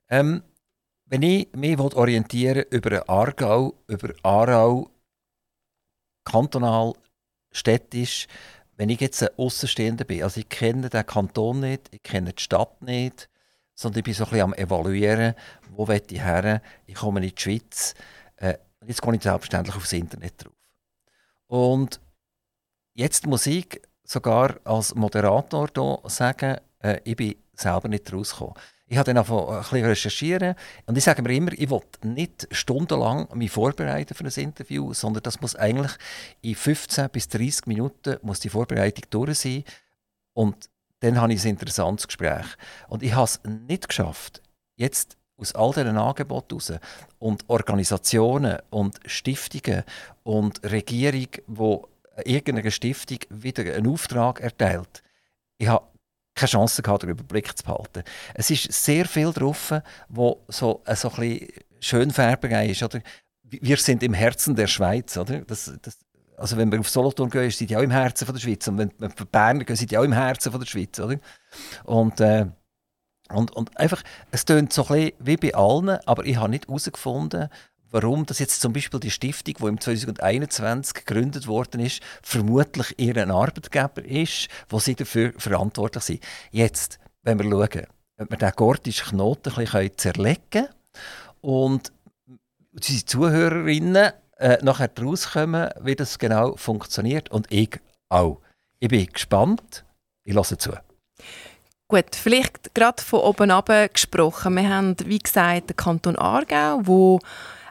Ähm, 0.10 0.44
wenn 1.06 1.22
ich 1.22 1.48
mich 1.54 1.80
orientieren 1.80 2.66
über 2.70 3.08
Aargau, 3.10 3.76
über 3.88 4.14
Aarau, 4.24 4.90
kantonal, 6.26 6.94
städtisch, 7.52 8.28
wenn 8.76 8.90
ich 8.90 9.00
jetzt 9.00 9.22
ein 9.22 9.30
Außenstehender 9.38 10.06
bin, 10.06 10.24
also 10.24 10.40
ich 10.40 10.50
kenne 10.50 10.90
den 10.90 11.06
Kanton 11.06 11.60
nicht, 11.62 11.90
ich 11.92 12.04
kenne 12.04 12.34
die 12.34 12.42
Stadt 12.42 12.82
nicht, 12.82 13.30
sondern 13.76 14.00
ich 14.00 14.04
bin 14.06 14.14
so 14.14 14.24
ein 14.24 14.30
bisschen 14.30 14.42
am 14.42 14.54
evaluieren, 14.54 15.36
wo 15.70 15.88
will 15.88 16.02
ich 16.10 16.22
her, 16.22 16.62
ich 16.86 16.96
komme 16.96 17.22
in 17.22 17.30
die 17.30 17.42
Schweiz, 17.42 17.94
äh, 18.38 18.58
und 18.84 18.90
jetzt 18.90 19.02
gehe 19.02 19.16
ich 19.16 19.24
selbstverständlich 19.24 19.76
aufs 19.78 19.94
Internet 19.94 20.44
drauf. 20.44 20.54
Und 21.48 22.02
jetzt 22.94 23.26
muss 23.26 23.48
ich 23.48 23.82
sogar 24.04 24.60
als 24.66 24.94
Moderator 24.94 25.70
hier 25.74 26.00
sagen, 26.10 26.58
äh, 26.80 27.00
ich 27.06 27.16
bin 27.16 27.36
selber 27.54 27.88
nicht 27.88 28.12
rausgekommen. 28.12 28.56
Ich 28.88 28.98
habe 28.98 29.06
dann 29.06 29.20
einfach 29.20 29.48
ein 29.48 29.62
bisschen 29.62 29.86
recherchieren 29.86 30.56
und 30.86 30.98
ich 30.98 31.04
sage 31.06 31.22
mir 31.22 31.34
immer, 31.34 31.54
ich 31.54 31.70
will 31.70 31.80
nicht 32.04 32.50
stundenlang 32.52 33.30
mich 33.34 33.52
vorbereiten 33.52 34.14
für 34.14 34.26
ein 34.26 34.44
Interview, 34.44 34.94
sondern 34.94 35.24
das 35.24 35.40
muss 35.40 35.56
eigentlich 35.56 35.94
in 36.42 36.56
15 36.56 37.10
bis 37.10 37.30
30 37.30 37.68
Minuten 37.68 38.18
muss 38.22 38.42
die 38.42 38.50
Vorbereitung 38.50 39.06
durch 39.10 39.40
sein 39.40 39.64
und 40.34 40.70
dann 41.00 41.22
habe 41.22 41.34
ich 41.34 41.44
ein 41.46 41.52
interessantes 41.52 42.08
Gespräch. 42.08 42.46
Und 42.90 43.02
ich 43.02 43.14
habe 43.14 43.26
es 43.26 43.40
nicht 43.46 43.88
geschafft, 43.88 44.42
jetzt 44.76 45.18
aus 45.44 45.56
all 45.56 45.72
diesen 45.74 45.98
Angeboten 45.98 46.60
heraus 46.60 46.80
und 47.20 47.44
Organisationen 47.48 48.58
und 48.70 49.00
Stiftungen 49.06 49.84
und 50.24 50.64
Regierung, 50.64 51.28
wo 51.48 51.88
irgendeine 52.26 52.72
Stiftung 52.72 53.20
wieder 53.30 53.64
einen 53.74 53.88
Auftrag 53.88 54.40
erteilt, 54.40 55.04
ich 55.58 55.68
habe 55.68 55.86
keine 56.36 56.50
Chance 56.50 56.82
gehabt, 56.82 57.04
den 57.04 57.12
Überblick 57.12 57.56
zu 57.58 57.64
behalten. 57.64 58.04
Es 58.34 58.50
ist 58.50 58.72
sehr 58.72 59.06
viel 59.06 59.32
drauf, 59.32 59.74
wo 60.10 60.44
so, 60.48 60.82
äh, 60.86 60.96
so 60.96 61.10
ein 61.12 61.16
bisschen 61.16 61.48
Schönfärberei 61.80 62.70
ist. 62.70 62.82
Oder? 62.82 63.02
Wir 63.44 63.78
sind 63.78 64.02
im 64.02 64.14
Herzen 64.14 64.56
der 64.56 64.68
Schweiz. 64.68 65.16
Oder? 65.16 65.42
Das, 65.42 65.72
das, 65.82 66.00
also 66.38 66.58
wenn 66.58 66.72
wir 66.72 66.80
auf 66.80 66.90
Solothurn 66.90 67.30
gehen, 67.30 67.52
sind 67.52 67.70
die 67.70 67.78
auch 67.78 67.82
im 67.82 67.92
Herzen 67.92 68.26
von 68.26 68.34
der 68.34 68.42
Schweiz. 68.42 68.68
Und 68.68 68.80
wenn 68.80 68.92
wir 68.98 69.08
auf 69.08 69.16
Bern 69.32 69.64
gehen, 69.64 69.76
sind 69.76 69.92
die 69.92 69.98
auch 69.98 70.04
im 70.04 70.14
Herzen 70.14 70.52
von 70.52 70.60
der 70.60 70.68
Schweiz. 70.68 71.00
Oder? 71.00 71.20
Und 71.84 72.20
äh, 72.20 72.48
und, 73.34 73.52
und 73.52 73.78
einfach, 73.78 74.04
es 74.32 74.46
tönt 74.46 74.74
so 74.74 74.84
ein 74.88 74.88
bisschen 74.88 75.14
wie 75.20 75.38
bei 75.38 75.54
allen, 75.56 76.00
aber 76.06 76.26
ich 76.26 76.38
habe 76.38 76.50
nicht 76.50 76.68
herausgefunden, 76.68 77.50
warum 77.92 78.26
das 78.26 78.40
jetzt 78.40 78.60
zum 78.60 78.74
Beispiel 78.74 79.00
die 79.00 79.12
Stiftung, 79.12 79.56
die 79.60 79.68
im 79.68 79.80
2021 79.80 81.06
gegründet 81.06 81.48
worden 81.48 81.80
ist, 81.80 82.02
vermutlich 82.22 82.98
ihren 83.00 83.32
Arbeitgeber 83.32 84.04
ist, 84.04 84.48
wo 84.68 84.80
sie 84.80 84.96
dafür 84.96 85.34
verantwortlich 85.38 86.04
sind. 86.04 86.24
Jetzt, 86.52 87.00
wenn 87.22 87.40
wir 87.40 87.50
schauen, 87.50 87.88
ob 88.18 88.30
wir 88.32 88.38
den 88.38 88.52
gordischen 88.56 89.10
Knoten 89.10 89.54
ein 89.54 89.66
bisschen 89.66 89.98
zerlegen 89.98 90.40
können 90.50 90.68
und 91.42 91.94
unsere 92.74 93.06
Zuhörerinnen 93.06 94.12
äh, 94.38 94.58
nachher 94.64 94.90
rauskommen, 95.00 95.70
wie 95.82 95.96
das 95.96 96.18
genau 96.18 96.56
funktioniert 96.56 97.30
und 97.30 97.52
ich 97.52 97.80
auch. 98.10 98.40
Ich 98.80 98.90
bin 98.90 99.06
gespannt. 99.06 99.86
Ich 100.24 100.34
lasse 100.34 100.58
zu. 100.58 100.72
Gut, 101.94 102.16
vielleicht 102.16 102.74
gerade 102.74 103.04
von 103.04 103.20
oben 103.20 103.52
ab 103.52 103.70
gesprochen. 103.94 104.56
Wir 104.56 104.68
haben, 104.68 104.96
wie 105.06 105.20
gesagt, 105.20 105.70
den 105.70 105.76
Kanton 105.76 106.16
Aargau, 106.16 106.80
wo 106.88 107.20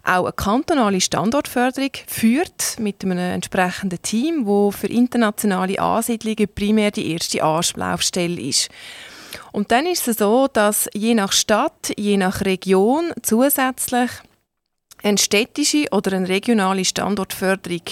auch 0.04 0.22
eine 0.26 0.32
kantonale 0.32 1.00
Standortförderung 1.00 1.90
führt 2.06 2.78
mit 2.78 3.02
einem 3.02 3.18
entsprechenden 3.18 4.00
Team, 4.00 4.46
wo 4.46 4.70
für 4.70 4.86
internationale 4.86 5.80
Ansiedlungen 5.80 6.46
primär 6.54 6.92
die 6.92 7.10
erste 7.10 7.42
Anlaufstelle 7.42 8.40
ist. 8.40 8.68
Und 9.50 9.72
dann 9.72 9.86
ist 9.86 10.06
es 10.06 10.18
so, 10.18 10.46
dass 10.46 10.88
je 10.94 11.14
nach 11.14 11.32
Stadt, 11.32 11.92
je 11.96 12.16
nach 12.16 12.42
Region 12.42 13.12
zusätzlich 13.22 14.10
eine 15.02 15.18
städtische 15.18 15.86
oder 15.90 16.12
eine 16.12 16.28
regionale 16.28 16.84
Standortförderung 16.84 17.82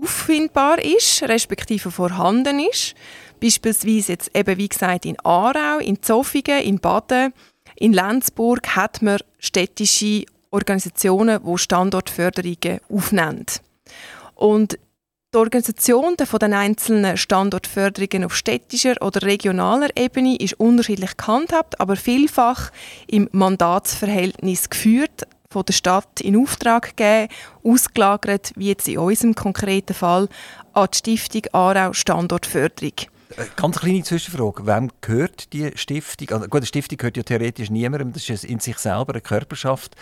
auffindbar 0.00 0.82
ist, 0.82 1.24
respektive 1.24 1.90
vorhanden 1.90 2.58
ist. 2.58 2.94
Beispielsweise 3.42 4.12
jetzt 4.12 4.30
eben, 4.36 4.56
wie 4.56 4.68
gesagt, 4.68 5.04
in 5.04 5.18
Aarau, 5.24 5.78
in 5.80 6.00
Zofingen, 6.00 6.62
in 6.62 6.78
Baden, 6.78 7.32
in 7.74 7.92
Lenzburg 7.92 8.76
hat 8.76 9.02
man 9.02 9.18
städtische 9.40 10.24
Organisationen, 10.52 11.40
die 11.44 11.58
Standortförderungen 11.58 12.78
aufnehmen. 12.88 13.46
Und 14.36 14.78
die 15.34 15.38
Organisation 15.38 16.14
von 16.22 16.38
den 16.38 16.52
einzelnen 16.52 17.16
Standortförderungen 17.16 18.26
auf 18.26 18.36
städtischer 18.36 19.00
oder 19.00 19.22
regionaler 19.22 19.88
Ebene 19.96 20.36
ist 20.36 20.60
unterschiedlich 20.60 21.16
gehandhabt, 21.16 21.80
aber 21.80 21.96
vielfach 21.96 22.70
im 23.06 23.28
Mandatsverhältnis 23.32 24.70
geführt, 24.70 25.26
von 25.50 25.64
der 25.64 25.72
Stadt 25.72 26.20
in 26.20 26.36
Auftrag 26.36 26.96
gegeben, 26.96 27.32
ausgelagert, 27.64 28.52
wie 28.56 28.68
jetzt 28.68 28.88
in 28.88 28.98
unserem 28.98 29.34
konkreten 29.34 29.94
Fall, 29.94 30.28
an 30.74 30.88
die 30.92 30.98
Stiftung 30.98 31.42
Aarau 31.52 31.92
Standortförderung. 31.92 32.92
Äh, 33.36 33.46
ganz 33.56 33.78
kleine 33.78 34.02
Zwischenfrage. 34.02 34.66
Wem 34.66 34.90
gehört 35.00 35.52
die 35.52 35.70
Stiftung? 35.76 36.30
Also, 36.30 36.48
gut, 36.48 36.62
die 36.62 36.66
Stiftung 36.66 36.98
gehört 36.98 37.16
ja 37.16 37.22
theoretisch 37.22 37.70
niemandem, 37.70 38.12
das 38.12 38.28
ist 38.28 38.44
in 38.44 38.60
sich 38.60 38.78
selber 38.78 39.12
eine 39.12 39.20
Körperschaft. 39.20 39.96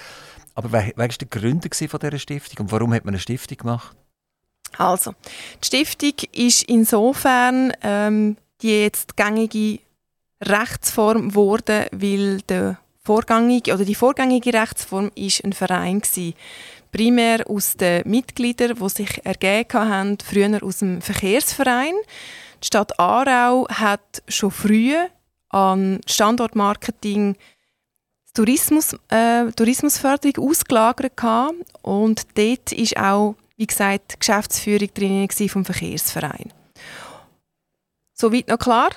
Aber 0.55 0.73
wer, 0.73 0.93
war 0.97 1.09
der 1.09 1.29
Gründer 1.29 1.69
von 1.73 2.01
dieser 2.01 2.19
Stiftung 2.19 2.67
und 2.67 2.73
warum 2.73 2.93
hat 2.93 3.05
man 3.05 3.15
eine 3.15 3.21
Stiftung 3.21 3.59
gemacht? 3.59 3.97
Also, 4.77 5.15
die 5.63 5.67
Stiftung 5.67 6.15
ist 6.33 6.63
insofern 6.65 7.73
ähm, 7.83 8.37
die 8.63 8.83
jetzt 8.83 9.17
gängige 9.17 9.81
Rechtsform 10.43 11.31
geworden, 11.31 11.87
weil 11.93 12.41
der 12.43 12.79
vorgängige, 13.03 13.75
oder 13.75 13.85
die 13.85 13.95
vorgängige 13.95 14.53
Rechtsform 14.53 15.11
ist 15.15 15.45
ein 15.45 15.53
Verein 15.53 16.01
gewesen. 16.01 16.35
Primär 16.93 17.49
aus 17.49 17.77
den 17.77 18.09
Mitgliedern, 18.09 18.77
die 18.81 18.89
sich 18.89 19.25
ergeben 19.25 19.89
haben, 19.89 20.19
früher 20.19 20.63
aus 20.63 20.79
dem 20.79 21.01
Verkehrsverein. 21.01 21.95
Die 22.63 22.67
Stadt 22.67 22.99
Aarau 22.99 23.67
hat 23.69 24.23
schon 24.29 24.51
früh 24.51 24.95
an 25.49 26.01
Standortmarketing 26.07 27.37
Tourismus, 28.35 28.97
äh, 29.09 29.51
Tourismusförderung 29.53 30.49
ausgelagert 30.49 31.17
gehabt. 31.17 31.55
und 31.83 32.27
dort 32.37 32.73
ist 32.73 32.97
auch, 32.97 33.35
wie 33.57 33.67
gesagt, 33.67 34.13
die 34.13 34.19
Geschäftsführung 34.21 34.89
drin 34.95 35.29
vom 35.49 35.65
Verkehrsverein. 35.65 36.53
Soweit 38.13 38.49
noch 38.49 38.59
klar? 38.59 38.91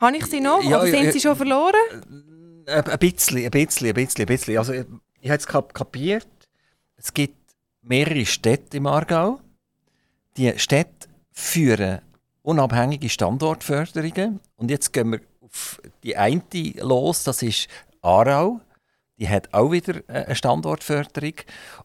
Habe 0.00 0.16
ich 0.16 0.26
Sie 0.26 0.40
noch? 0.40 0.62
Ja, 0.62 0.80
oder 0.80 0.90
sind 0.90 1.04
ja, 1.04 1.12
Sie 1.12 1.20
schon 1.20 1.36
verloren? 1.36 2.64
Äh, 2.66 2.82
ein 2.82 2.98
bisschen, 2.98 3.44
ein 3.44 3.50
bisschen, 3.50 3.88
ein 3.88 3.94
bisschen, 3.94 4.22
ein 4.22 4.26
bisschen. 4.26 4.58
Also, 4.58 4.72
ich, 4.72 4.86
ich 5.20 5.30
habe 5.30 5.38
es 5.38 5.46
kapiert. 5.46 6.28
Es 6.96 7.12
gibt 7.12 7.36
mehrere 7.82 8.24
Städte 8.24 8.76
im 8.76 8.86
Aargau. 8.86 9.40
Die 10.36 10.56
Städte 10.58 11.08
führen 11.32 12.00
unabhängige 12.48 13.10
Standortförderungen. 13.10 14.40
Und 14.56 14.70
jetzt 14.70 14.94
gehen 14.94 15.12
wir 15.12 15.20
auf 15.42 15.82
die 16.02 16.16
eine 16.16 16.42
los, 16.80 17.24
das 17.24 17.42
ist 17.42 17.68
Aarau. 18.00 18.60
die 19.18 19.28
hat 19.28 19.52
auch 19.52 19.70
wieder 19.70 19.96
äh, 20.08 20.24
eine 20.24 20.34
Standortförderung 20.34 21.34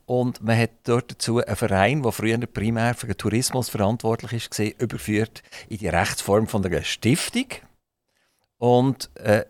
und 0.05 0.41
man 0.41 0.57
hat 0.57 0.70
dort 0.84 1.11
dazu 1.11 1.43
einen 1.43 1.55
Verein, 1.55 2.01
der 2.01 2.11
früher 2.14 2.38
primär 2.38 2.93
für 2.93 3.07
den 3.07 3.18
Tourismus 3.18 3.70
verantwortlich 3.70 4.34
ist, 4.34 4.51
gesehen, 4.51 4.76
überführt 4.78 5.43
in 5.68 5.80
die 5.80 5.88
Rechtsform 5.89 6.47
von 6.47 6.66
einer 6.66 6.84
Stiftung 6.84 7.47
und 8.57 9.09
äh, 9.16 9.45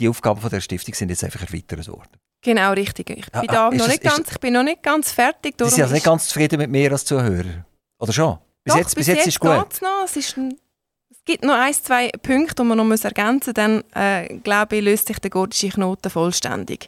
die 0.00 0.08
Aufgaben 0.08 0.40
von 0.40 0.50
der 0.50 0.60
Stiftung 0.60 0.94
sind 0.94 1.10
jetzt 1.10 1.22
einfach 1.22 1.42
erweitert 1.42 1.86
worden. 1.86 2.18
Genau, 2.40 2.72
richtig. 2.72 3.10
Ich 3.10 3.30
bin, 3.30 3.50
ah, 3.50 3.70
da 3.70 3.70
noch 3.70 3.88
nicht 3.88 4.02
ganz, 4.02 4.32
ich 4.32 4.38
bin 4.38 4.54
noch 4.54 4.62
nicht 4.64 4.82
ganz 4.82 5.12
fertig. 5.12 5.54
Sie 5.58 5.68
sind 5.68 5.82
also 5.82 5.94
nicht 5.94 6.06
ganz 6.06 6.28
zufrieden 6.28 6.58
mit 6.58 6.70
mir 6.70 6.90
als 6.90 7.04
Zuhörer? 7.04 7.66
Oder 7.98 8.12
schon? 8.12 8.38
Bis 8.68 8.74
Doch, 8.74 8.80
jetzt, 8.80 8.94
bis, 8.94 9.06
bis 9.06 9.06
jetzt, 9.06 9.16
jetzt 9.16 9.26
ist 9.28 9.40
gut. 9.40 9.50
Noch. 9.80 10.04
Es, 10.04 10.16
ist 10.16 10.36
es 10.36 11.24
gibt 11.24 11.42
noch 11.42 11.54
ein, 11.54 11.72
zwei 11.72 12.10
Punkte, 12.22 12.56
die 12.56 12.64
man 12.64 12.76
noch 12.76 13.04
ergänzen 13.04 13.48
muss. 13.48 13.54
Dann, 13.54 13.82
äh, 13.94 14.38
glaube 14.40 14.76
ich, 14.76 14.84
löst 14.84 15.08
sich 15.08 15.18
der 15.18 15.30
gordische 15.30 15.70
Knoten 15.70 16.10
vollständig. 16.10 16.86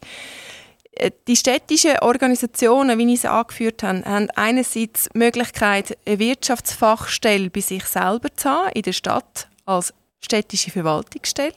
Äh, 0.93 1.11
die 1.27 1.37
städtischen 1.37 1.99
Organisationen, 2.01 2.99
wie 2.99 3.15
ich 3.15 3.23
sie 3.23 3.31
angeführt 3.31 3.83
habe, 3.83 4.05
haben 4.05 4.29
einerseits 4.35 5.09
die 5.11 5.19
Möglichkeit, 5.19 5.97
eine 6.07 6.19
Wirtschaftsfachstelle 6.19 7.49
bei 7.49 7.61
sich 7.61 7.85
selber 7.87 8.29
zu 8.37 8.51
haben, 8.51 8.73
in 8.73 8.83
der 8.83 8.93
Stadt 8.93 9.49
als 9.65 9.95
städtische 10.21 10.71
Verwaltungsstelle. 10.71 11.55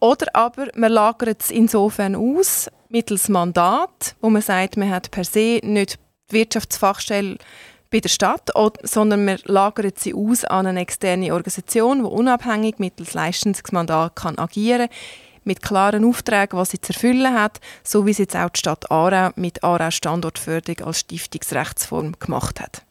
Oder 0.00 0.26
aber 0.34 0.68
man 0.74 0.92
lagert 0.92 1.42
es 1.42 1.50
insofern 1.50 2.14
aus, 2.14 2.68
mittels 2.90 3.30
Mandat, 3.30 4.16
wo 4.20 4.28
man 4.28 4.42
sagt, 4.42 4.76
man 4.76 4.90
hat 4.90 5.10
per 5.10 5.24
se 5.24 5.60
nicht 5.62 5.98
die 6.30 6.34
Wirtschaftsfachstelle 6.34 7.38
bei 7.90 8.00
der 8.00 8.08
Stadt, 8.08 8.50
sondern 8.82 9.24
man 9.24 9.38
lagert 9.44 9.98
sie 9.98 10.14
aus 10.14 10.44
an 10.44 10.66
eine 10.66 10.80
externe 10.80 11.32
Organisation, 11.32 11.98
die 11.98 12.04
unabhängig 12.04 12.78
mittels 12.78 13.14
Leistungsmandat 13.14 14.16
kann 14.16 14.38
agieren 14.38 14.88
mit 15.44 15.62
klaren 15.62 16.04
Aufträgen, 16.04 16.58
was 16.58 16.70
sie 16.70 16.80
zu 16.80 16.92
erfüllen 16.92 17.34
hat, 17.34 17.60
so 17.82 18.06
wie 18.06 18.10
es 18.10 18.18
jetzt 18.18 18.36
auch 18.36 18.50
die 18.50 18.58
Stadt 18.58 18.90
Aarau 18.90 19.32
mit 19.36 19.64
Aarau 19.64 19.90
Standortförderung 19.90 20.86
als 20.86 21.00
Stiftungsrechtsform 21.00 22.18
gemacht 22.18 22.60
hat. 22.60 22.84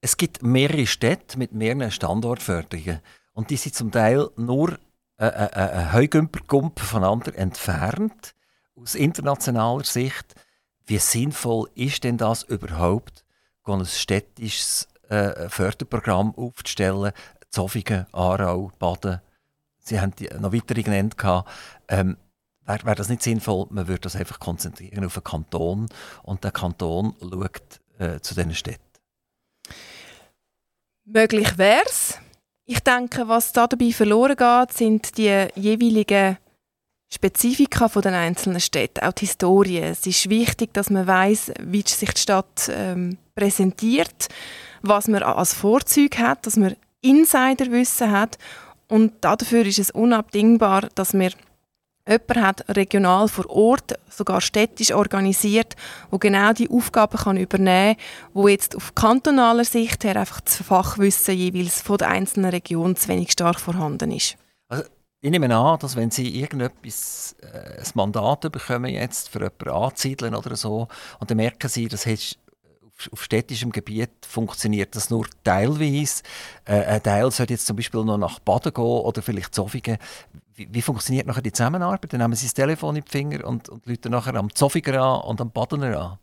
Es 0.00 0.16
gibt 0.16 0.42
mehrere 0.42 0.86
Städte 0.86 1.38
mit 1.38 1.52
mehreren 1.52 1.90
Standortförderungen 1.90 3.00
und 3.32 3.50
die 3.50 3.56
sind 3.56 3.74
zum 3.74 3.90
Teil 3.90 4.28
nur 4.36 4.78
ein, 5.16 5.30
ein, 5.32 5.50
ein 5.52 5.92
Heugümpergump 5.92 6.80
voneinander 6.80 7.34
entfernt. 7.36 8.34
Aus 8.74 8.94
internationaler 8.94 9.84
Sicht, 9.84 10.34
wie 10.86 10.98
sinnvoll 10.98 11.68
ist 11.74 12.04
denn 12.04 12.18
das 12.18 12.42
überhaupt, 12.42 13.23
ein 13.72 13.86
städtisches 13.86 14.88
äh, 15.08 15.48
Förderprogramm 15.48 16.34
aufzustellen? 16.34 17.12
Zofingen, 17.50 18.06
Aarau, 18.12 18.72
Baden, 18.78 19.20
Sie 19.78 20.00
haben 20.00 20.14
die 20.16 20.28
noch 20.38 20.52
weitere 20.52 20.82
genannt. 20.82 21.14
Ähm, 21.88 22.16
Wäre 22.66 22.86
wär 22.86 22.94
das 22.94 23.10
nicht 23.10 23.22
sinnvoll, 23.22 23.66
man 23.68 23.88
würde 23.88 24.00
das 24.00 24.16
einfach 24.16 24.40
konzentrieren 24.40 25.04
auf 25.04 25.14
den 25.14 25.24
Kanton 25.24 25.88
und 26.22 26.44
der 26.44 26.50
Kanton 26.50 27.14
schaut 27.20 27.80
äh, 27.98 28.20
zu 28.20 28.34
diesen 28.34 28.54
Städten? 28.54 28.80
Möglich 31.04 31.58
wäre 31.58 31.82
es. 31.84 32.18
Ich 32.64 32.80
denke, 32.80 33.28
was 33.28 33.52
da 33.52 33.66
dabei 33.66 33.92
verloren 33.92 34.36
geht, 34.36 34.72
sind 34.72 35.18
die 35.18 35.48
jeweiligen 35.54 36.38
Spezifika 37.14 37.88
von 37.88 38.02
den 38.02 38.14
einzelnen 38.14 38.60
Städten, 38.60 39.04
auch 39.04 39.12
die 39.12 39.26
Historie. 39.26 39.78
Es 39.78 40.04
ist 40.04 40.28
wichtig, 40.28 40.74
dass 40.74 40.90
man 40.90 41.06
weiß, 41.06 41.52
wie 41.60 41.82
sich 41.86 42.12
die 42.12 42.20
Stadt 42.20 42.68
ähm, 42.70 43.18
präsentiert, 43.36 44.26
was 44.82 45.06
man 45.06 45.22
als 45.22 45.54
Vorzug 45.54 46.18
hat, 46.18 46.44
dass 46.44 46.56
man 46.56 46.74
Insiderwissen 47.02 48.10
hat 48.10 48.36
und 48.88 49.12
dafür 49.20 49.64
ist 49.64 49.78
es 49.78 49.92
unabdingbar, 49.92 50.88
dass 50.96 51.14
man 51.14 51.30
jemanden 52.08 52.42
hat, 52.42 52.76
regional 52.76 53.28
vor 53.28 53.48
Ort, 53.48 53.98
sogar 54.10 54.40
städtisch 54.40 54.92
organisiert, 54.92 55.76
wo 56.10 56.18
genau 56.18 56.52
die 56.52 56.68
Aufgaben 56.68 57.16
kann 57.16 57.36
übernehmen 57.36 57.96
kann, 57.96 58.04
wo 58.32 58.48
jetzt 58.48 58.74
auf 58.74 58.94
kantonaler 58.94 59.64
Sicht 59.64 60.02
her 60.02 60.16
einfach 60.16 60.40
das 60.40 60.56
Fachwissen 60.56 61.36
jeweils 61.36 61.80
von 61.80 61.98
der 61.98 62.08
einzelnen 62.08 62.50
Region 62.50 62.96
zu 62.96 63.08
wenig 63.08 63.30
stark 63.30 63.60
vorhanden 63.60 64.10
ist. 64.10 64.36
Ich 65.24 65.30
nehme 65.30 65.56
an, 65.56 65.78
dass 65.78 65.96
wenn 65.96 66.10
Sie 66.10 66.38
irgendetwas, 66.38 67.34
äh, 67.40 67.78
ein 67.78 67.92
Mandat 67.94 68.42
bekommen 68.52 68.90
jetzt 68.90 69.30
für 69.30 69.38
jemanden 69.38 69.70
anzusiedeln 69.70 70.34
oder 70.34 70.54
so, 70.54 70.86
und 71.18 71.30
dann 71.30 71.38
merken 71.38 71.70
Sie, 71.70 71.88
das 71.88 72.04
hast 72.04 72.38
auf 73.10 73.24
städtischem 73.24 73.72
Gebiet 73.72 74.10
funktioniert 74.28 74.94
das 74.94 75.08
nur 75.08 75.26
teilweise. 75.42 76.22
Äh, 76.66 76.84
ein 76.84 77.02
Teil 77.02 77.30
sollte 77.30 77.54
jetzt 77.54 77.64
zum 77.64 77.74
Beispiel 77.74 78.04
noch 78.04 78.18
nach 78.18 78.38
Baden 78.38 78.74
gehen 78.74 78.84
oder 78.84 79.22
vielleicht 79.22 79.54
Zofingen. 79.54 79.96
Wie, 80.56 80.68
wie, 80.70 80.82
funktioniert 80.82 81.26
nachher 81.26 81.40
die 81.40 81.52
Zusammenarbeit? 81.52 82.12
Dann 82.12 82.20
nehmen 82.20 82.34
Sie 82.34 82.44
das 82.44 82.52
Telefon 82.52 82.96
in 82.96 83.02
die 83.02 83.10
Finger 83.10 83.46
und, 83.46 83.70
und 83.70 83.86
Leute 83.86 84.10
nachher 84.10 84.34
am 84.34 84.54
Zofiger 84.54 85.00
an 85.00 85.22
und 85.22 85.40
am 85.40 85.50
Badener 85.50 85.98
an. 85.98 86.18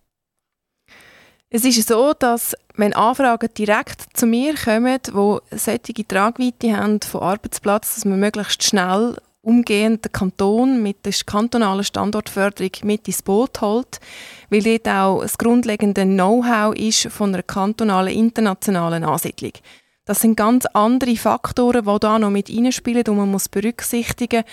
Es 1.54 1.66
ist 1.66 1.86
so, 1.86 2.14
dass 2.18 2.56
wenn 2.76 2.93
Anfragen 2.93 3.49
direkt 3.58 4.06
zu 4.18 4.26
mir 4.26 4.56
kommen, 4.56 4.99
die 5.06 5.58
solche 5.58 6.08
Tragweite 6.08 6.78
haben 6.78 7.02
von 7.02 7.24
Arbeitsplatz, 7.24 7.95
dass 7.95 8.06
man 8.06 8.22
möglichst 8.22 8.64
schnell 8.64 9.18
umgehend 9.41 10.06
den 10.06 10.14
Kanton 10.14 10.82
mit 10.82 11.06
der 11.06 11.12
kantonalen 11.26 11.84
Standortförderung 11.84 12.72
mit 12.84 13.06
ins 13.06 13.22
Boot 13.22 13.60
holt, 13.60 13.99
weil 14.49 14.64
dort 14.64 14.88
auch 14.88 15.24
das 15.24 15.38
grundlegende 15.38 16.04
Know-how 16.06 16.74
ist 16.74 17.10
von 17.10 17.34
einer 17.34 17.43
kantonalen, 17.43 18.14
internationalen 18.14 19.04
Ansiedlung. 19.04 19.52
Das 20.06 20.22
sind 20.22 20.38
ganz 20.38 20.66
andere 20.68 21.18
Faktoren, 21.18 21.86
die 21.86 21.99
da 21.99 22.18
noch 22.18 22.30
mit 22.30 22.49
reinspielen 22.49 23.04
und 23.10 23.18
man 23.18 23.30
muss 23.30 23.49
berücksichtigen. 23.49 24.45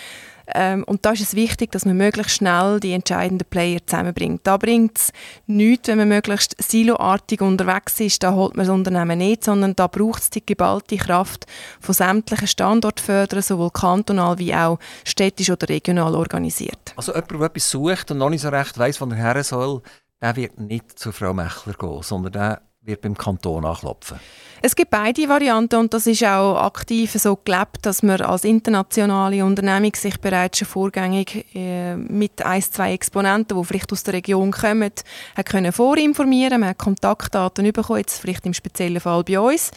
Ähm, 0.55 0.85
und 0.85 1.05
da 1.05 1.13
ist 1.13 1.21
es 1.21 1.35
wichtig, 1.35 1.73
dass 1.73 1.85
man 1.85 1.97
möglichst 1.97 2.37
schnell 2.37 2.81
die 2.81 2.93
entscheidenden 2.93 3.47
Player 3.49 3.81
zusammenbringt. 3.85 4.41
Da 4.45 4.57
bringt 4.57 4.97
es 4.99 5.13
nichts, 5.47 5.89
wenn 5.89 5.99
man 5.99 6.09
möglichst 6.09 6.57
siloartig 6.63 7.41
unterwegs 7.41 8.01
ist. 8.01 8.23
Da 8.23 8.33
holt 8.33 8.57
man 8.57 8.67
das 8.67 8.75
Unternehmen 8.75 9.19
nicht, 9.19 9.45
sondern 9.45 9.77
da 9.77 9.87
braucht 9.87 10.23
es 10.23 10.31
die 10.31 10.45
geballte 10.45 10.97
Kraft 10.97 11.47
von 11.81 11.95
sämtlichen 11.95 12.49
Standortförderern, 12.49 13.43
sowohl 13.43 13.71
kantonal 13.71 14.39
wie 14.39 14.55
auch 14.55 14.79
städtisch 15.05 15.51
oder 15.51 15.69
regional 15.69 16.15
organisiert. 16.15 16.95
Also 16.97 17.13
jemand, 17.13 17.31
der 17.33 17.41
etwas 17.43 17.71
sucht 17.71 18.11
und 18.11 18.19
noch 18.19 18.31
nicht 18.31 18.43
so 18.43 18.49
recht 18.49 18.79
weiss, 18.79 19.01
wo 19.01 19.07
er 19.07 19.17
her 19.17 19.45
soll, 19.45 19.83
der 20.21 20.37
wird 20.37 20.59
nicht 20.59 20.99
zu 20.99 21.13
Frau 21.13 21.33
Mechler 21.33 21.75
gehen, 21.75 22.03
sondern 22.03 22.33
der 22.33 22.63
wird 22.89 23.03
beim 23.03 23.17
Kanton 23.17 23.65
anklopfen. 23.65 24.19
Es 24.61 24.75
gibt 24.75 24.91
beide 24.91 25.29
Varianten 25.29 25.77
und 25.77 25.95
das 25.95 26.09
ist 26.09 26.25
auch 26.25 26.57
aktiv 26.57 27.13
so 27.13 27.37
gelebt, 27.37 27.79
dass 27.83 28.03
man 28.03 28.21
als 28.21 28.43
internationale 28.43 29.45
Unternehmung 29.45 29.95
sich 29.95 30.19
bereits 30.21 30.59
schon 30.59 30.67
vorgängig 30.67 31.47
äh, 31.55 31.95
mit 31.95 32.45
ein, 32.45 32.63
zwei 32.63 32.93
Exponenten, 32.93 33.57
die 33.57 33.65
vielleicht 33.65 33.93
aus 33.93 34.03
der 34.03 34.15
Region 34.15 34.51
kommen, 34.51 34.91
hat 35.37 35.47
können 35.47 35.71
vorinformieren. 35.71 36.61
Man 36.61 36.71
hat 36.71 36.79
Kontaktdaten 36.79 37.71
bekommen, 37.73 38.01
jetzt 38.01 38.19
vielleicht 38.19 38.47
im 38.47 38.55
speziellen 38.55 39.01
Fall 39.01 39.23
bei 39.23 39.39
uns. 39.39 39.71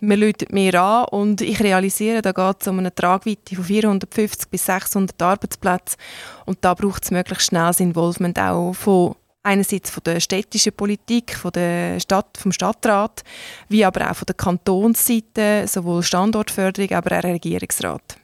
Man 0.00 0.18
läutet 0.18 0.52
mir 0.52 0.74
an 0.74 1.06
und 1.06 1.40
ich 1.40 1.62
realisiere, 1.62 2.20
da 2.20 2.32
geht 2.32 2.56
es 2.60 2.68
um 2.68 2.80
eine 2.80 2.94
Tragweite 2.94 3.54
von 3.54 3.64
450 3.64 4.50
bis 4.50 4.66
600 4.66 5.22
Arbeitsplätzen 5.22 5.98
und 6.46 6.58
da 6.62 6.74
braucht 6.74 7.04
es 7.04 7.10
möglichst 7.12 7.46
schnelles 7.46 7.80
Involvement 7.80 8.38
auch 8.38 8.74
von 8.74 9.14
einerseits 9.46 9.90
von 9.90 10.02
der 10.04 10.20
städtischen 10.20 10.72
Politik, 10.72 11.36
von 11.36 11.52
der 11.52 12.00
Stadt, 12.00 12.36
vom 12.36 12.52
Stadtrat, 12.52 13.22
wie 13.68 13.84
aber 13.84 14.10
auch 14.10 14.16
von 14.16 14.26
der 14.26 14.34
Kantonsseite, 14.34 15.66
sowohl 15.66 16.02
Standortförderung, 16.02 16.92
aber 16.92 17.18
auch 17.18 17.24
Regierungsrat. 17.24 18.18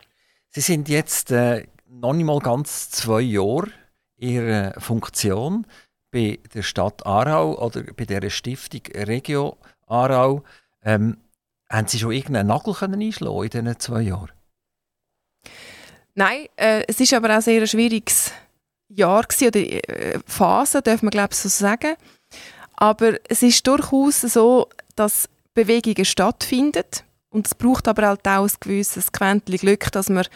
Sie 0.50 0.60
sind 0.60 0.88
jetzt 0.88 1.30
äh, 1.30 1.66
noch 1.88 2.12
nicht 2.12 2.26
mal 2.26 2.40
ganz 2.40 2.90
zwei 2.90 3.20
Jahre 3.20 3.68
in 4.16 4.30
Ihrer 4.30 4.80
Funktion 4.80 5.66
bei 6.10 6.38
der 6.52 6.62
Stadt 6.62 7.06
Aarau 7.06 7.58
oder 7.58 7.82
bei 7.96 8.04
der 8.04 8.28
Stiftung 8.28 8.82
Regio 8.94 9.56
Aarau. 9.86 10.42
Ähm, 10.84 11.18
haben 11.70 11.88
Sie 11.88 11.98
schon 11.98 12.12
irgendeinen 12.12 12.48
Nagel 12.48 12.74
können 12.74 13.00
einschlagen 13.00 13.44
in 13.44 13.50
diesen 13.50 13.80
zwei 13.80 14.02
Jahren? 14.02 14.32
Nein, 16.14 16.46
äh, 16.56 16.84
es 16.86 17.00
ist 17.00 17.14
aber 17.14 17.38
auch 17.38 17.40
sehr 17.40 17.62
ein 17.62 17.66
schwieriges 17.66 18.32
Jahr 18.94 19.22
gewesen, 19.22 19.48
oder 19.48 19.60
äh, 19.60 20.18
Phase, 20.26 20.82
darf 20.82 21.02
man 21.02 21.10
glaube 21.10 21.34
so 21.34 21.48
sagen. 21.48 21.94
Aber 22.76 23.14
es 23.28 23.42
ist 23.42 23.66
durchaus 23.66 24.22
so, 24.22 24.68
dass 24.96 25.28
Bewegungen 25.54 26.04
stattfinden 26.04 26.84
und 27.30 27.46
es 27.46 27.54
braucht 27.54 27.88
aber 27.88 28.06
halt 28.08 28.26
auch 28.26 28.44
ein 28.44 28.52
gewisses 28.60 29.12
Quäntchen 29.12 29.56
Glück, 29.56 29.90
dass 29.92 30.08
man 30.08 30.26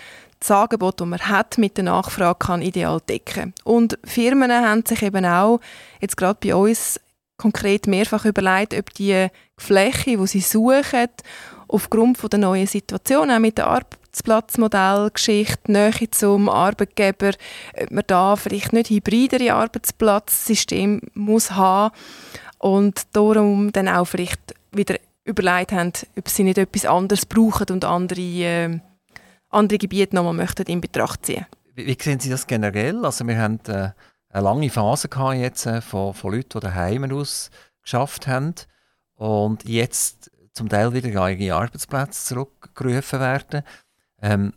das 0.40 0.50
Angebot, 0.50 1.00
das 1.00 1.06
man 1.06 1.20
hat, 1.20 1.58
mit 1.58 1.76
der 1.76 1.84
Nachfrage 1.84 2.38
kann 2.38 2.62
ideal 2.62 3.00
decken 3.08 3.54
Und 3.64 3.98
Firmen 4.04 4.52
haben 4.52 4.84
sich 4.84 5.02
eben 5.02 5.24
auch, 5.24 5.60
jetzt 6.00 6.16
gerade 6.16 6.38
bei 6.42 6.54
uns, 6.54 7.00
konkret 7.38 7.86
mehrfach 7.86 8.24
überlegt, 8.24 8.74
ob 8.74 8.92
die 8.94 9.28
Fläche, 9.58 10.16
die 10.16 10.26
sie 10.26 10.40
suchen, 10.40 11.08
aufgrund 11.68 12.18
von 12.18 12.30
der 12.30 12.38
neuen 12.38 12.66
Situation, 12.66 13.30
auch 13.30 13.38
mit 13.38 13.58
der 13.58 13.66
Arbeit 13.66 13.98
Arbeitsplatzmodell, 14.16 15.10
Geschichte, 15.10 15.70
Nähe 15.70 16.10
zum 16.10 16.48
Arbeitgeber, 16.48 17.32
ob 17.78 17.90
man 17.90 18.04
da 18.06 18.36
vielleicht 18.36 18.72
nicht 18.72 18.88
hybridere 18.88 19.52
Arbeitsplatzsystem 19.52 21.02
muss 21.14 21.50
haben 21.50 21.94
und 22.58 23.02
darum 23.12 23.72
dann 23.72 23.88
auch 23.88 24.06
vielleicht 24.06 24.54
wieder 24.72 24.96
überlegt 25.24 25.72
haben, 25.72 25.92
ob 26.16 26.28
sie 26.28 26.44
nicht 26.44 26.56
etwas 26.56 26.86
anderes 26.86 27.26
brauchen 27.26 27.66
und 27.70 27.84
andere, 27.84 28.20
äh, 28.20 28.78
andere 29.50 29.78
Gebiete 29.78 30.14
nochmal 30.14 30.32
möchten 30.32 30.66
in 30.66 30.80
Betracht 30.80 31.26
ziehen 31.26 31.46
Wie, 31.74 31.86
wie 31.86 31.98
sehen 32.00 32.20
Sie 32.20 32.30
das 32.30 32.46
generell? 32.46 33.04
Also 33.04 33.26
wir 33.26 33.38
haben 33.38 33.60
äh, 33.66 33.90
eine 34.30 34.44
lange 34.44 34.70
Phase 34.70 35.08
gehabt 35.08 35.36
jetzt 35.36 35.66
äh, 35.66 35.82
von, 35.82 36.14
von 36.14 36.32
Leuten, 36.32 36.60
die 36.60 36.60
daheim 36.60 37.12
aus 37.12 37.50
geschafft 37.82 38.26
haben 38.26 38.54
und 39.16 39.68
jetzt 39.68 40.30
zum 40.52 40.70
Teil 40.70 40.94
wieder 40.94 41.20
an 41.20 41.38
ihre 41.38 41.56
Arbeitsplätze 41.56 42.24
zurückgerufen 42.24 43.20
werden. 43.20 43.62
Ähm, 44.22 44.52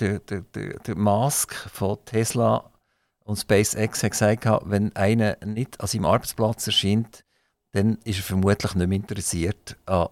der, 0.00 0.18
der, 0.20 0.40
der, 0.40 0.78
der 0.80 0.96
Musk 0.96 1.54
von 1.54 1.98
Tesla 2.04 2.70
und 3.24 3.36
SpaceX 3.36 4.02
hat 4.02 4.10
gesagt, 4.10 4.46
wenn 4.64 4.94
einer 4.96 5.36
nicht 5.44 5.80
an 5.80 5.86
seinem 5.86 6.06
Arbeitsplatz 6.06 6.66
erscheint, 6.66 7.24
dann 7.72 7.98
ist 8.04 8.18
er 8.18 8.22
vermutlich 8.22 8.74
nicht 8.74 8.86
mehr 8.86 8.96
interessiert 8.96 9.76
an 9.86 10.08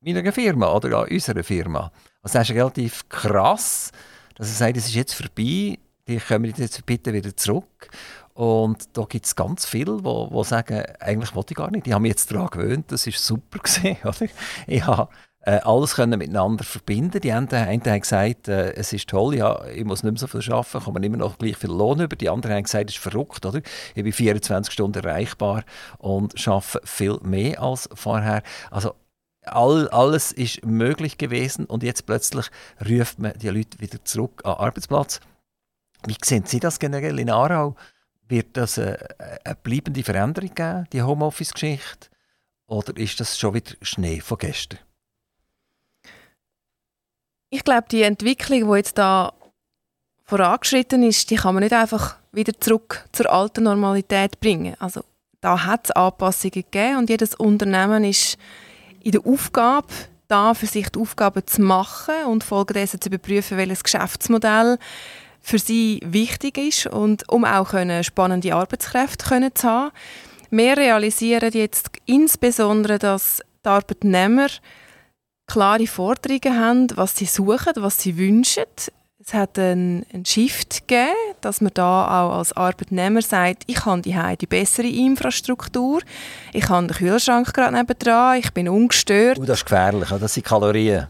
meiner 0.00 0.32
Firma 0.32 0.72
oder 0.72 0.98
an 0.98 1.08
unserer 1.08 1.44
Firma. 1.44 1.92
Also 2.22 2.38
das 2.38 2.50
ist 2.50 2.56
relativ 2.56 3.08
krass, 3.08 3.92
dass 4.34 4.48
er 4.48 4.54
sagt, 4.54 4.76
es 4.76 4.86
ist 4.86 4.94
jetzt 4.94 5.14
vorbei, 5.14 5.78
die 6.06 6.18
kommen 6.18 6.52
jetzt 6.56 6.84
bitte 6.84 7.12
wieder 7.12 7.36
zurück. 7.36 7.88
Und 8.34 8.96
da 8.96 9.04
gibt 9.04 9.26
es 9.26 9.36
ganz 9.36 9.64
viele, 9.64 10.02
die, 10.02 10.44
sagen, 10.44 10.82
eigentlich 10.98 11.34
wollte 11.36 11.52
ich 11.52 11.56
gar 11.56 11.70
nicht. 11.70 11.86
Ich 11.86 11.92
habe 11.92 12.02
mich 12.02 12.10
jetzt 12.10 12.30
daran 12.32 12.48
gewöhnt, 12.48 12.90
das 12.90 13.06
war 13.06 13.12
super. 13.12 13.58
Gewesen, 13.62 13.96
oder? 14.02 14.30
Ich 14.66 14.84
habe 14.84 15.08
äh, 15.46 15.60
alles 15.62 15.94
können 15.94 16.18
miteinander 16.18 16.64
verbinden. 16.64 17.20
Die 17.20 17.30
einen, 17.30 17.48
einen 17.50 17.84
haben 17.84 18.00
gesagt, 18.00 18.48
äh, 18.48 18.72
es 18.72 18.94
ist 18.94 19.08
toll, 19.10 19.36
ja, 19.36 19.62
ich 19.66 19.84
muss 19.84 20.02
nicht 20.02 20.12
mehr 20.12 20.18
so 20.18 20.26
viel 20.26 20.52
arbeiten, 20.52 20.82
komme 20.82 21.04
immer 21.04 21.18
noch 21.18 21.36
gleich 21.36 21.58
viel 21.58 21.70
Lohn 21.70 22.00
über. 22.00 22.16
Die 22.16 22.30
anderen 22.30 22.56
haben 22.56 22.62
gesagt, 22.62 22.88
es 22.88 22.96
ist 22.96 23.02
verrückt, 23.02 23.44
oder? 23.44 23.60
Ich 23.94 24.02
bin 24.02 24.12
24 24.12 24.72
Stunden 24.72 25.04
erreichbar 25.04 25.64
und 25.98 26.34
arbeite 26.48 26.80
viel 26.84 27.18
mehr 27.22 27.60
als 27.60 27.90
vorher. 27.92 28.42
Also 28.70 28.94
all, 29.42 29.88
alles 29.88 30.32
ist 30.32 30.64
möglich 30.64 31.18
gewesen 31.18 31.66
und 31.66 31.82
jetzt 31.82 32.06
plötzlich 32.06 32.46
ruft 32.88 33.18
man 33.18 33.34
die 33.34 33.50
Leute 33.50 33.78
wieder 33.80 34.02
zurück 34.02 34.40
an 34.44 34.54
den 34.54 34.60
Arbeitsplatz. 34.60 35.20
Wie 36.06 36.16
sehen 36.22 36.44
Sie 36.46 36.60
das 36.60 36.78
generell 36.78 37.18
in 37.18 37.28
Aarau? 37.28 37.76
Wird 38.28 38.56
das 38.56 38.78
eine, 38.78 38.98
eine 39.44 39.56
bleibende 39.62 40.02
Veränderung 40.02 40.54
geben, 40.54 40.86
die 40.90 41.02
Homeoffice-Geschichte? 41.02 42.08
Oder 42.66 42.96
ist 42.96 43.20
das 43.20 43.38
schon 43.38 43.52
wieder 43.52 43.74
Schnee 43.82 44.20
von 44.20 44.38
gestern? 44.38 44.78
Ich 47.54 47.62
glaube, 47.62 47.84
die 47.88 48.02
Entwicklung, 48.02 48.68
die 48.68 48.76
jetzt 48.78 48.98
da 48.98 49.32
vorangeschritten 50.24 51.04
ist, 51.04 51.30
die 51.30 51.36
kann 51.36 51.54
man 51.54 51.62
nicht 51.62 51.72
einfach 51.72 52.16
wieder 52.32 52.52
zurück 52.58 53.04
zur 53.12 53.30
alten 53.30 53.62
Normalität 53.62 54.40
bringen. 54.40 54.74
Also 54.80 55.02
da 55.40 55.64
hat 55.64 55.84
es 55.84 55.90
Anpassungen 55.92 56.50
gegeben 56.50 56.98
und 56.98 57.10
jedes 57.10 57.36
Unternehmen 57.36 58.02
ist 58.02 58.38
in 59.04 59.12
der 59.12 59.24
Aufgabe, 59.24 59.86
da 60.26 60.54
für 60.54 60.66
sich 60.66 60.88
die 60.88 60.98
Aufgaben 60.98 61.46
zu 61.46 61.62
machen 61.62 62.24
und 62.26 62.42
folgedessen 62.42 63.00
zu 63.00 63.08
überprüfen, 63.08 63.56
welches 63.56 63.84
Geschäftsmodell 63.84 64.76
für 65.40 65.60
sie 65.60 66.00
wichtig 66.04 66.58
ist 66.58 66.88
und 66.88 67.28
um 67.30 67.44
auch 67.44 67.68
können, 67.68 68.02
spannende 68.02 68.52
Arbeitskräfte 68.52 69.28
können 69.28 69.54
zu 69.54 69.68
haben. 69.68 69.92
Wir 70.50 70.76
realisieren 70.76 71.52
jetzt 71.52 71.88
insbesondere, 72.04 72.98
dass 72.98 73.42
die 73.64 73.68
Arbeitnehmer 73.68 74.48
klare 75.46 75.86
Forderungen 75.86 76.58
haben, 76.58 76.86
was 76.94 77.16
sie 77.16 77.26
suchen, 77.26 77.72
was 77.76 77.98
sie 77.98 78.16
wünschen. 78.16 78.64
Es 79.26 79.32
hat 79.32 79.58
einen, 79.58 80.04
einen 80.12 80.26
Shift 80.26 80.86
gegeben, 80.86 81.14
dass 81.40 81.62
man 81.62 81.72
da 81.72 82.04
auch 82.04 82.36
als 82.36 82.52
Arbeitnehmer 82.52 83.22
sagt, 83.22 83.62
ich 83.66 83.86
habe 83.86 84.02
die 84.02 84.14
die 84.38 84.46
bessere 84.46 84.86
Infrastruktur, 84.86 86.02
ich 86.52 86.68
habe 86.68 86.86
den 86.86 86.96
Kühlschrank 86.96 87.54
gerade 87.54 87.74
nebenan, 87.74 88.38
ich 88.38 88.52
bin 88.52 88.68
ungestört. 88.68 89.38
Uh, 89.38 89.46
das 89.46 89.60
ist 89.60 89.64
gefährlich, 89.64 90.10
das 90.10 90.34
sind 90.34 90.44
Kalorien. 90.44 91.06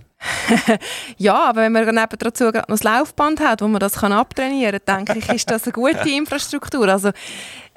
ja, 1.19 1.35
aber 1.35 1.63
wenn 1.63 1.73
man 1.73 1.87
neben 1.87 2.19
dazu 2.19 2.45
gerade 2.45 2.71
noch 2.71 2.79
das 2.79 2.85
Laufband 2.85 3.41
hat, 3.41 3.61
wo 3.61 3.69
man 3.69 3.81
das 3.81 3.95
kann 3.95 4.13
abtrainieren 4.13 4.81
kann, 4.85 5.05
denke 5.05 5.19
ich, 5.19 5.29
ist 5.35 5.51
das 5.51 5.65
eine 5.65 5.73
gute 5.73 6.09
Infrastruktur. 6.09 6.89
Also, 6.89 7.09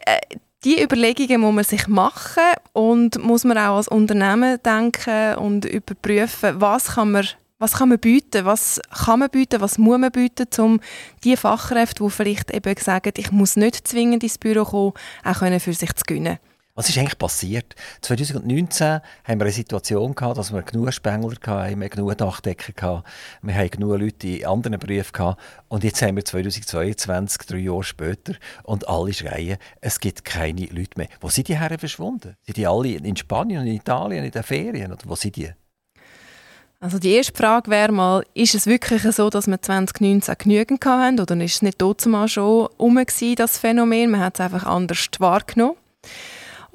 äh, 0.05 0.20
die 0.68 0.84
Überlegungen 0.84 1.39
muss 1.39 1.55
man 1.55 1.63
sich 1.63 1.88
machen 1.88 2.43
und 2.74 3.24
muss 3.24 3.45
man 3.45 3.57
auch 3.57 3.78
als 3.78 3.88
Unternehmen 3.88 4.61
denken 4.63 5.36
und 5.36 5.63
überprüfen, 5.63 6.59
was 6.59 6.95
kann 6.95 7.11
man 7.11 7.26
was 7.59 7.74
kann 7.74 7.89
man 7.89 7.97
bieten, 7.97 8.45
was 8.45 8.80
kann 9.05 9.20
man 9.20 9.30
bieten, 9.30 9.61
was 9.61 9.78
muss 9.78 9.97
man 9.97 10.11
bieten, 10.11 10.45
um 10.59 10.80
die 11.24 11.38
Fachkräfte, 11.38 12.03
die 12.03 12.09
vielleicht 12.09 12.51
eben 12.51 12.76
sagen, 12.78 13.13
ich 13.15 13.32
muss 13.32 13.55
nicht 13.55 13.88
zwingend 13.88 14.24
ins 14.24 14.38
Büro 14.38 14.65
kommen, 14.65 14.93
auch 15.24 15.61
für 15.61 15.74
sich 15.74 15.93
zu 15.93 16.03
gewinnen. 16.05 16.38
Was 16.78 16.89
ist 16.89 16.97
eigentlich 16.99 17.17
passiert? 17.17 17.73
2019 18.01 18.88
haben 19.23 19.39
wir 19.39 19.45
eine 19.45 19.51
Situation 19.51 20.13
gehabt, 20.13 20.38
dass 20.38 20.53
wir 20.53 20.61
genug 20.61 20.93
Spengler 20.93 21.36
hatten, 21.47 21.80
genug 21.89 22.15
Dachdecker 22.15 22.97
hatten, 22.97 23.03
wir 23.41 23.55
haben 23.55 23.71
genug 23.71 23.99
Leute 23.99 24.28
in 24.28 24.45
anderen 24.45 24.78
Berufen 24.78 25.11
gehabt 25.11 25.41
und 25.69 25.84
jetzt 25.84 26.03
haben 26.03 26.17
wir 26.17 26.23
2022, 26.23 27.47
drei 27.47 27.57
Jahre 27.57 27.84
später 27.84 28.36
und 28.61 28.88
alle 28.88 29.11
schreien, 29.11 29.57
es 29.82 29.99
gibt 29.99 30.23
keine 30.23 30.67
Leute 30.67 30.91
mehr. 30.97 31.07
Wo 31.19 31.30
sind 31.30 31.47
die 31.47 31.57
Herren 31.57 31.80
verschwunden? 31.80 32.36
Sind 32.45 32.57
die 32.57 32.67
alle 32.67 32.89
in 32.89 33.17
Spanien 33.17 33.65
in 33.65 33.73
Italien 33.73 34.23
in 34.23 34.30
den 34.30 34.43
Ferien 34.43 34.91
oder 34.91 35.01
wo 35.05 35.15
sind 35.15 35.36
die? 35.36 35.49
Also 36.80 36.99
die 36.99 37.13
erste 37.13 37.36
Frage 37.36 37.71
wäre 37.71 37.91
mal, 37.91 38.23
ist 38.36 38.53
es 38.53 38.67
wirklich 38.67 39.01
so, 39.01 39.32
dass 39.32 39.47
wir 39.47 39.59
2019 39.59 40.36
genügend 40.38 40.86
hatten 40.86 41.19
oder 41.19 41.36
ist 41.43 41.55
es 41.55 41.61
nicht 41.63 41.82
mal 42.05 42.28
schon 42.28 42.67
um 42.78 43.03
das 43.36 43.57
Phänomen? 43.57 44.11
Man 44.11 44.21
hat 44.21 44.36
es 44.36 44.41
einfach 44.41 44.67
anders 44.67 45.07
wahrgenommen. 45.17 45.75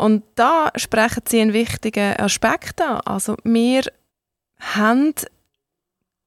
Und 0.03 0.25
da 0.35 0.73
sprechen 0.75 1.23
Sie 1.29 1.41
einen 1.41 1.53
wichtigen 1.53 2.17
Aspekt 2.17 2.81
an. 2.81 3.01
Also 3.05 3.37
wir 3.45 3.83
haben 4.59 5.15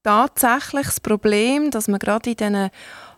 tatsächlich 0.01 0.85
das 0.85 1.01
Problem, 1.01 1.71
dass 1.71 1.89
man 1.89 1.99
gerade 1.99 2.29
in 2.29 2.37
diesen 2.37 2.69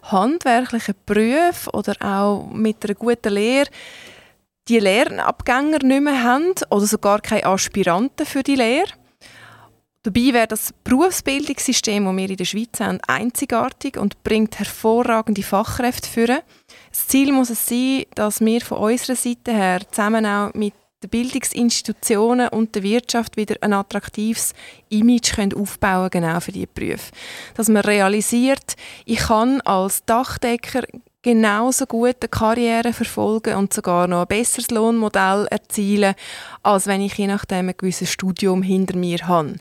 handwerklichen 0.02 0.96
Berufen 1.06 1.70
oder 1.74 1.94
auch 2.02 2.48
mit 2.52 2.84
einer 2.84 2.96
guten 2.96 3.34
Lehre 3.34 3.70
die 4.68 4.80
Lernabgänger 4.80 5.84
nicht 5.84 6.02
mehr 6.02 6.24
haben 6.24 6.56
oder 6.72 6.88
sogar 6.88 7.22
keine 7.22 7.46
Aspiranten 7.46 8.26
für 8.26 8.42
die 8.42 8.56
Lehre. 8.56 8.90
Dabei 10.08 10.32
wäre 10.32 10.48
das 10.48 10.74
Berufsbildungssystem, 10.86 12.06
das 12.06 12.16
wir 12.16 12.30
in 12.30 12.38
der 12.38 12.46
Schweiz 12.46 12.80
haben, 12.80 13.02
einzigartig 13.08 13.98
und 13.98 14.24
bringt 14.24 14.58
hervorragende 14.58 15.44
Fachkräfte 15.44 16.08
führen. 16.08 16.40
Das 16.92 17.08
Ziel 17.08 17.34
muss 17.34 17.50
es 17.50 17.66
sein, 17.66 18.06
dass 18.16 18.40
wir 18.40 18.62
von 18.62 18.78
unserer 18.78 19.18
Seite 19.18 19.52
her 19.52 19.82
zusammen 19.92 20.26
auch 20.26 20.54
mit 20.54 20.74
den 21.04 21.10
Bildungsinstitutionen 21.10 22.48
und 22.48 22.74
der 22.74 22.84
Wirtschaft 22.84 23.36
wieder 23.36 23.58
ein 23.60 23.74
attraktives 23.74 24.54
Image 24.88 25.36
können 25.36 25.52
aufbauen 25.52 26.10
genau 26.10 26.40
für 26.40 26.54
diese 26.54 26.68
Berufe. 26.68 27.12
Dass 27.56 27.68
man 27.68 27.82
realisiert, 27.84 28.78
ich 29.04 29.20
kann 29.20 29.60
als 29.60 30.06
Dachdecker 30.06 30.84
genauso 31.22 31.86
gut 31.86 32.16
eine 32.22 32.30
Karriere 32.30 32.94
verfolgen 32.94 33.56
und 33.56 33.74
sogar 33.74 34.08
noch 34.08 34.22
ein 34.22 34.28
besseres 34.28 34.72
Lohnmodell 34.72 35.48
erzielen, 35.52 36.16
als 36.64 36.88
wenn 36.88 37.02
ich 37.02 37.16
je 37.16 37.28
nachdem 37.28 37.68
ein 37.68 37.76
gewisses 37.78 38.10
Studium 38.10 38.64
hinter 38.64 38.96
mir 38.96 39.28
habe. 39.28 39.56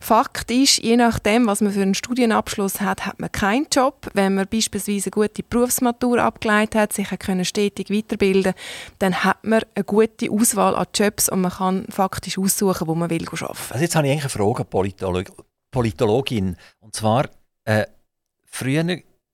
Fakt 0.00 0.50
ist, 0.50 0.78
je 0.78 0.96
nachdem, 0.96 1.46
was 1.46 1.60
man 1.60 1.72
für 1.72 1.82
einen 1.82 1.94
Studienabschluss 1.94 2.80
hat, 2.80 3.06
hat 3.06 3.20
man 3.20 3.32
keinen 3.32 3.66
Job. 3.72 4.08
Wenn 4.14 4.34
man 4.34 4.46
beispielsweise 4.48 5.06
eine 5.06 5.28
gute 5.28 5.42
Berufsmatur 5.42 6.22
abgeleitet 6.22 6.74
hat, 6.74 6.92
sich 6.92 7.08
können 7.18 7.44
stetig 7.44 7.90
weiterbilden 7.90 8.54
dann 8.98 9.24
hat 9.24 9.44
man 9.44 9.62
eine 9.74 9.84
gute 9.84 10.30
Auswahl 10.30 10.74
an 10.74 10.86
Jobs 10.94 11.28
und 11.28 11.40
man 11.40 11.52
kann 11.52 11.86
faktisch 11.88 12.38
aussuchen, 12.38 12.86
wo 12.86 12.94
man 12.94 13.10
will 13.10 13.26
arbeiten. 13.28 13.56
Also 13.70 13.82
jetzt 13.82 13.96
habe 13.96 14.08
ich 14.08 14.20
eine 14.20 14.28
Frage 14.28 14.60
an 14.60 14.66
Politolog 14.66 15.32
Politologin. 15.70 16.56
Und 16.80 16.94
zwar, 16.94 17.28
äh, 17.64 17.86
früher 18.44 18.84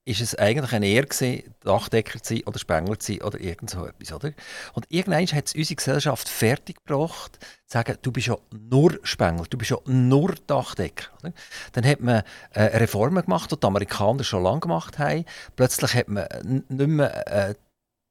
ist 0.06 0.20
es 0.20 0.34
eigentlich 0.34 0.72
eine 0.72 0.86
Ehre 0.86 1.06
gewesen, 1.06 1.54
Dachdecker 1.60 2.22
zu 2.22 2.34
sein 2.34 2.44
oder 2.44 2.58
Spengler 2.58 2.98
zu 2.98 3.12
sein 3.12 3.22
oder 3.22 3.40
irgend 3.40 3.70
so 3.70 3.86
etwas, 3.86 4.12
oder? 4.12 4.32
Und 4.74 4.86
irgendwann 4.90 5.26
hat 5.26 5.46
es 5.46 5.54
unsere 5.54 5.76
Gesellschaft 5.76 6.28
fertiggebracht, 6.28 7.38
zu 7.40 7.78
sagen, 7.78 7.96
du 8.02 8.12
bist 8.12 8.26
ja 8.26 8.36
nur 8.50 8.98
Spengler, 9.02 9.46
du 9.48 9.56
bist 9.56 9.70
ja 9.70 9.78
nur 9.86 10.34
Dachdecker. 10.46 11.10
Oder? 11.20 11.32
Dann 11.72 11.86
hat 11.86 12.00
man 12.00 12.22
äh, 12.50 12.62
Reformen 12.76 13.24
gemacht, 13.24 13.50
die 13.50 13.58
die 13.58 13.66
Amerikaner 13.66 14.24
schon 14.24 14.42
lange 14.42 14.60
gemacht 14.60 14.98
haben. 14.98 15.24
Plötzlich 15.56 15.94
hat 15.94 16.08
man 16.08 16.26
nicht 16.44 16.68
mehr 16.68 17.26
äh, 17.26 17.54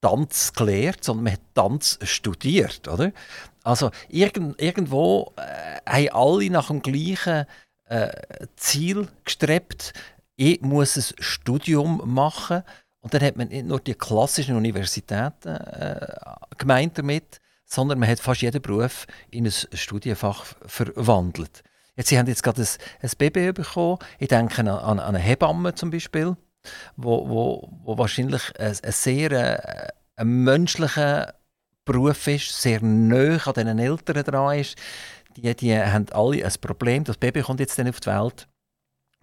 Tanz 0.02 0.52
gelehrt, 0.54 1.04
sondern 1.04 1.24
man 1.26 1.34
hat 1.34 1.41
Tanz 1.54 2.00
studiert, 2.04 2.88
oder? 2.88 3.14
Also 3.64 3.91
irgend, 4.10 4.60
irgendwo 4.60 5.34
äh, 5.38 5.80
haben 5.89 6.10
alle 6.10 6.50
nach 6.50 6.68
dem 6.68 6.82
gleichen 6.82 7.46
äh, 7.86 8.10
Ziel 8.56 9.08
gestrebt, 9.24 9.94
ich 10.36 10.62
muss 10.62 10.98
ein 10.98 11.04
Studium 11.20 12.02
machen. 12.06 12.64
Und 13.02 13.14
dann 13.14 13.22
hat 13.22 13.36
man 13.36 13.50
nicht 13.50 13.66
nur 13.66 13.80
die 13.80 13.96
klassischen 13.96 14.56
Universitäten 14.56 15.50
äh, 15.50 16.08
gemeint 16.58 16.98
damit, 16.98 17.40
sondern 17.66 18.00
man 18.00 18.10
hat 18.10 18.20
fast 18.20 18.42
jeden 18.42 18.62
Beruf 18.62 19.08
in 19.30 19.46
ein 19.46 19.52
Studienfach 19.52 20.46
verwandelt. 20.66 21.64
Jetzt, 21.96 22.10
Sie 22.10 22.18
haben 22.18 22.28
jetzt 22.28 22.44
gerade 22.44 22.62
ein, 22.62 23.12
Baby 23.18 23.52
bekommen. 23.52 24.00
Ich 24.20 24.30
denke 24.30 24.62
an, 24.62 24.68
an 24.68 25.00
eine 25.00 25.20
Hebamme 25.20 25.76
zum 25.76 25.92
Beispiel, 25.92 26.36
wo, 26.96 27.30
wo, 27.30 27.70
wo 27.84 27.98
wahrscheinlich 27.98 28.58
ein, 28.60 28.78
ein 28.82 28.92
sehr 28.92 29.32
äh, 30.18 30.24
menschlicher 30.24 31.36
Beruf 31.86 32.28
ist, 32.28 32.62
sehr 32.62 32.82
nah 32.82 33.38
an 33.46 33.54
den 33.54 33.80
Eltern 33.80 34.24
dran 34.24 34.60
ist. 34.60 34.78
Die, 35.36 35.54
die 35.56 35.78
haben 35.78 36.10
alle 36.12 36.46
ein 36.46 36.54
Problem. 36.62 37.04
Das 37.04 37.18
Baby 37.18 37.42
kommt 37.42 37.60
jetzt 37.60 37.78
dann 37.78 37.90
auf 37.90 38.00
die 38.00 38.08
Welt. 38.08 38.48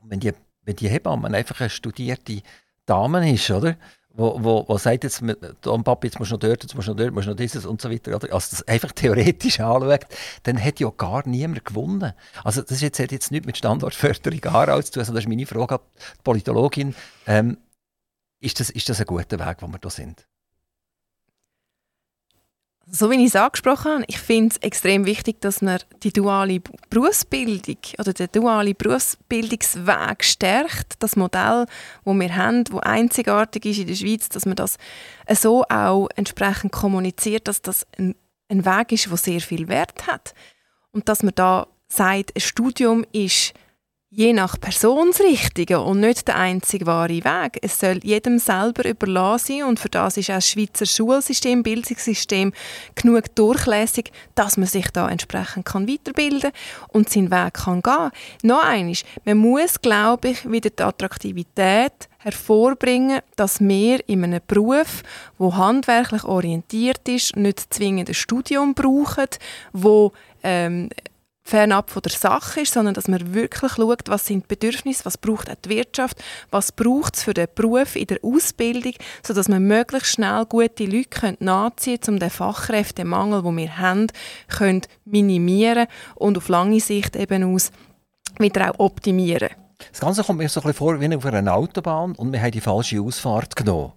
wenn 0.02 0.20
die 0.20 0.32
wenn 0.64 0.76
die 0.76 0.88
Hebamme 0.88 1.28
einfach 1.28 1.60
eine 1.60 1.70
studierte 1.70 2.42
Dame 2.86 3.32
ist, 3.32 3.50
oder? 3.50 3.76
wo, 4.12 4.42
wo, 4.42 4.64
wo 4.68 4.78
sagt 4.78 5.04
jetzt, 5.04 5.22
Tom 5.62 5.84
Papi, 5.84 6.08
jetzt 6.08 6.18
musst 6.18 6.30
du 6.30 6.34
noch 6.34 6.40
dort, 6.40 6.62
jetzt 6.62 6.74
musst 6.74 6.88
du 6.88 6.92
noch 6.92 6.98
dort, 6.98 7.14
musst 7.14 7.26
du 7.26 7.30
noch 7.30 7.36
dieses 7.36 7.64
und 7.64 7.80
so 7.80 7.90
weiter. 7.90 8.14
Oder? 8.14 8.32
Also 8.32 8.48
das 8.50 8.66
einfach 8.66 8.92
theoretisch 8.92 9.60
anschaut, 9.60 10.06
dann 10.42 10.56
hätte 10.56 10.84
ja 10.84 10.90
gar 10.96 11.26
niemand 11.26 11.64
gewonnen. 11.64 12.12
Also 12.44 12.62
das 12.62 12.80
jetzt, 12.80 12.98
hat 12.98 13.12
jetzt 13.12 13.30
nichts 13.30 13.46
mit 13.46 13.56
Standortförderung 13.56 14.44
Aarau 14.44 14.82
zu 14.82 14.92
tun, 14.92 15.00
also 15.00 15.12
das 15.12 15.24
ist 15.24 15.28
meine 15.28 15.46
Frage 15.46 15.76
an 15.76 15.80
die 16.18 16.22
Politologin. 16.22 16.94
Ähm, 17.26 17.58
ist, 18.40 18.58
das, 18.58 18.70
ist 18.70 18.88
das 18.88 19.00
ein 19.00 19.06
guter 19.06 19.38
Weg, 19.38 19.56
wo 19.60 19.66
wir 19.68 19.78
da 19.78 19.90
sind? 19.90 20.26
So 22.92 23.08
wie 23.10 23.16
ich 23.16 23.26
es 23.26 23.36
angesprochen 23.36 23.92
habe, 23.92 24.04
ich 24.08 24.18
finde 24.18 24.48
es 24.50 24.56
extrem 24.58 25.06
wichtig, 25.06 25.40
dass 25.40 25.62
man 25.62 25.78
die 26.02 26.12
duale 26.12 26.60
Berufsbildung 26.90 27.76
oder 27.98 28.12
den 28.12 28.28
dualen 28.32 28.74
Berufsbildungsweg 28.74 30.24
stärkt. 30.24 30.94
Das 30.98 31.14
Modell, 31.14 31.66
das 32.04 32.14
wir 32.14 32.36
haben, 32.36 32.64
das 32.64 32.82
einzigartig 32.82 33.64
ist 33.66 33.78
in 33.78 33.86
der 33.86 33.94
Schweiz, 33.94 34.28
dass 34.28 34.44
man 34.44 34.56
das 34.56 34.76
so 35.34 35.64
auch 35.68 36.08
entsprechend 36.16 36.72
kommuniziert, 36.72 37.46
dass 37.46 37.62
das 37.62 37.86
ein, 37.96 38.16
ein 38.48 38.64
Weg 38.64 38.92
ist, 38.92 39.08
der 39.08 39.16
sehr 39.16 39.40
viel 39.40 39.68
Wert 39.68 40.08
hat. 40.08 40.34
Und 40.90 41.08
dass 41.08 41.22
man 41.22 41.34
da 41.36 41.68
sagt, 41.86 42.34
ein 42.34 42.40
Studium 42.40 43.04
ist 43.12 43.54
je 44.12 44.32
nach 44.32 44.58
Person 44.58 45.10
das 45.12 45.20
Richtige 45.20 45.80
und 45.80 46.00
nicht 46.00 46.26
der 46.26 46.36
einzige 46.36 46.86
wahre 46.86 47.24
Weg. 47.24 47.58
Es 47.62 47.78
soll 47.78 48.00
jedem 48.02 48.40
selber 48.40 48.84
überlassen 48.84 49.58
sein 49.58 49.68
und 49.68 49.78
für 49.78 49.88
das 49.88 50.16
ist 50.16 50.30
auch 50.30 50.34
das 50.34 50.48
Schweizer 50.48 50.84
Schulsystem, 50.84 51.62
Bildungssystem 51.62 52.52
genug 52.96 53.32
durchlässig, 53.36 54.10
dass 54.34 54.56
man 54.56 54.66
sich 54.66 54.90
da 54.90 55.08
entsprechend 55.08 55.64
kann 55.64 55.88
weiterbilden 55.88 56.50
und 56.88 57.08
seinen 57.08 57.30
Weg 57.30 57.54
kann 57.54 57.82
gehen. 57.82 58.10
Noch 58.42 58.64
eines, 58.64 59.04
man 59.24 59.38
muss, 59.38 59.80
glaube 59.80 60.30
ich, 60.30 60.50
wieder 60.50 60.70
die 60.70 60.82
Attraktivität 60.82 62.08
hervorbringen, 62.18 63.20
dass 63.36 63.60
wir 63.60 64.06
in 64.08 64.24
einem 64.24 64.40
Beruf, 64.44 65.02
wo 65.38 65.56
handwerklich 65.56 66.24
orientiert 66.24 67.08
ist, 67.08 67.36
nicht 67.36 67.72
zwingend 67.72 68.08
ein 68.08 68.14
Studium 68.14 68.74
brauchen, 68.74 69.28
wo 69.72 70.12
ähm, 70.42 70.90
fernab 71.50 71.90
von 71.90 72.02
der 72.02 72.12
Sache 72.12 72.60
ist, 72.60 72.72
sondern 72.72 72.94
dass 72.94 73.08
man 73.08 73.34
wirklich 73.34 73.72
schaut, 73.72 74.08
was 74.08 74.26
sind 74.26 74.44
die 74.44 74.54
Bedürfnisse, 74.54 75.04
was 75.04 75.18
braucht 75.18 75.50
auch 75.50 75.56
die 75.64 75.70
Wirtschaft, 75.70 76.22
was 76.50 76.72
braucht 76.72 77.16
es 77.16 77.24
für 77.24 77.34
den 77.34 77.48
Beruf 77.54 77.96
in 77.96 78.06
der 78.06 78.18
Ausbildung, 78.22 78.94
sodass 79.22 79.48
man 79.48 79.64
möglichst 79.64 80.12
schnell 80.12 80.46
gute 80.46 80.84
Leute 80.84 81.36
nachziehen 81.40 82.00
können, 82.00 82.16
um 82.16 82.20
den 82.20 82.30
Fachkräftemangel, 82.30 83.42
den 83.42 83.56
wir 83.56 83.78
haben, 83.78 84.06
können 84.48 84.82
minimieren 85.04 85.86
und 86.14 86.38
auf 86.38 86.48
lange 86.48 86.80
Sicht 86.80 87.16
eben 87.16 87.54
aus 87.54 87.70
wieder 88.38 88.70
auch 88.70 88.78
optimieren. 88.78 89.50
Das 89.90 90.00
Ganze 90.00 90.22
kommt 90.22 90.38
mir 90.38 90.48
so 90.48 90.60
ein 90.60 90.64
bisschen 90.64 90.78
vor 90.78 91.00
wie 91.00 91.14
auf 91.14 91.24
einer 91.24 91.54
Autobahn 91.54 92.14
und 92.14 92.32
wir 92.32 92.40
haben 92.40 92.52
die 92.52 92.60
falsche 92.60 93.00
Ausfahrt 93.00 93.56
genommen. 93.56 93.92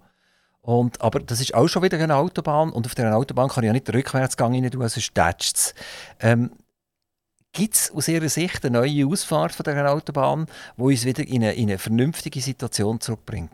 Und, 0.62 1.02
aber 1.02 1.20
das 1.20 1.42
ist 1.42 1.54
auch 1.54 1.68
schon 1.68 1.84
wieder 1.84 2.00
eine 2.00 2.16
Autobahn 2.16 2.72
und 2.72 2.86
auf 2.86 2.96
dieser 2.96 3.16
Autobahn 3.16 3.50
kann 3.50 3.66
ich 3.66 3.68
ja 3.68 3.74
nicht 3.74 3.88
den 3.88 3.96
Rückwärtsgang 3.96 4.54
rein 4.54 4.72
tun, 4.72 4.88
sonst 4.88 5.14
tätscht 5.14 5.58
es. 5.58 5.76
Ähm, 6.22 6.52
Gibt 7.56 7.76
es 7.76 7.92
aus 7.92 8.08
Ihrer 8.08 8.30
Sicht 8.30 8.66
eine 8.66 8.80
neue 8.80 9.06
Ausfahrt 9.06 9.54
von 9.54 9.64
der 9.64 9.92
Autobahn, 9.92 10.48
die 10.76 10.82
uns 10.82 11.06
wieder 11.06 11.26
in 11.26 11.44
eine, 11.44 11.54
in 11.54 11.70
eine 11.70 11.78
vernünftige 11.78 12.42
Situation 12.42 13.00
zurückbringt? 13.00 13.52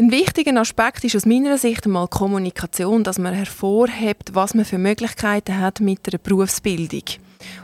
Ein 0.00 0.10
wichtiger 0.10 0.58
Aspekt 0.58 1.04
ist 1.04 1.14
aus 1.14 1.26
meiner 1.26 1.58
Sicht 1.58 1.84
einmal 1.84 2.08
Kommunikation, 2.08 3.04
dass 3.04 3.18
man 3.18 3.34
hervorhebt, 3.34 4.34
was 4.34 4.54
man 4.54 4.64
für 4.64 4.78
Möglichkeiten 4.78 5.58
hat 5.58 5.80
mit 5.80 6.10
der 6.10 6.16
Berufsbildung. 6.18 7.02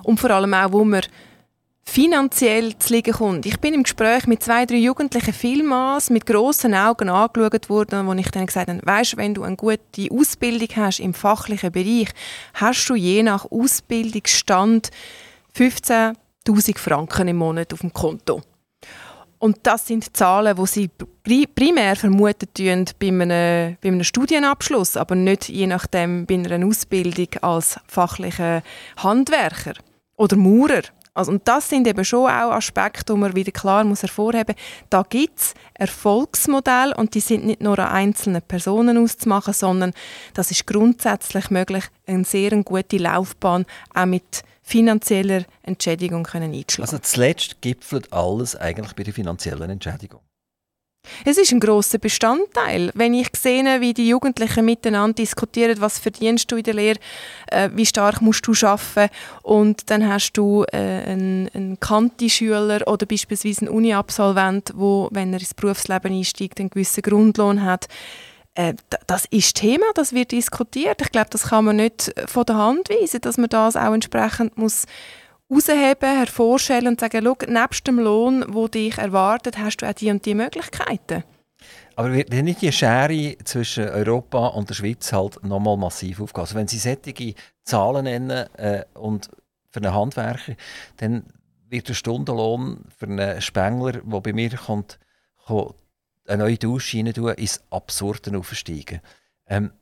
Und 0.02 0.20
vor 0.20 0.30
allem 0.30 0.52
auch, 0.52 0.72
wo 0.72 0.84
man 0.84 1.02
finanziell 1.84 2.76
zu 2.78 2.94
liegen 2.94 3.12
kommt. 3.12 3.46
Ich 3.46 3.60
bin 3.60 3.74
im 3.74 3.82
Gespräch 3.82 4.26
mit 4.26 4.42
zwei, 4.42 4.66
drei 4.66 4.76
Jugendlichen 4.76 5.32
vielmals 5.32 6.10
mit 6.10 6.26
grossen 6.26 6.74
Augen 6.74 7.08
angeschaut 7.08 7.68
worden, 7.68 8.06
wo 8.06 8.12
ich 8.14 8.30
dann 8.30 8.46
gesagt 8.46 8.68
habe, 8.68 8.80
weißt, 8.82 9.16
wenn 9.16 9.34
du 9.34 9.42
eine 9.42 9.56
gute 9.56 10.08
Ausbildung 10.10 10.68
hast 10.76 11.00
im 11.00 11.14
fachlichen 11.14 11.70
Bereich, 11.72 12.08
hast 12.54 12.88
du 12.88 12.94
je 12.94 13.22
nach 13.22 13.50
Ausbildungsstand 13.50 14.90
15.000 15.56 16.78
Franken 16.78 17.28
im 17.28 17.36
Monat 17.36 17.72
auf 17.72 17.80
dem 17.80 17.92
Konto. 17.92 18.42
Und 19.38 19.58
das 19.64 19.86
sind 19.86 20.16
Zahlen, 20.16 20.56
die 20.56 20.66
sie 20.66 20.90
primär 21.54 21.96
vermuten 21.96 22.48
bei 22.54 22.72
einem, 23.08 23.76
bei 23.78 23.88
einem 23.88 24.02
Studienabschluss, 24.02 24.96
aber 24.96 25.14
nicht 25.14 25.50
je 25.50 25.66
nachdem 25.66 26.24
bei 26.24 26.36
einer 26.36 26.66
Ausbildung 26.66 27.28
als 27.42 27.78
fachlicher 27.86 28.62
Handwerker 28.96 29.74
oder 30.16 30.36
Maurer 30.36 30.82
also, 31.14 31.30
und 31.30 31.46
das 31.46 31.68
sind 31.68 31.86
eben 31.86 32.04
schon 32.04 32.24
auch 32.24 32.50
Aspekte, 32.50 33.12
die 33.12 33.18
man 33.18 33.36
wieder 33.36 33.52
klar 33.52 33.84
muss 33.84 34.02
hervorheben 34.02 34.56
muss. 34.56 34.86
Da 34.90 35.04
gibt 35.08 35.38
es 35.38 35.54
Erfolgsmodelle 35.74 36.94
und 36.96 37.14
die 37.14 37.20
sind 37.20 37.46
nicht 37.46 37.62
nur 37.62 37.78
an 37.78 37.92
einzelnen 37.92 38.42
Personen 38.42 38.98
auszumachen, 38.98 39.54
sondern 39.54 39.92
das 40.34 40.50
ist 40.50 40.66
grundsätzlich 40.66 41.50
möglich, 41.50 41.84
eine 42.06 42.24
sehr 42.24 42.50
gute 42.64 42.96
Laufbahn 42.96 43.64
auch 43.94 44.06
mit 44.06 44.42
finanzieller 44.62 45.44
Entschädigung 45.62 46.24
können 46.24 46.52
einzuschlagen. 46.52 46.92
Also 46.92 46.98
zuletzt 46.98 47.60
gipfelt 47.60 48.12
alles 48.12 48.56
eigentlich 48.56 48.94
bei 48.94 49.04
der 49.04 49.14
finanziellen 49.14 49.70
Entschädigung. 49.70 50.20
Es 51.24 51.38
ist 51.38 51.52
ein 51.52 51.60
großer 51.60 51.98
Bestandteil. 51.98 52.90
Wenn 52.94 53.14
ich 53.14 53.28
sehe, 53.36 53.80
wie 53.80 53.94
die 53.94 54.08
Jugendlichen 54.08 54.64
miteinander 54.64 55.14
diskutieren, 55.14 55.80
was 55.80 55.98
verdienst 55.98 56.50
du 56.50 56.56
in 56.56 56.62
der 56.62 56.74
Lehre, 56.74 56.98
äh, 57.46 57.70
wie 57.74 57.86
stark 57.86 58.20
musst 58.20 58.46
du 58.46 58.52
arbeiten 58.66 59.12
und 59.42 59.90
dann 59.90 60.08
hast 60.08 60.32
du 60.32 60.64
äh, 60.72 60.76
einen, 60.76 61.50
einen 61.54 61.80
Kanti-Schüler 61.80 62.86
oder 62.86 63.06
beispielsweise 63.06 63.62
einen 63.62 63.74
Uni-Absolvent, 63.74 64.72
wo, 64.74 65.08
wenn 65.12 65.32
er 65.32 65.40
ins 65.40 65.54
Berufsleben 65.54 66.12
einsteigt, 66.12 66.60
einen 66.60 66.70
gewissen 66.70 67.02
Grundlohn 67.02 67.62
hat. 67.62 67.86
Äh, 68.54 68.74
das 69.06 69.24
ist 69.26 69.56
Thema, 69.56 69.86
das 69.94 70.12
wird 70.12 70.32
diskutiert. 70.32 71.02
Ich 71.02 71.10
glaube, 71.10 71.30
das 71.30 71.44
kann 71.44 71.64
man 71.64 71.76
nicht 71.76 72.14
von 72.26 72.44
der 72.44 72.56
Hand 72.56 72.88
weisen, 72.88 73.20
dass 73.20 73.36
man 73.36 73.48
das 73.48 73.76
auch 73.76 73.92
entsprechend 73.92 74.56
muss 74.56 74.84
herausheben, 75.54 76.16
hervorstellen 76.18 76.88
und 76.88 77.00
sagen, 77.00 77.22
schau, 77.24 77.36
nebst 77.46 77.86
dem 77.86 77.98
Lohn, 77.98 78.44
der 78.52 78.68
dich 78.68 78.98
erwartet, 78.98 79.58
hast 79.58 79.78
du 79.78 79.86
auch 79.86 79.92
die 79.92 80.10
und 80.10 80.24
die 80.24 80.34
Möglichkeiten. 80.34 81.24
Aber 81.96 82.12
wird 82.12 82.32
nicht 82.32 82.62
die 82.62 82.72
Schere 82.72 83.36
zwischen 83.44 83.88
Europa 83.88 84.48
und 84.48 84.68
der 84.68 84.74
Schweiz 84.74 85.12
halt 85.12 85.42
nochmal 85.44 85.76
massiv 85.76 86.20
aufgehen? 86.20 86.40
Also 86.40 86.56
wenn 86.56 86.66
Sie 86.66 86.78
sättige 86.78 87.34
Zahlen 87.62 88.04
nennen 88.04 88.48
äh, 88.56 88.84
und 88.94 89.30
für 89.70 89.80
einen 89.80 89.94
Handwerker, 89.94 90.54
dann 90.96 91.24
wird 91.68 91.88
der 91.88 91.94
Stundenlohn 91.94 92.84
für 92.96 93.06
einen 93.06 93.40
Spengler, 93.40 93.92
der 93.92 94.20
bei 94.20 94.32
mir 94.32 94.50
kommt, 94.50 94.98
kommt 95.46 95.74
eine 96.26 96.42
neue 96.42 96.58
Dusche 96.58 96.98
rein 96.98 97.12
tun, 97.12 97.32
ins 97.34 97.62
Absurde 97.70 98.36
aufsteigen. 98.36 99.00
Ähm, 99.46 99.72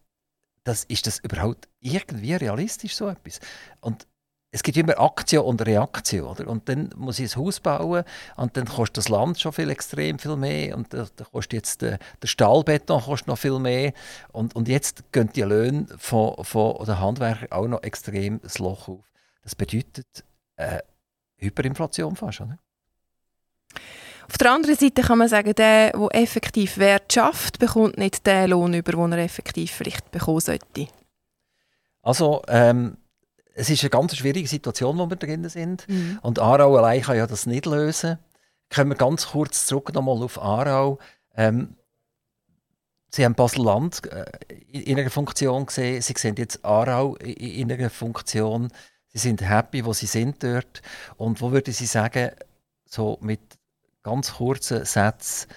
das, 0.65 0.85
ist 0.85 1.07
das 1.07 1.19
überhaupt 1.19 1.69
irgendwie 1.81 2.35
realistisch, 2.35 2.95
so 2.95 3.09
etwas? 3.09 3.41
Und 3.81 4.07
es 4.55 4.63
gibt 4.63 4.77
immer 4.77 5.01
Aktion 5.01 5.47
und 5.47 5.67
Reaktion. 5.67 6.29
Oder? 6.29 6.47
Und 6.47 6.69
dann 6.69 6.91
muss 6.97 7.19
ich 7.19 7.35
ein 7.35 7.43
Haus 7.43 7.59
bauen 7.59 8.05
und 8.37 8.57
dann 8.57 8.67
kostet 8.67 8.99
das 8.99 9.09
Land 9.09 9.41
schon 9.41 9.53
viel 9.53 9.71
extrem 9.71 10.19
viel 10.19 10.37
mehr 10.37 10.77
und 10.77 10.93
da, 10.93 11.07
da 11.17 11.25
kostet 11.25 11.55
jetzt 11.55 11.81
der, 11.81 11.99
der 12.21 12.29
Stahlbeton 12.29 13.01
kostet 13.01 13.29
noch 13.29 13.39
viel 13.39 13.59
mehr 13.59 13.95
und, 14.31 14.55
und 14.55 14.69
jetzt 14.69 15.11
gehen 15.11 15.31
die 15.35 15.43
Löhne 15.43 15.87
von, 15.97 16.45
von 16.45 16.85
den 16.85 17.01
Handwerkern 17.01 17.51
auch 17.51 17.67
noch 17.67 17.83
extrem 17.83 18.41
das 18.43 18.59
Loch 18.59 18.89
auf. 18.89 19.11
Das 19.43 19.55
bedeutet 19.55 20.07
äh, 20.57 20.81
Hyperinflation 21.39 22.15
fast. 22.15 22.43
Oder? 22.43 22.59
Auf 24.29 24.37
der 24.39 24.53
anderen 24.53 24.77
Seite 24.77 25.01
kann 25.01 25.19
man 25.19 25.29
sagen, 25.29 25.55
der, 25.55 25.93
der 25.93 26.09
effektiv 26.13 26.77
Wert 26.77 27.11
schafft, 27.11 27.59
bekommt 27.59 27.97
nicht 27.97 28.27
den 28.27 28.51
Lohn 28.51 28.75
über, 28.75 28.93
den 28.93 29.13
er 29.13 29.19
effektiv 29.19 29.73
vielleicht 29.73 30.11
bekommen 30.11 30.41
sollte. 30.41 30.89
Also 32.03 32.43
ähm, 32.49 32.99
es 33.55 33.71
ist 33.71 33.83
eine 33.83 33.91
ganz 33.91 34.17
schwierige 34.17 34.49
Situation, 34.49 34.99
wo 34.99 35.09
wir 35.09 35.17
drin 35.17 35.49
sind. 35.49 35.89
Mhm. 35.89 36.19
Und 36.23 36.39
Aarau 36.39 36.77
allein 36.77 37.03
kann 37.03 37.17
ja 37.17 37.27
das 37.27 37.47
nicht 37.47 37.67
lösen. 37.67 38.19
Kommen 38.75 38.91
wir 38.91 38.97
ganz 38.97 39.29
kurz 39.29 39.67
zurück 39.67 39.93
nochmal 39.93 40.23
auf 40.23 40.41
Aarau. 40.41 40.99
Ähm, 41.35 41.77
Sie 43.15 43.25
haben 43.25 43.35
Basel-Land 43.35 44.11
äh, 44.11 44.25
in 44.71 44.99
einer 44.99 45.11
Funktion 45.11 45.67
gesehen. 45.67 46.01
Sie 46.01 46.15
sehen 46.17 46.37
jetzt 46.37 46.65
Aarau 46.65 47.17
in 47.17 47.71
einer 47.71 47.91
Funktion. 47.91 48.73
Sie 49.09 49.19
sind 49.19 49.43
happy, 49.43 49.85
wo 49.85 49.93
Sie 49.93 50.07
sind 50.07 50.43
dort. 50.43 50.81
Und 51.17 51.43
wo 51.43 51.53
würde 51.53 51.73
Sie 51.73 51.85
sagen, 51.85 52.31
so 52.87 53.19
mit 53.21 53.41
ganz 54.03 54.35
kurzen 54.35 54.87
Sätzen, 54.87 55.49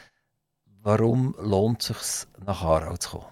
warum 0.81 1.33
lohnt 1.39 1.89
es 1.89 2.21
sich 2.21 2.27
nach 2.45 2.61
Aarau 2.61 2.97
zu 2.97 3.11
kommen? 3.11 3.25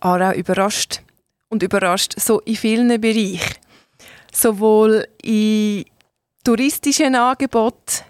Aarau 0.00 0.32
überrascht 0.32 1.02
und 1.50 1.62
überrascht 1.62 2.18
so 2.18 2.40
in 2.40 2.56
vielen 2.56 3.00
Bereichen. 3.00 3.56
Sowohl 4.32 5.06
in 5.22 5.84
touristischen 6.42 7.14
Angeboten, 7.14 8.04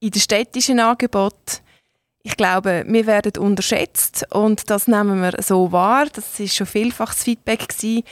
in 0.00 0.10
den 0.10 0.20
städtischen 0.20 0.80
Angeboten. 0.80 1.62
Ich 2.22 2.36
glaube, 2.36 2.84
wir 2.86 3.06
werden 3.06 3.36
unterschätzt 3.38 4.26
und 4.30 4.68
das 4.68 4.88
nehmen 4.88 5.22
wir 5.22 5.42
so 5.42 5.72
wahr. 5.72 6.06
Das 6.12 6.40
ist 6.40 6.54
schon 6.56 6.66
vielfach 6.66 7.14
das 7.14 7.24
Feedback 7.24 7.68
gewesen. 7.68 8.02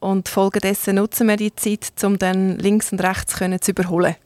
und 0.00 0.28
folgedessen 0.28 0.96
nutzen 0.96 1.28
wir 1.28 1.36
die 1.36 1.54
Zeit, 1.54 1.92
um 2.02 2.18
dann 2.18 2.58
links 2.58 2.92
und 2.92 3.02
rechts 3.02 3.36
können 3.36 3.60
zu 3.60 3.70
überholen. 3.70 4.16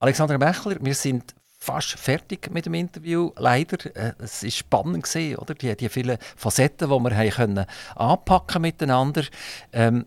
Alexander 0.00 0.38
Bechler, 0.38 0.76
wir 0.80 0.94
sind 0.94 1.34
fast 1.66 1.98
fertig 1.98 2.50
mit 2.52 2.66
dem 2.66 2.74
Interview, 2.74 3.32
leider. 3.36 3.84
Äh, 3.96 4.14
es 4.20 4.42
war 4.42 4.50
spannend, 4.50 5.04
gewesen, 5.04 5.36
oder? 5.36 5.54
Die, 5.54 5.76
die 5.76 5.88
vielen 5.88 6.18
Facetten, 6.36 6.88
die 6.88 6.94
wir 6.94 7.16
haben 7.16 7.30
können 7.30 7.66
anpacken 7.96 8.62
miteinander. 8.62 9.24
Ähm, 9.72 10.06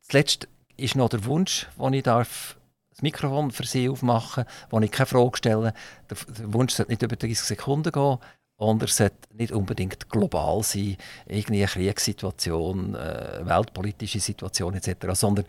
zuletzt 0.00 0.48
ist 0.76 0.94
noch 0.94 1.08
der 1.08 1.24
Wunsch, 1.24 1.66
den 1.78 1.92
ich 1.92 2.04
darf 2.04 2.56
das 2.90 3.02
Mikrofon 3.02 3.50
für 3.50 3.64
Sie 3.64 3.88
aufmachen 3.88 4.44
wo 4.70 4.78
ich 4.80 4.90
keine 4.90 5.06
Frage 5.06 5.36
stelle. 5.36 5.74
Der, 6.08 6.16
der 6.28 6.52
Wunsch 6.52 6.74
sollte 6.74 6.92
nicht 6.92 7.02
über 7.02 7.16
30 7.16 7.38
Sekunden 7.40 7.90
gehen 7.90 8.18
und 8.56 8.82
er 8.82 8.88
sollte 8.88 9.16
nicht 9.34 9.52
unbedingt 9.52 10.08
global 10.08 10.62
sein, 10.62 10.96
irgendwie 11.26 11.62
eine 11.62 11.66
Kriegssituation, 11.66 12.94
äh, 12.94 13.40
weltpolitische 13.44 14.20
Situation 14.20 14.74
etc., 14.74 15.06
sondern 15.14 15.46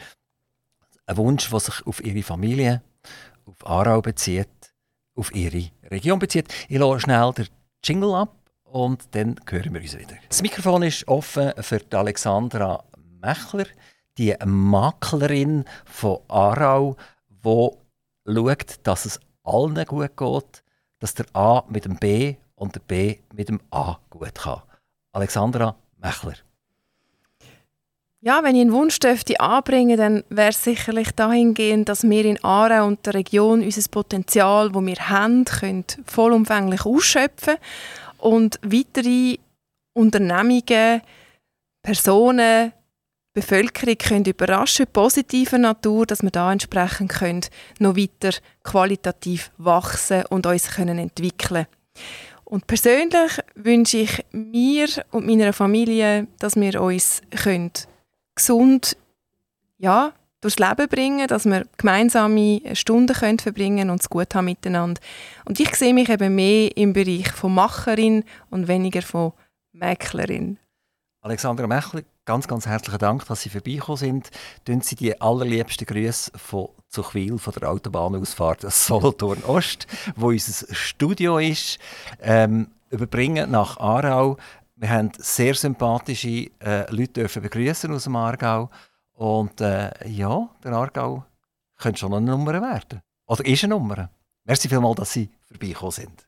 ein 1.06 1.18
Wunsch, 1.18 1.49
der 1.49 1.60
sich 1.60 1.86
auf 1.86 2.04
Ihre 2.04 2.24
Familie, 2.24 2.82
auf 3.45 3.68
Aarau 3.68 4.01
bezieht, 4.01 4.47
auf 5.16 5.34
Ihre 5.34 5.70
Region 5.89 6.20
bezieht. 6.20 6.53
Ich 6.68 6.78
lasse 6.78 7.01
schnell 7.01 7.32
den 7.34 7.47
Jingle 7.84 8.16
ab 8.16 8.36
und 8.64 9.16
dann 9.16 9.36
hören 9.47 9.74
wir 9.74 9.82
uns 9.82 9.97
wieder. 9.97 10.16
Das 10.30 10.41
Mikrofon 10.41 10.84
ist 10.84 11.07
offen 11.07 11.51
für 11.61 11.82
Alexandra 11.91 12.84
Mechler, 13.22 13.66
die 14.18 14.36
Maklerin 14.45 15.66
von 15.86 16.20
Aarau, 16.28 16.95
die 17.30 17.70
schaut, 18.26 18.80
dass 18.84 19.05
es 19.05 19.20
allen 19.43 19.86
gut 19.86 20.18
geht, 20.18 20.64
dass 20.99 21.14
der 21.14 21.26
A 21.34 21.64
mit 21.70 21.86
dem 21.86 21.97
B 21.97 22.36
und 22.55 22.76
der 22.76 22.82
B 22.82 23.18
mit 23.34 23.49
dem 23.49 23.59
A 23.72 23.97
gut 24.09 24.36
kann. 24.36 24.61
Alexandra 25.11 25.76
Mechler. 25.97 26.36
Ja, 28.26 28.41
wenn 28.41 28.55
ich 28.55 28.61
einen 28.61 28.71
Wunsch 28.71 28.99
dürfte 28.99 29.38
anbringen, 29.41 29.97
dann 29.97 30.24
wäre 30.30 30.51
es 30.51 30.63
sicherlich 30.63 31.11
dahingehend, 31.11 31.89
dass 31.89 32.03
wir 32.03 32.24
in 32.24 32.41
Aarau 32.41 32.88
und 32.88 33.05
der 33.05 33.15
Region 33.15 33.61
unser 33.61 33.91
Potenzial, 33.91 34.71
das 34.71 34.82
wir 34.82 35.09
haben, 35.09 35.43
können 35.43 35.84
vollumfänglich 36.05 36.86
ausschöpfen 36.86 37.55
und 38.19 38.61
weitere 38.63 39.39
Unternehmungen, 39.91 41.01
Personen, 41.82 42.71
Bevölkerung 43.34 43.97
können 43.97 44.24
überraschen, 44.24 44.88
positiver 44.88 45.57
Natur, 45.57 46.05
dass 46.05 46.24
wir 46.24 46.32
da 46.32 46.49
entsprechend 46.49 47.11
können, 47.11 47.41
noch 47.80 47.97
weiter 47.97 48.38
qualitativ 48.63 49.51
wachsen 49.57 50.24
und 50.30 50.47
uns 50.47 50.71
können 50.71 50.97
entwickeln. 50.97 51.67
Und 52.45 52.67
persönlich 52.67 53.34
wünsche 53.55 53.97
ich 53.97 54.24
mir 54.32 54.88
und 55.11 55.26
meiner 55.26 55.51
Familie, 55.51 56.28
dass 56.39 56.55
wir 56.55 56.82
uns 56.82 57.21
können 57.32 57.74
gesund 58.36 58.97
ja, 59.77 60.13
durchs 60.41 60.59
Leben 60.59 60.88
bringen, 60.88 61.27
dass 61.27 61.45
wir 61.45 61.65
gemeinsame 61.77 62.61
Stunden 62.73 63.13
können 63.13 63.39
verbringen 63.39 63.89
und 63.89 64.01
es 64.01 64.09
gut 64.09 64.34
haben 64.36 64.45
miteinander. 64.45 65.01
Und 65.45 65.59
ich 65.59 65.75
sehe 65.75 65.93
mich 65.93 66.09
eben 66.09 66.36
mehr 66.36 66.75
im 66.77 66.93
Bereich 66.93 67.31
von 67.31 67.53
Macherin 67.53 68.23
und 68.49 68.67
weniger 68.67 69.01
von 69.01 69.34
Mäklerin. 69.71 70.57
Alexandra 71.21 71.67
Mechler, 71.67 72.01
ganz, 72.25 72.47
ganz 72.47 72.65
herzlichen 72.65 72.99
Dank, 72.99 73.25
dass 73.27 73.41
Sie 73.41 73.49
vorbeigekommen 73.49 73.97
sind. 73.97 74.29
Tun 74.65 74.81
Sie 74.81 74.95
die 74.95 75.19
allerliebsten 75.19 75.88
Grüße 75.88 76.31
von 76.36 76.69
Zuchwil, 76.89 77.38
von 77.38 77.53
der 77.53 77.69
Autobahnausfahrt 77.69 78.69
Solothurn 78.69 79.43
Ost, 79.45 79.88
wo 80.15 80.27
unser 80.27 80.73
Studio 80.73 81.39
ist, 81.39 81.79
ähm, 82.21 82.67
überbringen 82.89 83.51
nach 83.51 83.77
Aarau. 83.77 84.38
Wir 84.84 84.89
haben 84.89 85.11
sehr 85.17 85.55
sympathische 85.55 86.51
äh, 86.59 86.93
Leute 86.93 87.23
begrüßen 87.39 87.89
aus 87.93 88.03
dem 88.03 88.17
Aargau. 88.17 88.69
Und 89.13 89.61
äh, 89.61 89.89
ja, 90.09 90.49
der 90.61 90.73
Aargau 90.73 91.23
könnte 91.77 91.99
schon 91.99 92.13
eine 92.13 92.31
Nummer 92.31 92.51
werden. 92.61 93.01
Oder 93.25 93.45
ist 93.45 93.63
eine 93.63 93.75
Nummer. 93.75 94.09
Merci 94.43 94.67
vielmals, 94.67 94.97
dass 94.97 95.13
Sie 95.13 95.29
vorbeigekommen 95.47 95.91
sind. 95.91 96.27